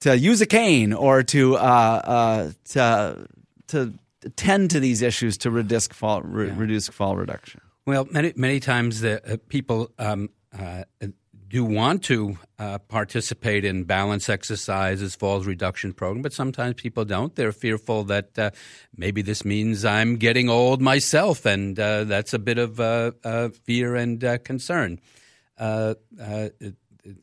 to 0.00 0.18
use 0.18 0.40
a 0.40 0.46
cane 0.46 0.92
or 0.92 1.22
to 1.22 1.56
uh, 1.56 1.60
uh, 1.60 2.52
to 2.70 3.28
to 3.68 3.94
tend 4.36 4.70
to 4.70 4.80
these 4.80 5.02
issues 5.02 5.38
to 5.38 5.50
reduce 5.50 5.86
fall 5.88 6.22
re- 6.22 6.48
yeah. 6.48 6.54
reduce 6.56 6.88
fall 6.88 7.16
reduction? 7.16 7.60
Well, 7.86 8.06
many 8.10 8.32
many 8.36 8.60
times 8.60 9.00
the 9.00 9.34
uh, 9.34 9.36
people 9.48 9.90
um, 9.98 10.30
uh, 10.58 10.84
do 11.48 11.64
want 11.64 12.04
to 12.04 12.38
uh, 12.58 12.78
participate 12.78 13.64
in 13.64 13.82
balance 13.82 14.28
exercises, 14.28 15.16
falls 15.16 15.46
reduction 15.46 15.92
program, 15.92 16.22
but 16.22 16.32
sometimes 16.32 16.74
people 16.74 17.04
don't. 17.04 17.34
They're 17.34 17.50
fearful 17.50 18.04
that 18.04 18.38
uh, 18.38 18.50
maybe 18.96 19.20
this 19.20 19.44
means 19.44 19.84
I'm 19.84 20.16
getting 20.16 20.48
old 20.48 20.80
myself, 20.80 21.44
and 21.44 21.78
uh, 21.78 22.04
that's 22.04 22.32
a 22.32 22.38
bit 22.38 22.58
of 22.58 22.76
fear 23.64 23.96
and 23.96 24.44
concern. 24.44 25.00
Uh, 25.58 25.94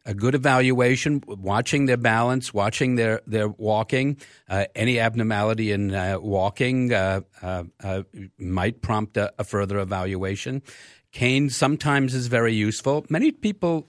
a 0.06 0.14
good 0.14 0.36
evaluation, 0.36 1.24
watching 1.28 1.86
their 1.86 1.98
balance, 1.98 2.54
watching 2.54 2.96
their 2.96 3.22
their 3.28 3.48
walking. 3.48 4.18
Uh, 4.50 4.66
any 4.76 5.00
abnormality 5.00 5.72
in 5.72 5.94
uh, 5.94 6.20
walking 6.20 6.94
uh, 6.94 7.22
uh, 7.42 7.64
uh 7.84 8.04
might 8.38 8.82
prompt 8.82 9.18
a, 9.18 9.34
a, 9.40 9.44
further 9.44 9.80
evaluation. 9.80 10.62
Cane 11.12 11.50
sometimes 11.50 12.14
is 12.14 12.28
very 12.28 12.54
useful. 12.54 13.06
Many 13.10 13.32
people 13.32 13.88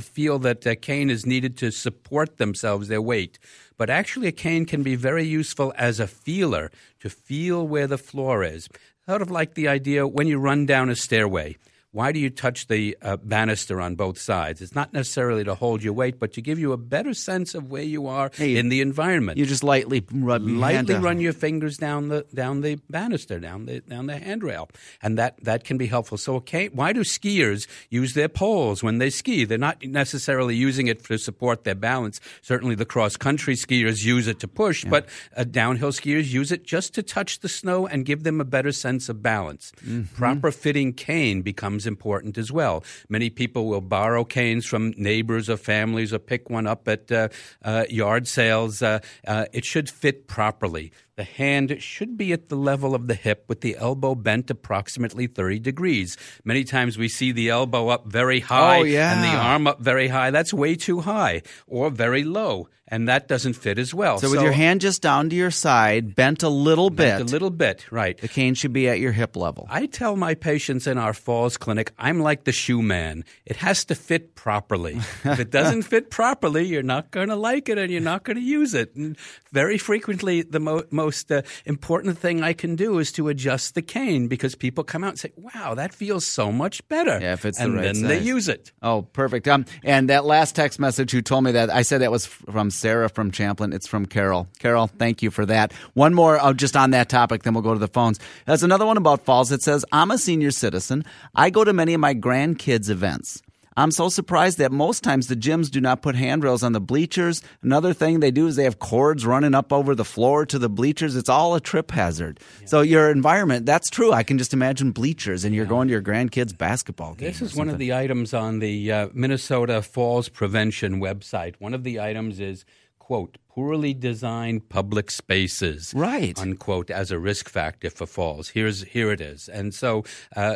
feel 0.00 0.38
that 0.40 0.80
cane 0.82 1.10
is 1.10 1.26
needed 1.26 1.56
to 1.58 1.70
support 1.72 2.36
themselves, 2.36 2.88
their 2.88 3.02
weight. 3.02 3.38
But 3.78 3.90
actually, 3.90 4.28
a 4.28 4.32
cane 4.32 4.66
can 4.66 4.82
be 4.82 4.94
very 4.94 5.24
useful 5.24 5.72
as 5.76 5.98
a 5.98 6.06
feeler 6.06 6.70
to 7.00 7.10
feel 7.10 7.66
where 7.66 7.86
the 7.86 7.98
floor 7.98 8.44
is. 8.44 8.68
Sort 9.08 9.22
of 9.22 9.30
like 9.30 9.54
the 9.54 9.66
idea 9.66 10.06
when 10.06 10.28
you 10.28 10.38
run 10.38 10.66
down 10.66 10.90
a 10.90 10.94
stairway 10.94 11.56
why 11.92 12.10
do 12.10 12.18
you 12.18 12.30
touch 12.30 12.68
the 12.68 12.96
uh, 13.02 13.18
banister 13.18 13.78
on 13.78 13.96
both 13.96 14.18
sides? 14.18 14.62
It's 14.62 14.74
not 14.74 14.94
necessarily 14.94 15.44
to 15.44 15.54
hold 15.54 15.82
your 15.82 15.92
weight, 15.92 16.18
but 16.18 16.32
to 16.32 16.40
give 16.40 16.58
you 16.58 16.72
a 16.72 16.78
better 16.78 17.12
sense 17.12 17.54
of 17.54 17.70
where 17.70 17.82
you 17.82 18.06
are 18.06 18.30
hey, 18.34 18.56
in 18.56 18.70
the 18.70 18.80
environment. 18.80 19.36
You 19.36 19.44
just 19.44 19.62
lightly 19.62 20.02
run 20.10 20.58
lightly 20.58 20.94
run 20.94 21.20
your 21.20 21.34
fingers 21.34 21.76
down 21.76 22.08
the 22.08 22.24
down 22.32 22.62
the 22.62 22.76
banister, 22.88 23.38
down 23.38 23.66
the 23.66 23.80
down 23.80 24.06
the 24.06 24.16
handrail, 24.16 24.70
and 25.02 25.18
that 25.18 25.36
that 25.44 25.64
can 25.64 25.76
be 25.76 25.86
helpful. 25.86 26.16
So, 26.16 26.36
okay, 26.36 26.68
why 26.68 26.94
do 26.94 27.00
skiers 27.00 27.66
use 27.90 28.14
their 28.14 28.28
poles 28.30 28.82
when 28.82 28.96
they 28.96 29.10
ski? 29.10 29.44
They're 29.44 29.58
not 29.58 29.84
necessarily 29.84 30.56
using 30.56 30.86
it 30.86 31.04
to 31.04 31.18
support 31.18 31.64
their 31.64 31.74
balance. 31.74 32.20
Certainly, 32.40 32.76
the 32.76 32.86
cross 32.86 33.18
country 33.18 33.54
skiers 33.54 34.02
use 34.02 34.28
it 34.28 34.40
to 34.40 34.48
push, 34.48 34.82
yeah. 34.84 34.90
but 34.90 35.08
uh, 35.36 35.44
downhill 35.44 35.92
skiers 35.92 36.32
use 36.32 36.52
it 36.52 36.64
just 36.64 36.94
to 36.94 37.02
touch 37.02 37.40
the 37.40 37.50
snow 37.50 37.86
and 37.86 38.06
give 38.06 38.22
them 38.22 38.40
a 38.40 38.46
better 38.46 38.72
sense 38.72 39.10
of 39.10 39.22
balance. 39.22 39.72
Mm-hmm. 39.84 40.14
Proper 40.16 40.50
fitting 40.50 40.94
cane 40.94 41.42
becomes 41.42 41.81
becomes 41.82 41.86
important 41.86 42.38
as 42.38 42.50
well. 42.50 42.82
Many 43.08 43.30
people 43.30 43.66
will 43.66 43.80
borrow 43.80 44.24
canes 44.24 44.66
from 44.66 44.94
neighbors 44.96 45.48
or 45.48 45.56
families 45.56 46.12
or 46.12 46.18
pick 46.18 46.50
one 46.50 46.66
up 46.66 46.88
at 46.88 47.10
uh, 47.10 47.28
uh, 47.64 47.84
yard 47.88 48.26
sales. 48.26 48.82
Uh, 48.82 48.98
uh 49.26 49.46
it 49.52 49.64
should 49.64 49.88
fit 49.88 50.26
properly. 50.26 50.92
The 51.16 51.24
hand 51.24 51.76
should 51.80 52.16
be 52.16 52.32
at 52.32 52.48
the 52.48 52.56
level 52.56 52.94
of 52.94 53.06
the 53.06 53.14
hip 53.14 53.44
with 53.46 53.60
the 53.60 53.76
elbow 53.76 54.14
bent 54.14 54.50
approximately 54.50 55.26
30 55.26 55.58
degrees. 55.58 56.16
Many 56.42 56.64
times 56.64 56.96
we 56.96 57.08
see 57.08 57.32
the 57.32 57.50
elbow 57.50 57.88
up 57.88 58.06
very 58.06 58.42
oh, 58.42 58.46
high 58.46 58.78
oh, 58.78 58.82
yeah. 58.82 59.14
and 59.14 59.22
the 59.22 59.36
arm 59.36 59.66
up 59.66 59.80
very 59.80 60.08
high. 60.08 60.30
That's 60.30 60.54
way 60.54 60.74
too 60.74 61.00
high 61.00 61.42
or 61.66 61.90
very 61.90 62.24
low 62.24 62.68
and 62.92 63.08
that 63.08 63.26
doesn't 63.26 63.54
fit 63.54 63.78
as 63.78 63.94
well. 63.94 64.18
So, 64.18 64.26
so, 64.26 64.32
with 64.32 64.42
your 64.42 64.52
hand 64.52 64.82
just 64.82 65.00
down 65.00 65.30
to 65.30 65.34
your 65.34 65.50
side, 65.50 66.14
bent 66.14 66.42
a 66.42 66.50
little 66.50 66.90
bit, 66.90 67.22
a 67.22 67.24
little 67.24 67.50
bit, 67.50 67.90
right? 67.90 68.18
The 68.18 68.28
cane 68.28 68.52
should 68.52 68.74
be 68.74 68.86
at 68.86 69.00
your 69.00 69.12
hip 69.12 69.34
level. 69.34 69.66
I 69.70 69.86
tell 69.86 70.14
my 70.14 70.34
patients 70.34 70.86
in 70.86 70.98
our 70.98 71.14
falls 71.14 71.56
clinic, 71.56 71.92
I'm 71.96 72.20
like 72.20 72.44
the 72.44 72.52
shoe 72.52 72.82
man. 72.82 73.24
It 73.46 73.56
has 73.56 73.86
to 73.86 73.94
fit 73.94 74.34
properly. 74.34 75.00
if 75.24 75.40
it 75.40 75.50
doesn't 75.50 75.82
fit 75.92 76.10
properly, 76.10 76.66
you're 76.66 76.82
not 76.82 77.10
going 77.10 77.28
to 77.28 77.36
like 77.36 77.70
it, 77.70 77.78
and 77.78 77.90
you're 77.90 78.02
not 78.02 78.24
going 78.24 78.36
to 78.36 78.42
use 78.42 78.74
it. 78.74 78.94
And 78.94 79.16
very 79.52 79.78
frequently, 79.78 80.42
the 80.42 80.60
mo- 80.60 80.84
most 81.02 81.30
uh, 81.32 81.42
important 81.64 82.18
thing 82.18 82.42
I 82.42 82.52
can 82.52 82.76
do 82.76 82.98
is 82.98 83.12
to 83.12 83.28
adjust 83.28 83.74
the 83.74 83.82
cane 83.82 84.28
because 84.28 84.54
people 84.54 84.84
come 84.84 85.04
out 85.04 85.10
and 85.10 85.18
say, 85.18 85.32
"Wow, 85.36 85.74
that 85.74 85.92
feels 85.94 86.26
so 86.26 86.52
much 86.52 86.86
better." 86.88 87.18
Yeah, 87.20 87.34
if 87.34 87.44
it's 87.44 87.60
and 87.60 87.72
the 87.72 87.76
right 87.76 87.84
then 87.84 87.94
size. 87.96 88.08
they 88.08 88.20
use 88.20 88.48
it. 88.48 88.72
Oh, 88.82 89.02
perfect. 89.02 89.48
Um, 89.48 89.64
and 89.84 90.08
that 90.08 90.24
last 90.24 90.54
text 90.54 90.78
message 90.78 91.10
who 91.10 91.22
told 91.22 91.44
me 91.44 91.52
that 91.52 91.70
I 91.70 91.82
said 91.82 92.00
that 92.00 92.10
was 92.10 92.26
from 92.26 92.70
Sarah 92.70 93.08
from 93.08 93.30
Champlin. 93.30 93.72
It's 93.72 93.86
from 93.86 94.06
Carol. 94.06 94.48
Carol, 94.58 94.86
thank 94.86 95.22
you 95.22 95.30
for 95.30 95.46
that. 95.46 95.72
One 95.94 96.14
more 96.14 96.38
uh, 96.38 96.52
just 96.52 96.76
on 96.76 96.90
that 96.90 97.08
topic, 97.08 97.42
then 97.42 97.54
we'll 97.54 97.62
go 97.62 97.74
to 97.74 97.80
the 97.80 97.88
phones. 97.88 98.18
There's 98.46 98.62
another 98.62 98.86
one 98.86 98.96
about 98.96 99.24
falls. 99.24 99.52
It 99.52 99.62
says, 99.62 99.84
I'm 99.92 100.10
a 100.10 100.18
senior 100.18 100.50
citizen. 100.50 101.04
I 101.34 101.50
go 101.50 101.64
to 101.64 101.72
many 101.72 101.94
of 101.94 102.00
my 102.00 102.14
grandkids' 102.14 102.88
events. 102.88 103.42
I'm 103.76 103.90
so 103.90 104.08
surprised 104.08 104.58
that 104.58 104.72
most 104.72 105.02
times 105.02 105.28
the 105.28 105.36
gyms 105.36 105.70
do 105.70 105.80
not 105.80 106.02
put 106.02 106.14
handrails 106.14 106.62
on 106.62 106.72
the 106.72 106.80
bleachers. 106.80 107.42
Another 107.62 107.92
thing 107.94 108.20
they 108.20 108.30
do 108.30 108.46
is 108.46 108.56
they 108.56 108.64
have 108.64 108.78
cords 108.78 109.24
running 109.24 109.54
up 109.54 109.72
over 109.72 109.94
the 109.94 110.04
floor 110.04 110.44
to 110.46 110.58
the 110.58 110.68
bleachers. 110.68 111.16
It's 111.16 111.28
all 111.28 111.54
a 111.54 111.60
trip 111.60 111.90
hazard. 111.90 112.40
Yeah. 112.60 112.66
So 112.66 112.80
your 112.82 113.10
environment, 113.10 113.64
that's 113.66 113.88
true. 113.88 114.12
I 114.12 114.22
can 114.22 114.38
just 114.38 114.52
imagine 114.52 114.92
bleachers 114.92 115.44
and 115.44 115.54
you're 115.54 115.64
yeah. 115.64 115.70
going 115.70 115.88
to 115.88 115.92
your 115.92 116.02
grandkids' 116.02 116.56
basketball 116.56 117.14
game. 117.14 117.28
This 117.28 117.40
is 117.40 117.54
one 117.54 117.68
of 117.68 117.78
the 117.78 117.94
items 117.94 118.34
on 118.34 118.58
the 118.58 118.92
uh, 118.92 119.08
Minnesota 119.12 119.80
Falls 119.82 120.28
Prevention 120.28 121.00
website. 121.00 121.54
One 121.58 121.74
of 121.74 121.82
the 121.84 122.00
items 122.00 122.40
is 122.40 122.64
quote, 123.02 123.36
poorly 123.48 123.92
designed 123.92 124.68
public 124.68 125.10
spaces, 125.10 125.92
right, 125.96 126.38
unquote, 126.38 126.88
as 126.88 127.10
a 127.10 127.18
risk 127.18 127.48
factor 127.48 127.90
for 127.90 128.06
falls. 128.06 128.50
Here's 128.50 128.84
here 128.84 129.10
it 129.10 129.20
is, 129.20 129.48
and 129.48 129.74
so 129.74 130.04
uh, 130.36 130.54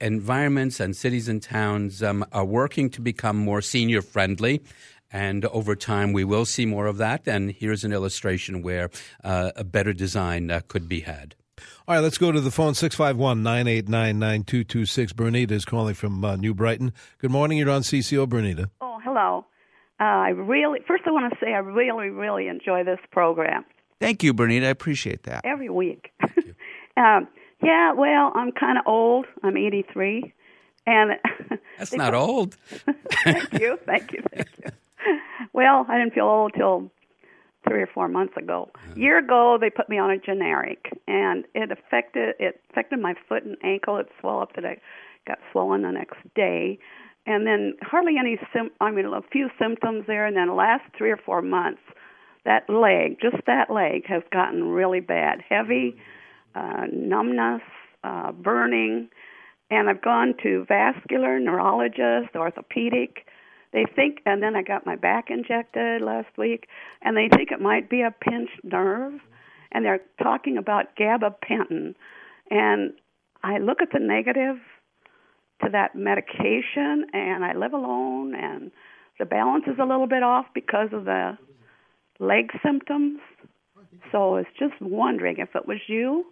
environments 0.00 0.80
and 0.80 0.96
cities 0.96 1.28
and 1.28 1.42
towns 1.42 2.02
um, 2.02 2.24
are 2.32 2.46
working 2.46 2.88
to 2.90 3.02
become 3.02 3.36
more 3.36 3.60
senior 3.60 4.00
friendly. 4.00 4.62
And 5.12 5.44
over 5.44 5.76
time, 5.76 6.14
we 6.14 6.24
will 6.24 6.46
see 6.46 6.64
more 6.64 6.86
of 6.86 6.96
that. 6.96 7.28
And 7.28 7.50
here's 7.50 7.84
an 7.84 7.92
illustration 7.92 8.62
where 8.62 8.88
uh, 9.22 9.50
a 9.54 9.62
better 9.62 9.92
design 9.92 10.50
uh, 10.50 10.62
could 10.66 10.88
be 10.88 11.00
had. 11.00 11.34
All 11.86 11.94
right, 11.94 12.00
let's 12.00 12.16
go 12.16 12.32
to 12.32 12.40
the 12.40 12.50
phone 12.50 12.72
651 12.72 13.42
989 13.42 14.18
9226. 14.18 15.12
Bernita 15.12 15.50
is 15.50 15.66
calling 15.66 15.94
from 15.94 16.24
uh, 16.24 16.36
New 16.36 16.54
Brighton. 16.54 16.94
Good 17.18 17.30
morning. 17.30 17.58
You're 17.58 17.68
on 17.68 17.82
CCO, 17.82 18.26
Bernita. 18.26 18.70
Oh, 18.80 18.98
hello. 19.04 19.44
Uh, 20.02 20.04
I 20.04 20.28
really, 20.30 20.80
first, 20.84 21.04
I 21.06 21.12
want 21.12 21.32
to 21.32 21.38
say 21.38 21.52
I 21.52 21.58
really, 21.58 22.08
really 22.08 22.48
enjoy 22.48 22.82
this 22.82 22.98
program. 23.12 23.64
Thank 24.00 24.24
you, 24.24 24.34
Bernita. 24.34 24.64
I 24.64 24.70
appreciate 24.70 25.22
that. 25.24 25.42
Every 25.44 25.68
week. 25.68 26.10
um, 26.96 27.28
yeah, 27.62 27.92
well, 27.92 28.32
I'm 28.34 28.50
kind 28.50 28.78
of 28.78 28.84
old. 28.88 29.26
I'm 29.44 29.56
83. 29.56 30.34
And 30.88 31.12
that's 31.78 31.92
not 31.92 32.14
old. 32.14 32.56
thank 33.22 33.52
you, 33.52 33.78
thank 33.86 34.12
you, 34.12 34.24
thank 34.34 34.48
you. 34.64 34.72
Well, 35.52 35.86
I 35.88 35.98
didn't 35.98 36.14
feel 36.14 36.24
old 36.24 36.54
till 36.56 36.90
three 37.68 37.80
or 37.80 37.86
four 37.86 38.08
months 38.08 38.36
ago. 38.36 38.70
A 38.96 38.98
year 38.98 39.18
ago, 39.18 39.56
they 39.60 39.70
put 39.70 39.88
me 39.88 39.98
on 39.98 40.10
a 40.10 40.18
generic, 40.18 40.90
and 41.06 41.44
it 41.54 41.70
affected 41.70 42.34
it 42.40 42.60
affected 42.70 42.98
my 42.98 43.14
foot 43.28 43.44
and 43.44 43.56
ankle. 43.62 43.98
It 43.98 44.08
swelled 44.20 44.42
up 44.42 44.54
that 44.56 44.64
I 44.64 44.78
got 45.28 45.38
swollen 45.52 45.82
the 45.82 45.92
next 45.92 46.16
day 46.34 46.80
and 47.26 47.46
then 47.46 47.74
hardly 47.82 48.14
any 48.18 48.38
sim 48.52 48.70
I 48.80 48.90
mean 48.90 49.06
a 49.06 49.22
few 49.30 49.48
symptoms 49.60 50.04
there. 50.06 50.26
And 50.26 50.36
then 50.36 50.48
the 50.48 50.54
last 50.54 50.84
3 50.96 51.10
or 51.10 51.16
4 51.16 51.42
months 51.42 51.82
that 52.44 52.68
leg 52.68 53.18
just 53.20 53.44
that 53.46 53.70
leg 53.70 54.06
has 54.06 54.22
gotten 54.32 54.64
really 54.64 55.00
bad. 55.00 55.42
Heavy 55.48 55.96
uh 56.54 56.86
numbness 56.92 57.62
uh 58.04 58.32
burning. 58.32 59.08
And 59.70 59.88
I've 59.88 60.02
gone 60.02 60.34
to 60.42 60.66
vascular 60.68 61.38
neurologist 61.40 62.34
orthopedic. 62.34 63.26
They 63.72 63.86
think 63.96 64.18
and 64.26 64.42
then 64.42 64.56
I 64.56 64.62
got 64.62 64.84
my 64.84 64.96
back 64.96 65.30
injected 65.30 66.02
last 66.02 66.36
week 66.36 66.66
and 67.02 67.16
they 67.16 67.28
think 67.34 67.52
it 67.52 67.60
might 67.60 67.88
be 67.88 68.02
a 68.02 68.10
pinched 68.10 68.64
nerve. 68.64 69.14
And 69.74 69.84
they're 69.84 70.02
talking 70.22 70.58
about 70.58 70.96
gabapentin. 70.96 71.94
And 72.50 72.92
I 73.42 73.58
look 73.58 73.80
at 73.80 73.90
the 73.92 73.98
negative 73.98 74.56
to 75.62 75.70
that 75.70 75.94
medication 75.94 77.06
and 77.12 77.44
I 77.44 77.54
live 77.54 77.72
alone 77.72 78.34
and 78.34 78.70
the 79.18 79.24
balance 79.24 79.64
is 79.66 79.78
a 79.80 79.84
little 79.84 80.06
bit 80.06 80.22
off 80.22 80.46
because 80.54 80.88
of 80.92 81.04
the 81.04 81.36
leg 82.18 82.50
symptoms. 82.64 83.20
So 84.10 84.18
I 84.18 84.38
was 84.38 84.46
just 84.58 84.80
wondering 84.80 85.36
if 85.38 85.54
it 85.54 85.66
was 85.66 85.78
you, 85.86 86.26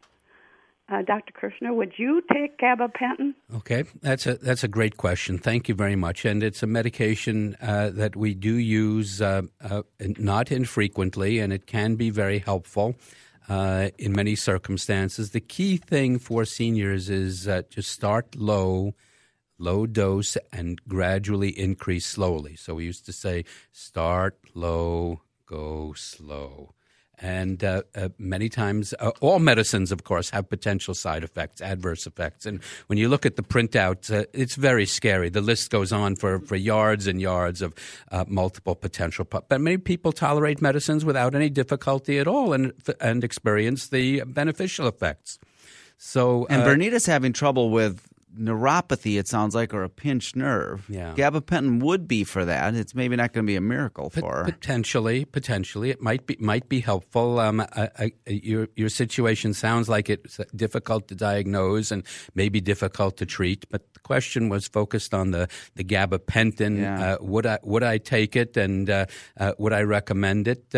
uh, 0.91 1.03
Dr. 1.03 1.33
Kirschner, 1.33 1.73
would 1.73 1.93
you 1.99 2.23
take 2.33 2.59
gabapentin? 2.59 3.35
Okay, 3.55 3.85
that's 4.03 4.27
a 4.27 4.35
that's 4.35 4.65
a 4.65 4.69
great 4.69 4.97
question. 4.97 5.39
Thank 5.39 5.69
you 5.69 5.75
very 5.75 5.95
much. 5.95 6.25
And 6.25 6.43
it's 6.43 6.63
a 6.63 6.67
medication 6.67 7.57
uh, 7.63 7.91
that 7.91 8.17
we 8.17 8.35
do 8.35 8.55
use 8.55 9.23
uh, 9.23 9.43
uh 9.61 9.83
not 10.01 10.51
infrequently, 10.51 11.39
and 11.39 11.53
it 11.53 11.67
can 11.67 11.95
be 11.95 12.11
very 12.11 12.41
helpful. 12.41 12.97
Uh, 13.49 13.91
in 13.99 14.13
many 14.13 14.35
circumstances, 14.35 15.31
the 15.31 15.41
key 15.41 15.77
thing 15.77 16.19
for 16.19 16.45
seniors 16.45 17.09
is 17.09 17.49
uh, 17.49 17.63
to 17.71 17.83
start 17.83 18.35
low, 18.37 18.95
low 19.61 19.87
dose 19.87 20.37
and 20.53 20.81
gradually 20.89 21.51
increase 21.51 22.07
slowly. 22.07 22.57
So 22.57 22.75
we 22.75 22.85
used 22.85 23.07
to 23.07 23.13
say 23.13 23.45
start 23.73 24.39
low, 24.55 25.23
go 25.47 25.93
slow. 25.95 26.75
And 27.23 27.63
uh, 27.63 27.83
uh, 27.95 28.09
many 28.19 28.49
times, 28.49 28.95
uh, 28.99 29.11
all 29.21 29.41
medicines, 29.41 29.93
of 29.93 30.05
course, 30.05 30.31
have 30.31 30.49
potential 30.49 30.95
side 30.95 31.23
effects, 31.23 31.61
adverse 31.61 32.07
effects. 32.07 32.47
And 32.47 32.63
when 32.87 32.99
you 32.99 33.11
look 33.11 33.27
at 33.27 33.37
the 33.37 33.43
printout, 33.43 34.11
uh, 34.11 34.25
it's 34.33 34.55
very 34.55 34.87
scary. 34.87 35.29
The 35.29 35.43
list 35.43 35.71
goes 35.71 35.93
on 35.93 36.17
for, 36.17 36.41
for 36.41 36.57
yards 36.57 37.07
and 37.07 37.21
yards 37.21 37.61
of 37.61 37.75
uh, 38.11 38.25
multiple 38.27 38.75
potential. 38.75 39.27
But 39.27 39.51
many 39.61 39.77
people 39.77 40.13
tolerate 40.13 40.63
medicines 40.63 41.05
without 41.05 41.35
any 41.35 41.51
difficulty 41.51 42.19
at 42.19 42.27
all 42.27 42.55
and, 42.55 42.73
and 43.03 43.23
experience 43.23 43.89
the 43.89 44.23
beneficial 44.23 44.87
effects. 44.89 45.39
So, 45.99 46.47
and 46.49 46.63
uh, 46.63 46.65
Bernita's 46.65 47.05
having 47.05 47.35
trouble 47.35 47.69
with 47.69 48.01
neuropathy, 48.39 49.19
it 49.19 49.29
sounds 49.29 49.55
like, 49.55 49.75
or 49.75 49.83
a 49.83 49.89
pinched 49.89 50.37
nerve. 50.37 50.87
Yeah. 50.89 51.15
Gabapentin 51.15 51.83
would 51.83 52.07
be 52.07 52.25
for 52.25 52.45
that. 52.45 52.75
It's 52.75 52.95
maybe 52.95 53.17
not 53.17 53.33
going 53.33 53.47
to 53.47 53.51
be 53.51 53.57
a 53.57 53.61
miracle 53.61 54.11
for 54.11 54.37
her. 54.39 54.45
Potentially, 54.45 55.25
potentially, 55.25 55.91
it 55.91 56.01
might 56.01 56.27
be 56.27 56.37
might 56.41 56.69
be 56.69 56.81
helpful. 56.81 57.39
Um, 57.39 57.61
I, 57.61 57.91
I, 57.99 58.13
your 58.27 58.69
your 58.77 58.89
situation 58.89 59.55
sounds 59.55 59.89
like 59.89 60.09
it's 60.11 60.41
difficult 60.55 61.09
to 61.09 61.15
diagnose 61.15 61.91
and 61.91 62.05
maybe 62.35 62.61
difficult 62.61 63.17
to 63.19 63.27
treat. 63.27 63.69
But 63.71 63.93
the 63.95 64.01
question 64.01 64.49
was 64.49 64.69
focused 64.69 65.15
on 65.15 65.31
the 65.31 65.49
the 65.75 65.85
gabapentin. 65.85 66.81
Yeah. 66.81 67.15
Uh, 67.15 67.17
would 67.21 67.47
I 67.47 67.59
would 67.63 67.83
I 67.83 67.99
take 67.99 68.37
it 68.37 68.57
and 68.57 68.89
uh, 68.89 69.07
uh, 69.39 69.53
would 69.59 69.73
I 69.73 69.83
recommend 69.83 70.49
it? 70.49 70.75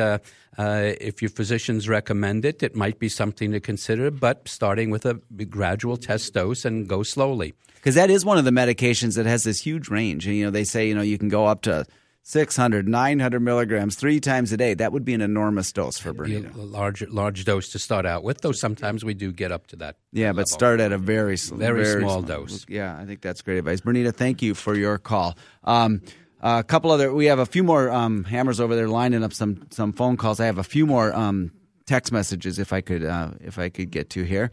Uh, 0.59 0.93
if 1.01 1.23
your 1.23 1.31
physicians 1.31 1.89
recommend 1.89 2.45
it, 2.45 2.63
it 2.63 2.77
might 2.77 2.99
be 2.99 3.09
something 3.09 3.53
to 3.53 3.61
consider, 3.61 4.11
but 4.11 4.47
starting 4.47 4.91
with 4.91 5.07
a 5.07 5.15
gradual 5.49 5.97
test 5.97 6.35
dose 6.35 6.65
and 6.65 6.89
go 6.89 7.03
slowly. 7.03 7.55
Because 7.77 7.95
that 7.95 8.11
is 8.11 8.25
one 8.25 8.39
of 8.39 8.45
the 8.45 8.51
medications 8.51 9.17
that 9.17 9.27
has 9.27 9.45
this 9.45 9.61
huge 9.61 9.89
range. 9.89 10.27
You 10.27 10.45
know, 10.45 10.51
they 10.51 10.65
say, 10.65 10.87
you 10.87 10.95
know, 10.95 11.03
you 11.03 11.19
can 11.19 11.29
go 11.29 11.47
up 11.47 11.63
to 11.63 11.85
600, 12.25 12.87
900 12.87 13.41
milligrams 13.41 13.97
three 13.97 14.21
times 14.21 14.53
a 14.53 14.57
day. 14.57 14.75
That 14.75 14.93
would 14.93 15.05
be 15.05 15.15
an 15.15 15.21
enormous 15.21 15.73
dose 15.73 15.99
for 15.99 16.15
Bernita. 16.15 16.55
A 16.55 16.59
large, 16.59 17.03
large 17.09 17.45
dose 17.45 17.71
to 17.71 17.81
start 17.81 18.07
out 18.07 18.23
with, 18.23 18.43
though 18.43 18.53
sometimes 18.53 19.05
we 19.05 19.15
do 19.15 19.33
get 19.33 19.51
up 19.51 19.67
to 19.69 19.77
that. 19.77 19.97
Yeah, 20.13 20.29
level. 20.29 20.43
but 20.43 20.49
start 20.49 20.79
at 20.79 20.93
a 20.93 20.99
very, 20.99 21.37
very, 21.37 21.85
very 21.85 22.01
small, 22.03 22.23
small, 22.23 22.41
dose. 22.41 22.65
Yeah, 22.69 22.97
I 22.97 23.05
think 23.07 23.23
that's 23.23 23.43
great 23.43 23.59
advice. 23.59 23.81
Bernita, 23.81 24.15
thank 24.15 24.41
you 24.43 24.55
for 24.55 24.77
your 24.77 24.99
call. 24.99 25.37
Um, 25.65 26.03
a 26.43 26.65
couple 26.65 26.91
other, 26.91 27.13
we 27.13 27.27
have 27.27 27.39
a 27.39 27.47
few 27.47 27.63
more 27.63 27.91
um, 27.91 28.25
hammers 28.25 28.61
over 28.61 28.75
there 28.75 28.89
lining 28.89 29.23
up 29.23 29.33
some 29.33 29.67
some 29.71 29.93
phone 29.93 30.17
calls. 30.17 30.41
I 30.41 30.47
have 30.47 30.59
a 30.59 30.65
few 30.65 30.87
more 30.87 31.15
um, 31.15 31.53
text 31.87 32.13
messages 32.13 32.59
if 32.59 32.73
I 32.73 32.81
could 32.81 33.05
uh, 33.05 33.31
if 33.41 33.59
I 33.59 33.69
could 33.69 33.91
get 33.91 34.11
to 34.11 34.25
here. 34.25 34.51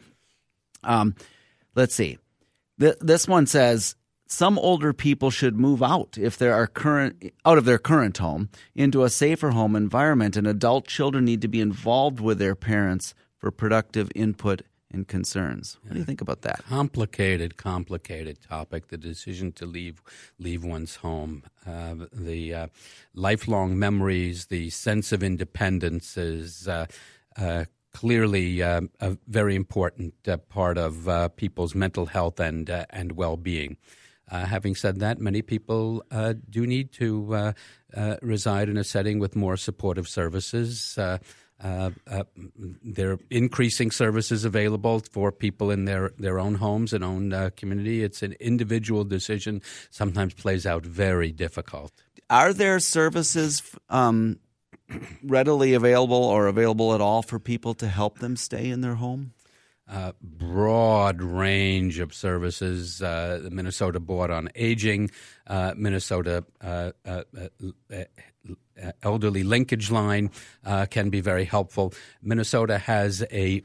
Um, 0.84 1.16
let's 1.76 1.96
see. 1.96 2.18
Th- 2.80 2.96
this 3.02 3.28
one 3.28 3.48
says 3.48 3.96
some 4.28 4.60
older 4.60 4.94
people 4.94 5.32
should 5.32 5.58
move 5.58 5.82
out 5.82 6.18
if 6.18 6.38
they 6.38 6.50
are 6.50 6.68
current 6.68 7.34
out 7.46 7.58
of 7.58 7.66
their 7.66 7.80
current 7.80 8.20
home 8.20 8.50
into 8.76 9.04
a 9.04 9.10
safer 9.10 9.50
home 9.50 9.76
environment, 9.76 10.38
and 10.38 10.46
adult 10.46 10.88
children 10.88 11.26
need 11.26 11.42
to 11.42 11.48
be 11.48 11.60
involved 11.60 12.20
with 12.20 12.38
their 12.38 12.56
parents 12.56 13.16
for 13.40 13.52
productive 13.52 14.12
input 14.14 14.62
and 14.92 15.08
concerns. 15.08 15.78
What 15.84 15.94
do 15.94 16.00
you 16.00 16.06
think 16.06 16.22
about 16.22 16.42
that? 16.42 16.64
Complicated, 16.68 17.58
complicated 17.58 18.40
topic. 18.42 18.88
The 18.88 18.98
decision 18.98 19.52
to 19.54 19.66
leave 19.66 20.02
leave 20.40 20.64
one's 20.64 20.98
home, 20.98 21.44
uh, 21.66 21.96
the 22.12 22.54
uh, 22.54 22.68
lifelong 23.14 23.78
memories, 23.78 24.48
the 24.48 24.70
sense 24.70 25.12
of 25.12 25.24
independence 25.24 26.18
is. 26.18 26.68
Uh, 26.68 26.86
uh 27.38 27.66
clearly, 27.92 28.62
uh, 28.62 28.82
a 29.00 29.18
very 29.28 29.56
important 29.56 30.14
uh, 30.28 30.38
part 30.38 30.78
of 30.78 31.36
people's 31.36 31.74
mental 31.74 32.06
health 32.06 32.40
and 32.40 32.70
and 32.92 33.14
well 33.14 33.36
being. 33.36 33.78
having 34.30 34.76
said 34.76 35.00
that, 35.00 35.20
many 35.20 35.42
people 35.42 36.04
do 36.50 36.68
need 36.68 36.92
to 36.92 37.54
reside 38.22 38.70
in 38.70 38.78
a 38.78 38.84
setting 38.84 39.18
with 39.18 39.36
more 39.36 39.58
supportive 39.58 40.08
services. 40.08 41.00
Uh, 41.62 41.92
uh, 42.10 42.24
there 42.84 43.12
are 43.12 43.20
increasing 43.30 43.92
services 43.92 44.46
available 44.46 45.02
for 45.12 45.32
people 45.32 45.72
in 45.72 45.86
their, 45.86 46.12
their 46.18 46.40
own 46.40 46.56
homes 46.56 46.94
and 46.94 47.04
own 47.04 47.34
uh, 47.34 47.50
community. 47.58 48.04
It's 48.04 48.24
an 48.24 48.36
individual 48.40 49.04
decision, 49.04 49.62
sometimes 49.90 50.34
plays 50.34 50.66
out 50.66 50.86
very 50.86 51.32
difficult. 51.32 51.92
Are 52.30 52.54
there 52.54 52.80
services 52.80 53.62
um, 53.90 54.40
readily 55.24 55.74
available 55.74 56.24
or 56.24 56.48
available 56.48 56.94
at 56.94 57.02
all 57.02 57.22
for 57.24 57.40
people 57.40 57.74
to 57.76 57.88
help 57.88 58.20
them 58.20 58.36
stay 58.36 58.70
in 58.70 58.82
their 58.82 58.96
home? 58.96 59.34
Uh, 59.92 60.12
broad 60.22 61.20
range 61.20 61.98
of 61.98 62.14
services. 62.14 63.02
Uh, 63.02 63.40
the 63.42 63.50
Minnesota 63.50 64.00
Board 64.00 64.30
on 64.30 64.50
Aging, 64.56 65.10
uh, 65.48 65.74
Minnesota 65.76 66.46
uh, 66.62 66.92
uh, 67.04 67.24
uh, 67.92 68.04
Uh, 68.82 68.92
elderly 69.04 69.44
Linkage 69.44 69.92
Line 69.92 70.32
uh, 70.66 70.86
can 70.86 71.10
be 71.10 71.22
very 71.22 71.46
helpful. 71.46 71.94
Minnesota 72.22 72.78
has 72.78 73.24
a, 73.32 73.64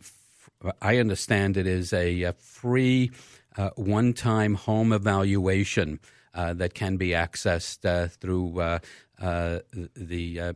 I 0.81 0.99
understand 0.99 1.57
it 1.57 1.67
is 1.67 1.93
a, 1.93 2.33
free 2.39 3.11
uh, 3.57 3.71
one-time 3.77 4.55
home 4.55 4.93
evaluation 4.93 6.01
that 6.35 6.75
can 6.75 6.97
be 6.97 7.11
accessed 7.11 8.11
through 8.21 8.81
the 9.95 10.55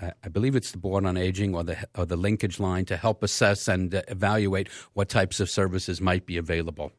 I 0.00 0.28
believe 0.28 0.54
it's 0.54 0.72
the 0.72 0.78
Board 0.78 1.04
on 1.06 1.16
Aging 1.16 1.54
or 1.54 1.64
the 1.64 1.76
or 1.96 2.06
the 2.06 2.16
linkage 2.16 2.60
line 2.60 2.84
to 2.86 2.96
help 2.96 3.22
assess 3.22 3.68
and 3.68 3.94
uh, 3.94 4.02
evaluate 4.08 4.68
what 4.94 5.08
types 5.08 5.40
of 5.40 5.50
services 5.50 6.00
might 6.00 6.26
be 6.26 6.36
available. 6.36 6.92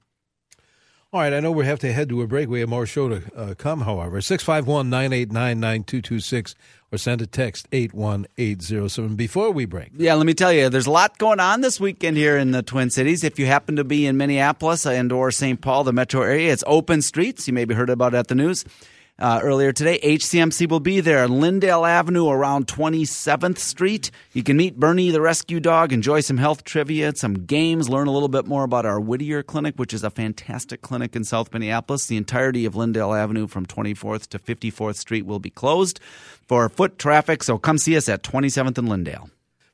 All 1.11 1.21
right, 1.21 1.33
I 1.33 1.39
know 1.39 1.51
we 1.51 1.65
have 1.65 1.79
to 1.79 1.91
head 1.91 2.07
to 2.09 2.21
a 2.21 2.27
break. 2.27 2.49
We 2.49 2.59
have 2.59 2.69
more 2.69 2.85
show 2.85 3.09
to 3.09 3.23
uh, 3.35 3.55
come, 3.55 3.81
however. 3.81 4.21
651 4.21 4.91
989 4.91 5.59
9226 5.59 6.53
or 6.91 6.99
send 6.99 7.23
a 7.23 7.25
text 7.25 7.67
81807 7.71 9.15
before 9.15 9.49
we 9.49 9.65
break. 9.65 9.89
Yeah, 9.97 10.13
let 10.13 10.27
me 10.27 10.35
tell 10.35 10.53
you, 10.53 10.69
there's 10.69 10.85
a 10.85 10.91
lot 10.91 11.17
going 11.17 11.39
on 11.39 11.61
this 11.61 11.79
weekend 11.79 12.15
here 12.15 12.37
in 12.37 12.51
the 12.51 12.61
Twin 12.61 12.91
Cities. 12.91 13.23
If 13.23 13.39
you 13.39 13.47
happen 13.47 13.77
to 13.77 13.83
be 13.83 14.05
in 14.05 14.17
Minneapolis 14.17 14.85
and 14.85 15.11
or 15.11 15.31
St. 15.31 15.59
Paul, 15.59 15.83
the 15.83 15.93
metro 15.93 16.21
area, 16.21 16.53
it's 16.53 16.63
open 16.67 17.01
streets. 17.01 17.47
You 17.47 17.53
maybe 17.53 17.73
heard 17.73 17.89
about 17.89 18.13
it 18.13 18.17
at 18.17 18.27
the 18.27 18.35
news 18.35 18.63
uh, 19.19 19.39
earlier 19.43 19.71
today. 19.71 19.99
HCMC 19.99 20.69
will 20.69 20.79
be 20.79 21.01
there 21.01 21.23
on 21.23 21.39
Lyndale 21.39 21.85
Avenue 21.85 22.29
around 22.29 22.67
27th 22.67 23.57
Street. 23.57 24.11
You 24.33 24.43
can 24.43 24.57
meet 24.57 24.79
Bernie 24.79 25.11
the 25.11 25.21
rescue 25.21 25.59
dog, 25.59 25.93
enjoy 25.93 26.21
some 26.21 26.37
health 26.37 26.63
trivia, 26.63 27.13
some 27.15 27.45
games, 27.45 27.89
learn 27.89 28.07
a 28.07 28.11
little 28.11 28.29
bit 28.29 28.45
more 28.45 28.63
about 28.63 28.85
our 28.85 28.99
Whittier 28.99 29.43
Clinic, 29.43 29.75
which 29.75 29.93
is 29.93 30.03
a 30.03 30.09
fantastic 30.09 30.81
clinic 30.81 31.15
in 31.15 31.23
South 31.23 31.53
Minneapolis. 31.53 32.05
The 32.05 32.17
entirety 32.17 32.65
of 32.65 32.75
Lyndale 32.75 33.13
Avenue 33.13 33.47
from 33.47 33.65
24th 33.65 34.27
to 34.27 34.39
54th 34.39 34.95
Street 34.95 35.25
will 35.25 35.39
be 35.39 35.49
closed 35.49 35.99
for 36.47 36.67
foot 36.69 36.97
traffic, 36.97 37.43
so 37.43 37.57
come 37.57 37.77
see 37.77 37.95
us 37.97 38.09
at 38.09 38.23
27th 38.23 38.77
and 38.77 38.89
Lyndale. 38.89 39.29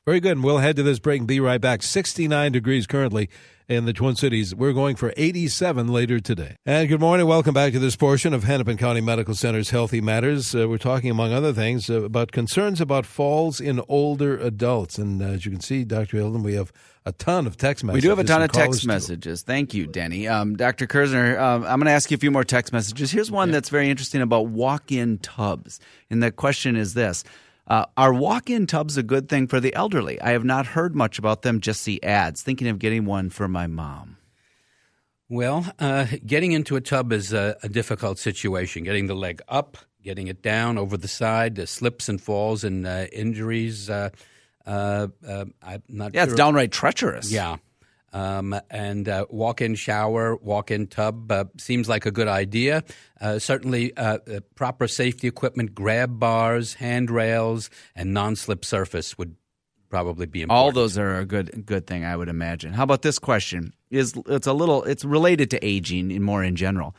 Very 0.06 0.20
good. 0.20 0.36
And 0.36 0.44
we'll 0.44 0.58
head 0.58 0.76
to 0.76 0.84
this 0.84 1.00
break 1.00 1.18
and 1.18 1.26
be 1.26 1.40
right 1.40 1.60
back. 1.60 1.82
69 1.82 2.52
degrees 2.52 2.86
currently 2.86 3.28
in 3.68 3.86
the 3.86 3.92
Twin 3.92 4.14
Cities. 4.14 4.54
We're 4.54 4.72
going 4.72 4.94
for 4.94 5.12
87 5.16 5.88
later 5.88 6.20
today. 6.20 6.58
And 6.64 6.88
good 6.88 7.00
morning. 7.00 7.26
Welcome 7.26 7.54
back 7.54 7.72
to 7.72 7.80
this 7.80 7.96
portion 7.96 8.32
of 8.32 8.44
Hennepin 8.44 8.76
County 8.76 9.00
Medical 9.00 9.34
Center's 9.34 9.70
Healthy 9.70 10.00
Matters. 10.00 10.54
Uh, 10.54 10.68
we're 10.68 10.78
talking, 10.78 11.10
among 11.10 11.32
other 11.32 11.52
things, 11.52 11.90
uh, 11.90 12.04
about 12.04 12.30
concerns 12.30 12.80
about 12.80 13.04
falls 13.04 13.60
in 13.60 13.80
older 13.88 14.38
adults. 14.38 14.96
And 14.96 15.20
uh, 15.20 15.24
as 15.24 15.44
you 15.44 15.50
can 15.50 15.60
see, 15.60 15.82
Dr. 15.82 16.18
Hilden, 16.18 16.44
we 16.44 16.54
have 16.54 16.72
a 17.04 17.10
ton 17.10 17.44
of 17.44 17.56
text 17.56 17.82
messages. 17.82 18.04
We 18.04 18.06
do 18.06 18.10
have 18.10 18.20
a 18.20 18.24
ton 18.24 18.42
of 18.42 18.52
text 18.52 18.86
messages. 18.86 19.42
Thank 19.42 19.74
you, 19.74 19.88
Denny. 19.88 20.28
Um, 20.28 20.54
Dr. 20.56 20.86
Kerzner, 20.86 21.36
um, 21.36 21.64
I'm 21.64 21.80
going 21.80 21.86
to 21.86 21.90
ask 21.90 22.12
you 22.12 22.14
a 22.14 22.18
few 22.18 22.30
more 22.30 22.44
text 22.44 22.72
messages. 22.72 23.10
Here's 23.10 23.32
one 23.32 23.50
that's 23.50 23.70
very 23.70 23.90
interesting 23.90 24.22
about 24.22 24.46
walk 24.46 24.92
in 24.92 25.18
tubs. 25.18 25.80
And 26.10 26.22
the 26.22 26.30
question 26.30 26.76
is 26.76 26.94
this 26.94 27.24
uh, 27.66 27.86
are 27.96 28.14
walk 28.14 28.50
in 28.50 28.66
tubs 28.66 28.96
a 28.96 29.02
good 29.02 29.28
thing 29.28 29.46
for 29.46 29.60
the 29.60 29.74
elderly? 29.74 30.20
I 30.20 30.30
have 30.30 30.44
not 30.44 30.66
heard 30.66 30.94
much 30.94 31.18
about 31.18 31.42
them, 31.42 31.60
just 31.60 31.80
see 31.80 32.00
ads. 32.02 32.42
Thinking 32.42 32.68
of 32.68 32.78
getting 32.78 33.04
one 33.04 33.30
for 33.30 33.48
my 33.48 33.66
mom. 33.66 34.16
Well, 35.28 35.66
uh, 35.78 36.06
getting 36.24 36.52
into 36.52 36.76
a 36.76 36.80
tub 36.80 37.12
is 37.12 37.32
a, 37.32 37.56
a, 37.62 37.68
difficult 37.68 38.18
situation. 38.18 38.84
Getting 38.84 39.08
the 39.08 39.16
leg 39.16 39.42
up, 39.48 39.76
getting 40.02 40.28
it 40.28 40.40
down 40.40 40.78
over 40.78 40.96
the 40.96 41.08
side, 41.08 41.56
the 41.56 41.66
slips 41.66 42.08
and 42.08 42.20
falls 42.20 42.62
and 42.62 42.86
uh, 42.86 43.06
injuries. 43.12 43.90
Uh, 43.90 44.10
uh, 44.64 45.08
uh, 45.26 45.46
I'm 45.62 45.82
not. 45.88 46.14
Yeah, 46.14 46.22
sure. 46.22 46.32
it's 46.32 46.36
downright 46.36 46.70
treacherous. 46.70 47.32
Yeah, 47.32 47.56
um, 48.16 48.58
and 48.70 49.08
uh, 49.10 49.26
walk-in 49.28 49.74
shower, 49.74 50.36
walk-in 50.36 50.86
tub 50.86 51.30
uh, 51.30 51.44
seems 51.58 51.86
like 51.86 52.06
a 52.06 52.10
good 52.10 52.28
idea. 52.28 52.82
Uh, 53.20 53.38
certainly, 53.38 53.94
uh, 53.98 54.18
uh, 54.18 54.40
proper 54.54 54.88
safety 54.88 55.28
equipment, 55.28 55.74
grab 55.74 56.18
bars, 56.18 56.74
handrails, 56.74 57.68
and 57.94 58.14
non-slip 58.14 58.64
surface 58.64 59.18
would 59.18 59.36
probably 59.90 60.24
be 60.24 60.40
important. 60.40 60.64
All 60.64 60.72
those 60.72 60.96
are 60.96 61.18
a 61.18 61.26
good 61.26 61.66
good 61.66 61.86
thing, 61.86 62.06
I 62.06 62.16
would 62.16 62.30
imagine. 62.30 62.72
How 62.72 62.84
about 62.84 63.02
this 63.02 63.18
question? 63.18 63.74
Is 63.90 64.14
it's 64.26 64.46
a 64.46 64.54
little 64.54 64.82
it's 64.84 65.04
related 65.04 65.50
to 65.50 65.64
aging 65.64 66.10
in 66.10 66.22
more 66.22 66.42
in 66.42 66.56
general. 66.56 66.96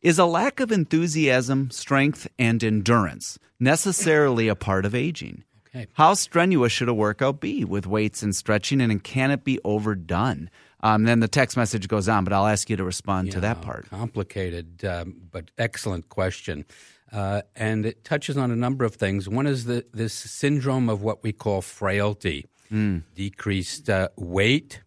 Is 0.00 0.18
a 0.18 0.26
lack 0.26 0.60
of 0.60 0.70
enthusiasm, 0.70 1.70
strength, 1.70 2.28
and 2.38 2.62
endurance 2.62 3.38
necessarily 3.58 4.46
a 4.46 4.54
part 4.54 4.84
of 4.84 4.94
aging? 4.94 5.42
Okay. 5.74 5.86
How 5.94 6.14
strenuous 6.14 6.70
should 6.70 6.88
a 6.88 6.94
workout 6.94 7.40
be 7.40 7.64
with 7.64 7.86
weights 7.86 8.22
and 8.22 8.36
stretching, 8.36 8.80
and 8.80 9.02
can 9.02 9.30
it 9.30 9.42
be 9.42 9.58
overdone? 9.64 10.50
Um, 10.80 11.04
then 11.04 11.20
the 11.20 11.28
text 11.28 11.56
message 11.56 11.88
goes 11.88 12.08
on, 12.08 12.24
but 12.24 12.32
I'll 12.32 12.46
ask 12.46 12.68
you 12.68 12.76
to 12.76 12.84
respond 12.84 13.28
yeah, 13.28 13.34
to 13.34 13.40
that 13.40 13.62
part. 13.62 13.88
Complicated, 13.88 14.84
um, 14.84 15.22
but 15.30 15.50
excellent 15.56 16.08
question. 16.08 16.66
Uh, 17.10 17.42
and 17.54 17.86
it 17.86 18.04
touches 18.04 18.36
on 18.36 18.50
a 18.50 18.56
number 18.56 18.84
of 18.84 18.94
things. 18.94 19.28
One 19.28 19.46
is 19.46 19.64
the, 19.64 19.84
this 19.92 20.14
syndrome 20.14 20.88
of 20.88 21.02
what 21.02 21.22
we 21.22 21.32
call 21.32 21.60
frailty, 21.62 22.46
mm. 22.70 23.02
decreased 23.14 23.88
uh, 23.88 24.08
weight, 24.16 24.82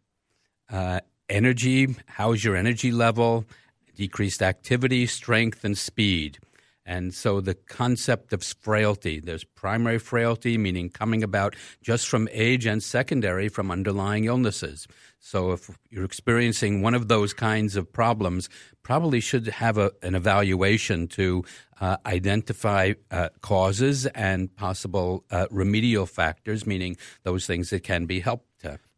uh, 0.72 1.00
energy, 1.30 1.96
how's 2.08 2.44
your 2.44 2.56
energy 2.56 2.92
level, 2.92 3.46
decreased 3.96 4.42
activity, 4.42 5.06
strength, 5.06 5.64
and 5.64 5.78
speed. 5.78 6.40
And 6.86 7.14
so 7.14 7.42
the 7.42 7.56
concept 7.56 8.32
of 8.32 8.44
frailty, 8.44 9.20
there's 9.20 9.44
primary 9.44 9.98
frailty, 9.98 10.58
meaning 10.58 10.90
coming 10.90 11.24
about 11.24 11.56
just 11.82 12.08
from 12.08 12.30
age, 12.32 12.66
and 12.66 12.84
secondary 12.84 13.50
from 13.50 13.72
underlying 13.72 14.26
illnesses. 14.26 14.88
So 15.20 15.52
if 15.52 15.72
you're 15.90 16.06
experiencing 16.06 16.84
one 16.84 16.94
of 16.94 17.08
those 17.08 17.34
kinds 17.34 17.76
of 17.76 17.92
problems, 17.92 18.50
probably 18.84 19.20
should 19.20 19.48
have 19.48 19.80
a, 19.80 19.92
an 20.04 20.14
evaluation 20.14 21.08
to 21.08 21.44
uh, 21.82 21.98
identify 22.06 22.94
uh, 23.10 23.30
causes 23.42 24.06
and 24.06 24.56
possible 24.56 25.24
uh, 25.32 25.48
remedial 25.50 26.06
factors, 26.06 26.68
meaning 26.68 26.98
those 27.24 27.48
things 27.48 27.72
that 27.72 27.84
can 27.84 28.06
be 28.06 28.20
helped. 28.20 28.46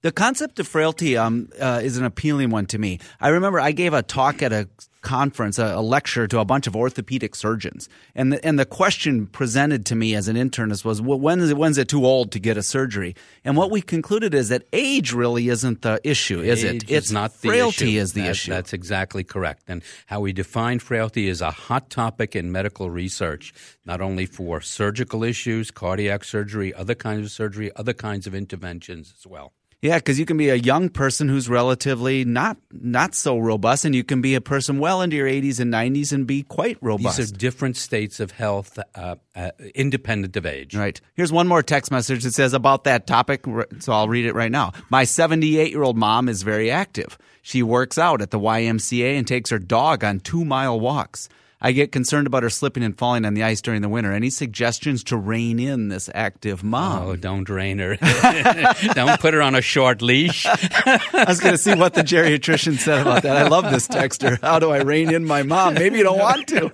The 0.01 0.11
concept 0.11 0.59
of 0.59 0.67
frailty 0.67 1.17
um, 1.17 1.49
uh, 1.59 1.81
is 1.83 1.97
an 1.97 2.05
appealing 2.05 2.51
one 2.51 2.67
to 2.67 2.77
me. 2.77 2.99
I 3.19 3.29
remember 3.29 3.59
I 3.59 3.71
gave 3.71 3.93
a 3.93 4.03
talk 4.03 4.43
at 4.43 4.53
a 4.53 4.69
conference, 5.01 5.57
a, 5.57 5.75
a, 5.75 5.81
lecture 5.81 6.27
to 6.27 6.39
a 6.39 6.45
bunch 6.45 6.67
of 6.67 6.75
orthopedic 6.75 7.33
surgeons, 7.33 7.89
and 8.13 8.33
the, 8.33 8.45
and 8.45 8.59
the 8.59 8.65
question 8.65 9.25
presented 9.25 9.85
to 9.87 9.95
me 9.95 10.13
as 10.13 10.27
an 10.27 10.35
internist 10.35 10.83
was, 10.83 11.01
well, 11.01 11.19
when 11.19 11.39
is 11.39 11.49
it, 11.49 11.57
when's 11.57 11.77
it 11.77 11.87
too 11.87 12.05
old 12.05 12.31
to 12.33 12.39
get 12.39 12.57
a 12.57 12.63
surgery? 12.63 13.15
And 13.43 13.57
what 13.57 13.71
we 13.71 13.81
concluded 13.81 14.33
is 14.33 14.49
that 14.49 14.67
age 14.71 15.13
really 15.13 15.49
isn't 15.49 15.81
the 15.81 15.99
issue, 16.03 16.41
is 16.41 16.63
age 16.63 16.83
it? 16.83 16.91
It's 16.91 17.11
not 17.11 17.31
the 17.33 17.47
frailty 17.47 17.95
issue. 17.95 18.01
is 18.01 18.13
the 18.13 18.21
that, 18.21 18.31
issue. 18.31 18.51
That's 18.51 18.73
exactly 18.73 19.23
correct. 19.23 19.63
And 19.67 19.81
how 20.07 20.19
we 20.19 20.31
define 20.31 20.79
frailty 20.79 21.27
is 21.27 21.41
a 21.41 21.51
hot 21.51 21.89
topic 21.89 22.35
in 22.35 22.51
medical 22.51 22.89
research, 22.89 23.53
not 23.85 24.01
only 24.01 24.25
for 24.25 24.61
surgical 24.61 25.23
issues, 25.23 25.71
cardiac 25.71 26.23
surgery, 26.23 26.73
other 26.73 26.95
kinds 26.95 27.25
of 27.25 27.31
surgery, 27.31 27.71
other 27.75 27.93
kinds 27.93 28.27
of 28.27 28.35
interventions 28.35 29.13
as 29.17 29.25
well. 29.25 29.53
Yeah, 29.79 29.99
because 29.99 30.17
you 30.17 30.25
can 30.25 30.37
be 30.37 30.49
a 30.49 30.55
young 30.55 30.89
person 30.89 31.29
who's 31.29 31.47
relatively 31.47 32.25
not 32.25 32.57
not 32.71 33.13
so 33.13 33.37
robust, 33.37 33.85
and 33.85 33.93
you 33.93 34.03
can 34.03 34.21
be 34.21 34.33
a 34.33 34.41
person 34.41 34.79
well 34.79 35.03
into 35.03 35.15
your 35.15 35.27
80s 35.27 35.59
and 35.59 35.71
90s 35.71 36.11
and 36.11 36.25
be 36.25 36.41
quite 36.41 36.79
robust. 36.81 37.17
These 37.17 37.31
are 37.31 37.35
different 37.35 37.77
states 37.77 38.19
of 38.19 38.31
health, 38.31 38.79
uh, 38.95 39.15
uh, 39.35 39.51
independent 39.75 40.35
of 40.35 40.47
age. 40.47 40.75
Right. 40.75 40.99
Here's 41.13 41.31
one 41.31 41.47
more 41.47 41.61
text 41.61 41.91
message 41.91 42.23
that 42.23 42.33
says 42.33 42.53
about 42.53 42.85
that 42.85 43.05
topic, 43.05 43.45
so 43.77 43.93
I'll 43.93 44.07
read 44.09 44.25
it 44.25 44.33
right 44.33 44.51
now. 44.51 44.71
My 44.89 45.03
78 45.03 45.71
year 45.71 45.83
old 45.83 45.97
mom 45.97 46.27
is 46.27 46.41
very 46.41 46.71
active. 46.71 47.15
She 47.43 47.61
works 47.61 47.99
out 47.99 48.21
at 48.23 48.31
the 48.31 48.39
YMCA 48.39 49.15
and 49.15 49.27
takes 49.27 49.51
her 49.51 49.59
dog 49.59 50.03
on 50.03 50.21
two 50.21 50.43
mile 50.43 50.79
walks. 50.79 51.29
I 51.59 51.71
get 51.71 51.91
concerned 51.91 52.27
about 52.27 52.43
her 52.43 52.51
slipping 52.51 52.83
and 52.83 52.95
falling 52.95 53.25
on 53.25 53.33
the 53.33 53.41
ice 53.41 53.61
during 53.61 53.81
the 53.81 53.89
winter. 53.89 54.13
Any 54.13 54.29
suggestions 54.29 55.03
to 55.05 55.17
rein 55.17 55.59
in 55.59 55.89
this 55.89 56.07
active 56.13 56.63
mom? 56.63 57.07
Oh, 57.07 57.15
don't 57.15 57.49
rein 57.49 57.79
her. 57.79 57.95
don't 58.93 59.19
put 59.19 59.33
her 59.33 59.41
on 59.41 59.55
a 59.55 59.61
short 59.61 60.03
leash. 60.03 60.45
I 60.49 61.25
was 61.27 61.39
going 61.39 61.53
to 61.53 61.57
see 61.57 61.73
what 61.73 61.95
the 61.95 62.03
geriatrician 62.03 62.77
said 62.77 63.01
about 63.01 63.23
that. 63.23 63.37
I 63.37 63.47
love 63.47 63.71
this 63.71 63.87
texter. 63.87 64.39
How 64.41 64.59
do 64.59 64.69
I 64.69 64.83
rein 64.83 65.11
in 65.11 65.25
my 65.25 65.41
mom? 65.41 65.73
Maybe 65.73 65.97
you 65.97 66.03
don't 66.03 66.19
want 66.19 66.47
to, 66.49 66.71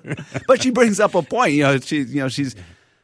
but 0.47 0.61
she 0.61 0.69
brings 0.69 0.99
up 0.99 1.15
a 1.15 1.21
point. 1.21 1.53
You 1.53 1.63
know, 1.63 1.77
she, 1.79 2.01
you 2.01 2.19
know, 2.19 2.27
she's, 2.27 2.53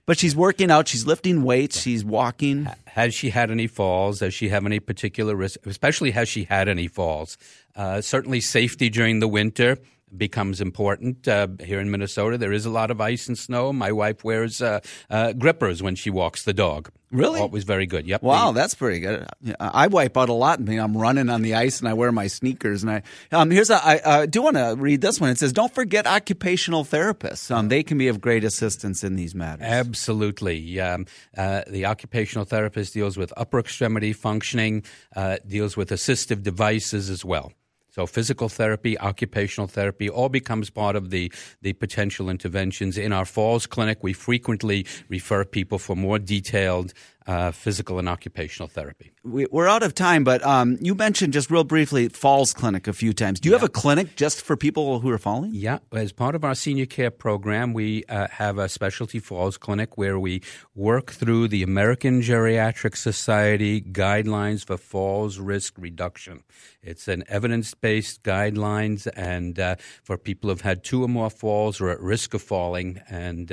but 0.06 0.20
she's 0.20 0.36
working 0.36 0.70
out. 0.70 0.90
She's 0.90 1.08
lifting 1.08 1.44
weights. 1.44 1.80
She's 1.80 2.04
walking. 2.04 2.68
Has 2.88 3.14
she 3.14 3.30
had 3.30 3.52
any 3.52 3.68
falls? 3.68 4.20
Does 4.20 4.34
she 4.34 4.50
have 4.50 4.66
any 4.66 4.82
particular 4.82 5.34
risk? 5.34 5.66
Especially, 5.66 6.12
has 6.12 6.28
she 6.28 6.44
had 6.44 6.68
any 6.68 6.90
falls? 6.90 7.38
Uh, 7.74 8.02
certainly, 8.02 8.42
safety 8.42 8.90
during 8.90 9.22
the 9.22 9.28
winter 9.30 9.78
becomes 10.16 10.62
important. 10.62 11.28
Uh, 11.28 11.48
here 11.64 11.80
in 11.80 11.92
Minnesota, 11.92 12.38
there 12.38 12.52
is 12.52 12.66
a 12.66 12.70
lot 12.70 12.92
of 12.92 13.02
ice 13.02 13.28
and 13.28 13.38
snow. 13.38 13.74
My 13.74 13.92
wife 13.92 14.24
wears 14.24 14.62
uh, 14.62 14.80
uh, 15.10 15.34
grippers 15.34 15.82
when 15.82 15.96
she 15.96 16.10
walks 16.10 16.44
the 16.44 16.54
dog. 16.54 16.90
Really? 17.12 17.40
Always 17.40 17.64
very 17.64 17.88
good. 17.88 18.06
Yep. 18.06 18.22
Wow, 18.22 18.52
that's 18.52 18.76
pretty 18.76 19.00
good. 19.00 19.26
I 19.60 19.88
wipe 19.88 20.16
out 20.16 20.30
a 20.30 20.34
lot. 20.34 20.60
I 20.60 20.62
mean, 20.62 20.80
I'm 20.80 20.96
running 20.96 21.30
on 21.30 21.42
the 21.42 21.56
ice 21.56 21.80
and 21.80 21.90
I 21.90 21.94
wear 21.94 22.12
my 22.12 22.28
sneakers. 22.28 22.84
And 22.84 22.92
I 22.92 23.04
um, 23.32 23.50
here's 23.50 23.72
a, 23.72 23.84
I 23.84 23.98
uh, 23.98 24.26
do 24.28 24.44
want 24.44 24.58
to 24.58 24.76
read 24.78 25.02
this 25.02 25.20
one. 25.20 25.32
It 25.32 25.40
says, 25.40 25.52
"Don't 25.52 25.74
forget 25.74 26.06
occupational 26.06 26.86
therapists. 26.86 27.50
Um, 27.50 27.70
they 27.70 27.82
can 27.82 27.98
be 27.98 28.10
of 28.10 28.22
great 28.22 28.44
assistance 28.44 29.04
in 29.04 29.16
these 29.16 29.34
matters." 29.34 29.66
Absolutely. 29.66 30.80
Um, 30.80 31.08
uh, 31.36 31.64
the 31.68 31.88
occupational 31.88 32.46
therapist 32.46 32.94
deals 32.94 33.18
with 33.18 33.34
upper 33.36 33.58
extremity 33.58 34.14
functioning, 34.14 34.84
uh, 35.16 35.38
deals 35.48 35.76
with 35.76 35.90
assistive 35.90 36.44
devices 36.44 37.10
as 37.10 37.26
well. 37.26 37.52
So 37.92 38.06
physical 38.06 38.50
therapy, 38.50 39.00
occupational 39.00 39.68
therapy, 39.68 40.10
all 40.10 40.30
becomes 40.30 40.70
part 40.70 40.96
of 40.96 41.10
the, 41.10 41.32
the 41.62 41.74
potential 41.74 42.30
interventions. 42.30 42.98
In 42.98 43.12
our 43.12 43.26
falls 43.26 43.66
clinic, 43.66 44.00
we 44.04 44.14
frequently 44.14 44.86
refer 45.10 45.44
people 45.44 45.80
for 45.80 45.96
more 45.96 46.20
detailed 46.20 46.94
uh, 47.30 47.52
physical 47.52 48.00
and 48.00 48.10
occupational 48.10 48.68
therapy. 48.68 49.12
We, 49.24 49.46
are 49.54 49.68
out 49.68 49.84
of 49.84 49.94
time, 49.94 50.24
but 50.24 50.44
um, 50.44 50.80
you 50.82 50.96
mentioned 50.96 51.32
just 51.32 51.52
real 51.52 51.64
briefly 51.64 52.10
Falls 52.10 52.54
Clinic 52.54 52.88
a 52.88 52.94
few 52.94 53.14
times. 53.14 53.40
Do 53.40 53.50
you 53.50 53.54
yeah. 53.54 53.60
have 53.60 53.70
a 53.70 53.72
clinic 53.72 54.16
just 54.16 54.42
for 54.42 54.58
people 54.58 55.00
who 55.00 55.12
are 55.12 55.20
falling? 55.20 55.52
Yeah. 55.54 55.78
As 55.94 56.12
part 56.12 56.34
of 56.34 56.44
our 56.44 56.56
senior 56.56 56.88
care 56.88 57.12
program, 57.12 57.74
we 57.74 58.04
uh, 58.06 58.30
have 58.32 58.58
a 58.58 58.68
specialty 58.68 59.20
Falls 59.20 59.58
Clinic 59.58 59.96
where 59.96 60.18
we 60.18 60.42
work 60.74 61.12
through 61.12 61.50
the 61.50 61.62
American 61.62 62.22
Geriatric 62.22 62.98
Society 62.98 63.80
guidelines 63.80 64.66
for 64.66 64.78
falls 64.78 65.38
risk 65.38 65.76
reduction. 65.78 66.42
It's 66.82 67.08
an 67.08 67.24
evidence 67.28 67.76
based 67.76 68.24
guidelines 68.24 69.08
and 69.16 69.60
uh, 69.60 69.76
for 70.02 70.18
people 70.18 70.50
who've 70.50 70.62
had 70.62 70.84
two 70.84 71.04
or 71.04 71.08
more 71.08 71.30
falls 71.30 71.80
or 71.80 71.90
at 71.92 72.00
risk 72.00 72.34
of 72.34 72.42
falling. 72.42 73.02
And 73.08 73.52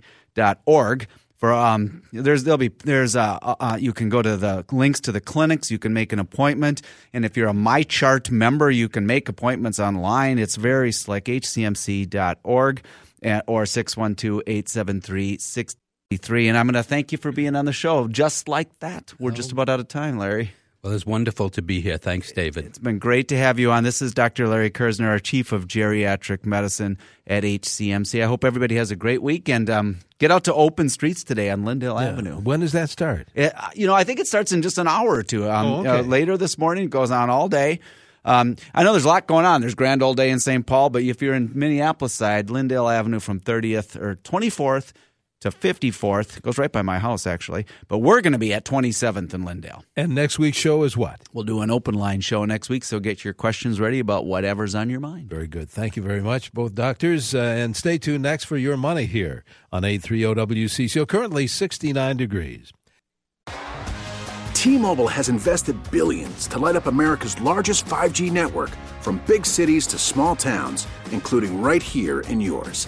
for 1.41 1.51
um 1.51 2.03
there's 2.13 2.45
there'll 2.45 2.59
be 2.59 2.71
there's 2.85 3.17
uh, 3.17 3.37
uh, 3.41 3.55
uh, 3.59 3.75
you 3.77 3.91
can 3.91 4.07
go 4.09 4.21
to 4.21 4.37
the 4.37 4.63
links 4.71 5.01
to 5.01 5.11
the 5.11 5.19
clinics. 5.19 5.69
You 5.71 5.79
can 5.79 5.93
make 5.93 6.13
an 6.13 6.19
appointment. 6.19 6.81
And 7.11 7.25
if 7.25 7.35
you're 7.35 7.49
a 7.49 7.53
mychart 7.53 8.31
member 8.31 8.71
you 8.71 8.87
can 8.87 9.05
make 9.07 9.27
appointments 9.27 9.79
online. 9.79 10.39
It's 10.39 10.55
very 10.55 10.93
slick 10.93 11.25
hcmc.org 11.25 12.85
and, 13.23 13.43
or 13.47 13.63
612-873-63 13.63 16.47
and 16.47 16.57
i'm 16.57 16.65
going 16.65 16.73
to 16.73 16.81
thank 16.83 17.11
you 17.11 17.17
for 17.17 17.33
being 17.33 17.55
on 17.55 17.65
the 17.65 17.73
show. 17.73 18.07
Just 18.07 18.47
like 18.47 18.79
that. 18.79 19.13
We're 19.19 19.31
just 19.31 19.51
about 19.51 19.67
out 19.67 19.81
of 19.81 19.87
time 19.87 20.17
larry 20.17 20.51
well, 20.83 20.93
it's 20.93 21.05
wonderful 21.05 21.49
to 21.51 21.61
be 21.61 21.79
here. 21.79 21.97
Thanks, 21.97 22.31
David. 22.31 22.65
It's 22.65 22.79
been 22.79 22.97
great 22.97 23.27
to 23.27 23.37
have 23.37 23.59
you 23.59 23.71
on. 23.71 23.83
This 23.83 24.01
is 24.01 24.15
Dr. 24.15 24.47
Larry 24.47 24.71
Kerzner, 24.71 25.09
our 25.09 25.19
Chief 25.19 25.51
of 25.51 25.67
Geriatric 25.67 26.43
Medicine 26.43 26.97
at 27.27 27.43
HCMC. 27.43 28.23
I 28.23 28.25
hope 28.25 28.43
everybody 28.43 28.75
has 28.77 28.89
a 28.89 28.95
great 28.95 29.21
week 29.21 29.47
and 29.47 29.69
um, 29.69 29.99
get 30.17 30.31
out 30.31 30.43
to 30.45 30.53
Open 30.55 30.89
Streets 30.89 31.23
today 31.23 31.51
on 31.51 31.65
Lyndale 31.65 32.01
yeah. 32.01 32.07
Avenue. 32.07 32.39
When 32.39 32.61
does 32.61 32.71
that 32.71 32.89
start? 32.89 33.27
It, 33.35 33.53
uh, 33.55 33.69
you 33.75 33.85
know, 33.85 33.93
I 33.93 34.03
think 34.03 34.19
it 34.19 34.25
starts 34.25 34.51
in 34.51 34.63
just 34.63 34.79
an 34.79 34.87
hour 34.87 35.11
or 35.11 35.23
two. 35.23 35.47
Um, 35.47 35.65
oh, 35.67 35.79
okay. 35.81 35.89
uh, 35.89 36.01
later 36.01 36.35
this 36.35 36.57
morning, 36.57 36.85
it 36.85 36.89
goes 36.89 37.11
on 37.11 37.29
all 37.29 37.47
day. 37.47 37.79
Um, 38.25 38.55
I 38.73 38.83
know 38.83 38.93
there's 38.93 39.05
a 39.05 39.07
lot 39.09 39.27
going 39.27 39.45
on. 39.45 39.61
There's 39.61 39.75
Grand 39.75 40.01
Old 40.01 40.17
Day 40.17 40.31
in 40.31 40.39
St. 40.39 40.65
Paul, 40.65 40.89
but 40.89 41.03
if 41.03 41.21
you're 41.21 41.35
in 41.35 41.51
Minneapolis 41.53 42.13
side, 42.13 42.49
Lyndale 42.49 42.89
Avenue 42.89 43.19
from 43.19 43.39
30th 43.39 43.95
or 44.01 44.15
24th 44.15 44.93
to 45.41 45.49
54th. 45.49 46.41
Goes 46.41 46.57
right 46.57 46.71
by 46.71 46.81
my 46.81 46.99
house, 46.99 47.27
actually. 47.27 47.65
But 47.87 47.99
we're 47.99 48.21
going 48.21 48.33
to 48.33 48.39
be 48.39 48.53
at 48.53 48.65
27th 48.65 49.33
in 49.33 49.43
Lyndale. 49.43 49.83
And 49.95 50.15
next 50.15 50.39
week's 50.39 50.57
show 50.57 50.83
is 50.83 50.95
what? 50.95 51.21
We'll 51.33 51.43
do 51.43 51.61
an 51.61 51.69
open 51.69 51.95
line 51.95 52.21
show 52.21 52.45
next 52.45 52.69
week, 52.69 52.83
so 52.83 52.99
get 52.99 53.23
your 53.23 53.33
questions 53.33 53.79
ready 53.79 53.99
about 53.99 54.25
whatever's 54.25 54.73
on 54.73 54.89
your 54.89 54.99
mind. 54.99 55.29
Very 55.29 55.47
good. 55.47 55.69
Thank 55.69 55.95
you 55.95 56.03
very 56.03 56.21
much, 56.21 56.53
both 56.53 56.73
doctors. 56.73 57.35
Uh, 57.35 57.39
and 57.39 57.75
stay 57.75 57.97
tuned 57.97 58.23
next 58.23 58.45
for 58.45 58.57
your 58.57 58.77
money 58.77 59.05
here 59.05 59.43
on 59.71 59.83
830 59.83 60.65
WCCO. 60.65 61.07
Currently 61.07 61.47
69 61.47 62.17
degrees. 62.17 62.71
T-Mobile 64.53 65.07
has 65.07 65.27
invested 65.27 65.75
billions 65.89 66.45
to 66.45 66.59
light 66.59 66.75
up 66.75 66.85
America's 66.85 67.39
largest 67.41 67.83
5G 67.85 68.31
network 68.31 68.69
from 69.01 69.19
big 69.25 69.43
cities 69.43 69.87
to 69.87 69.97
small 69.97 70.35
towns, 70.35 70.87
including 71.11 71.59
right 71.63 71.81
here 71.81 72.19
in 72.21 72.39
yours. 72.39 72.87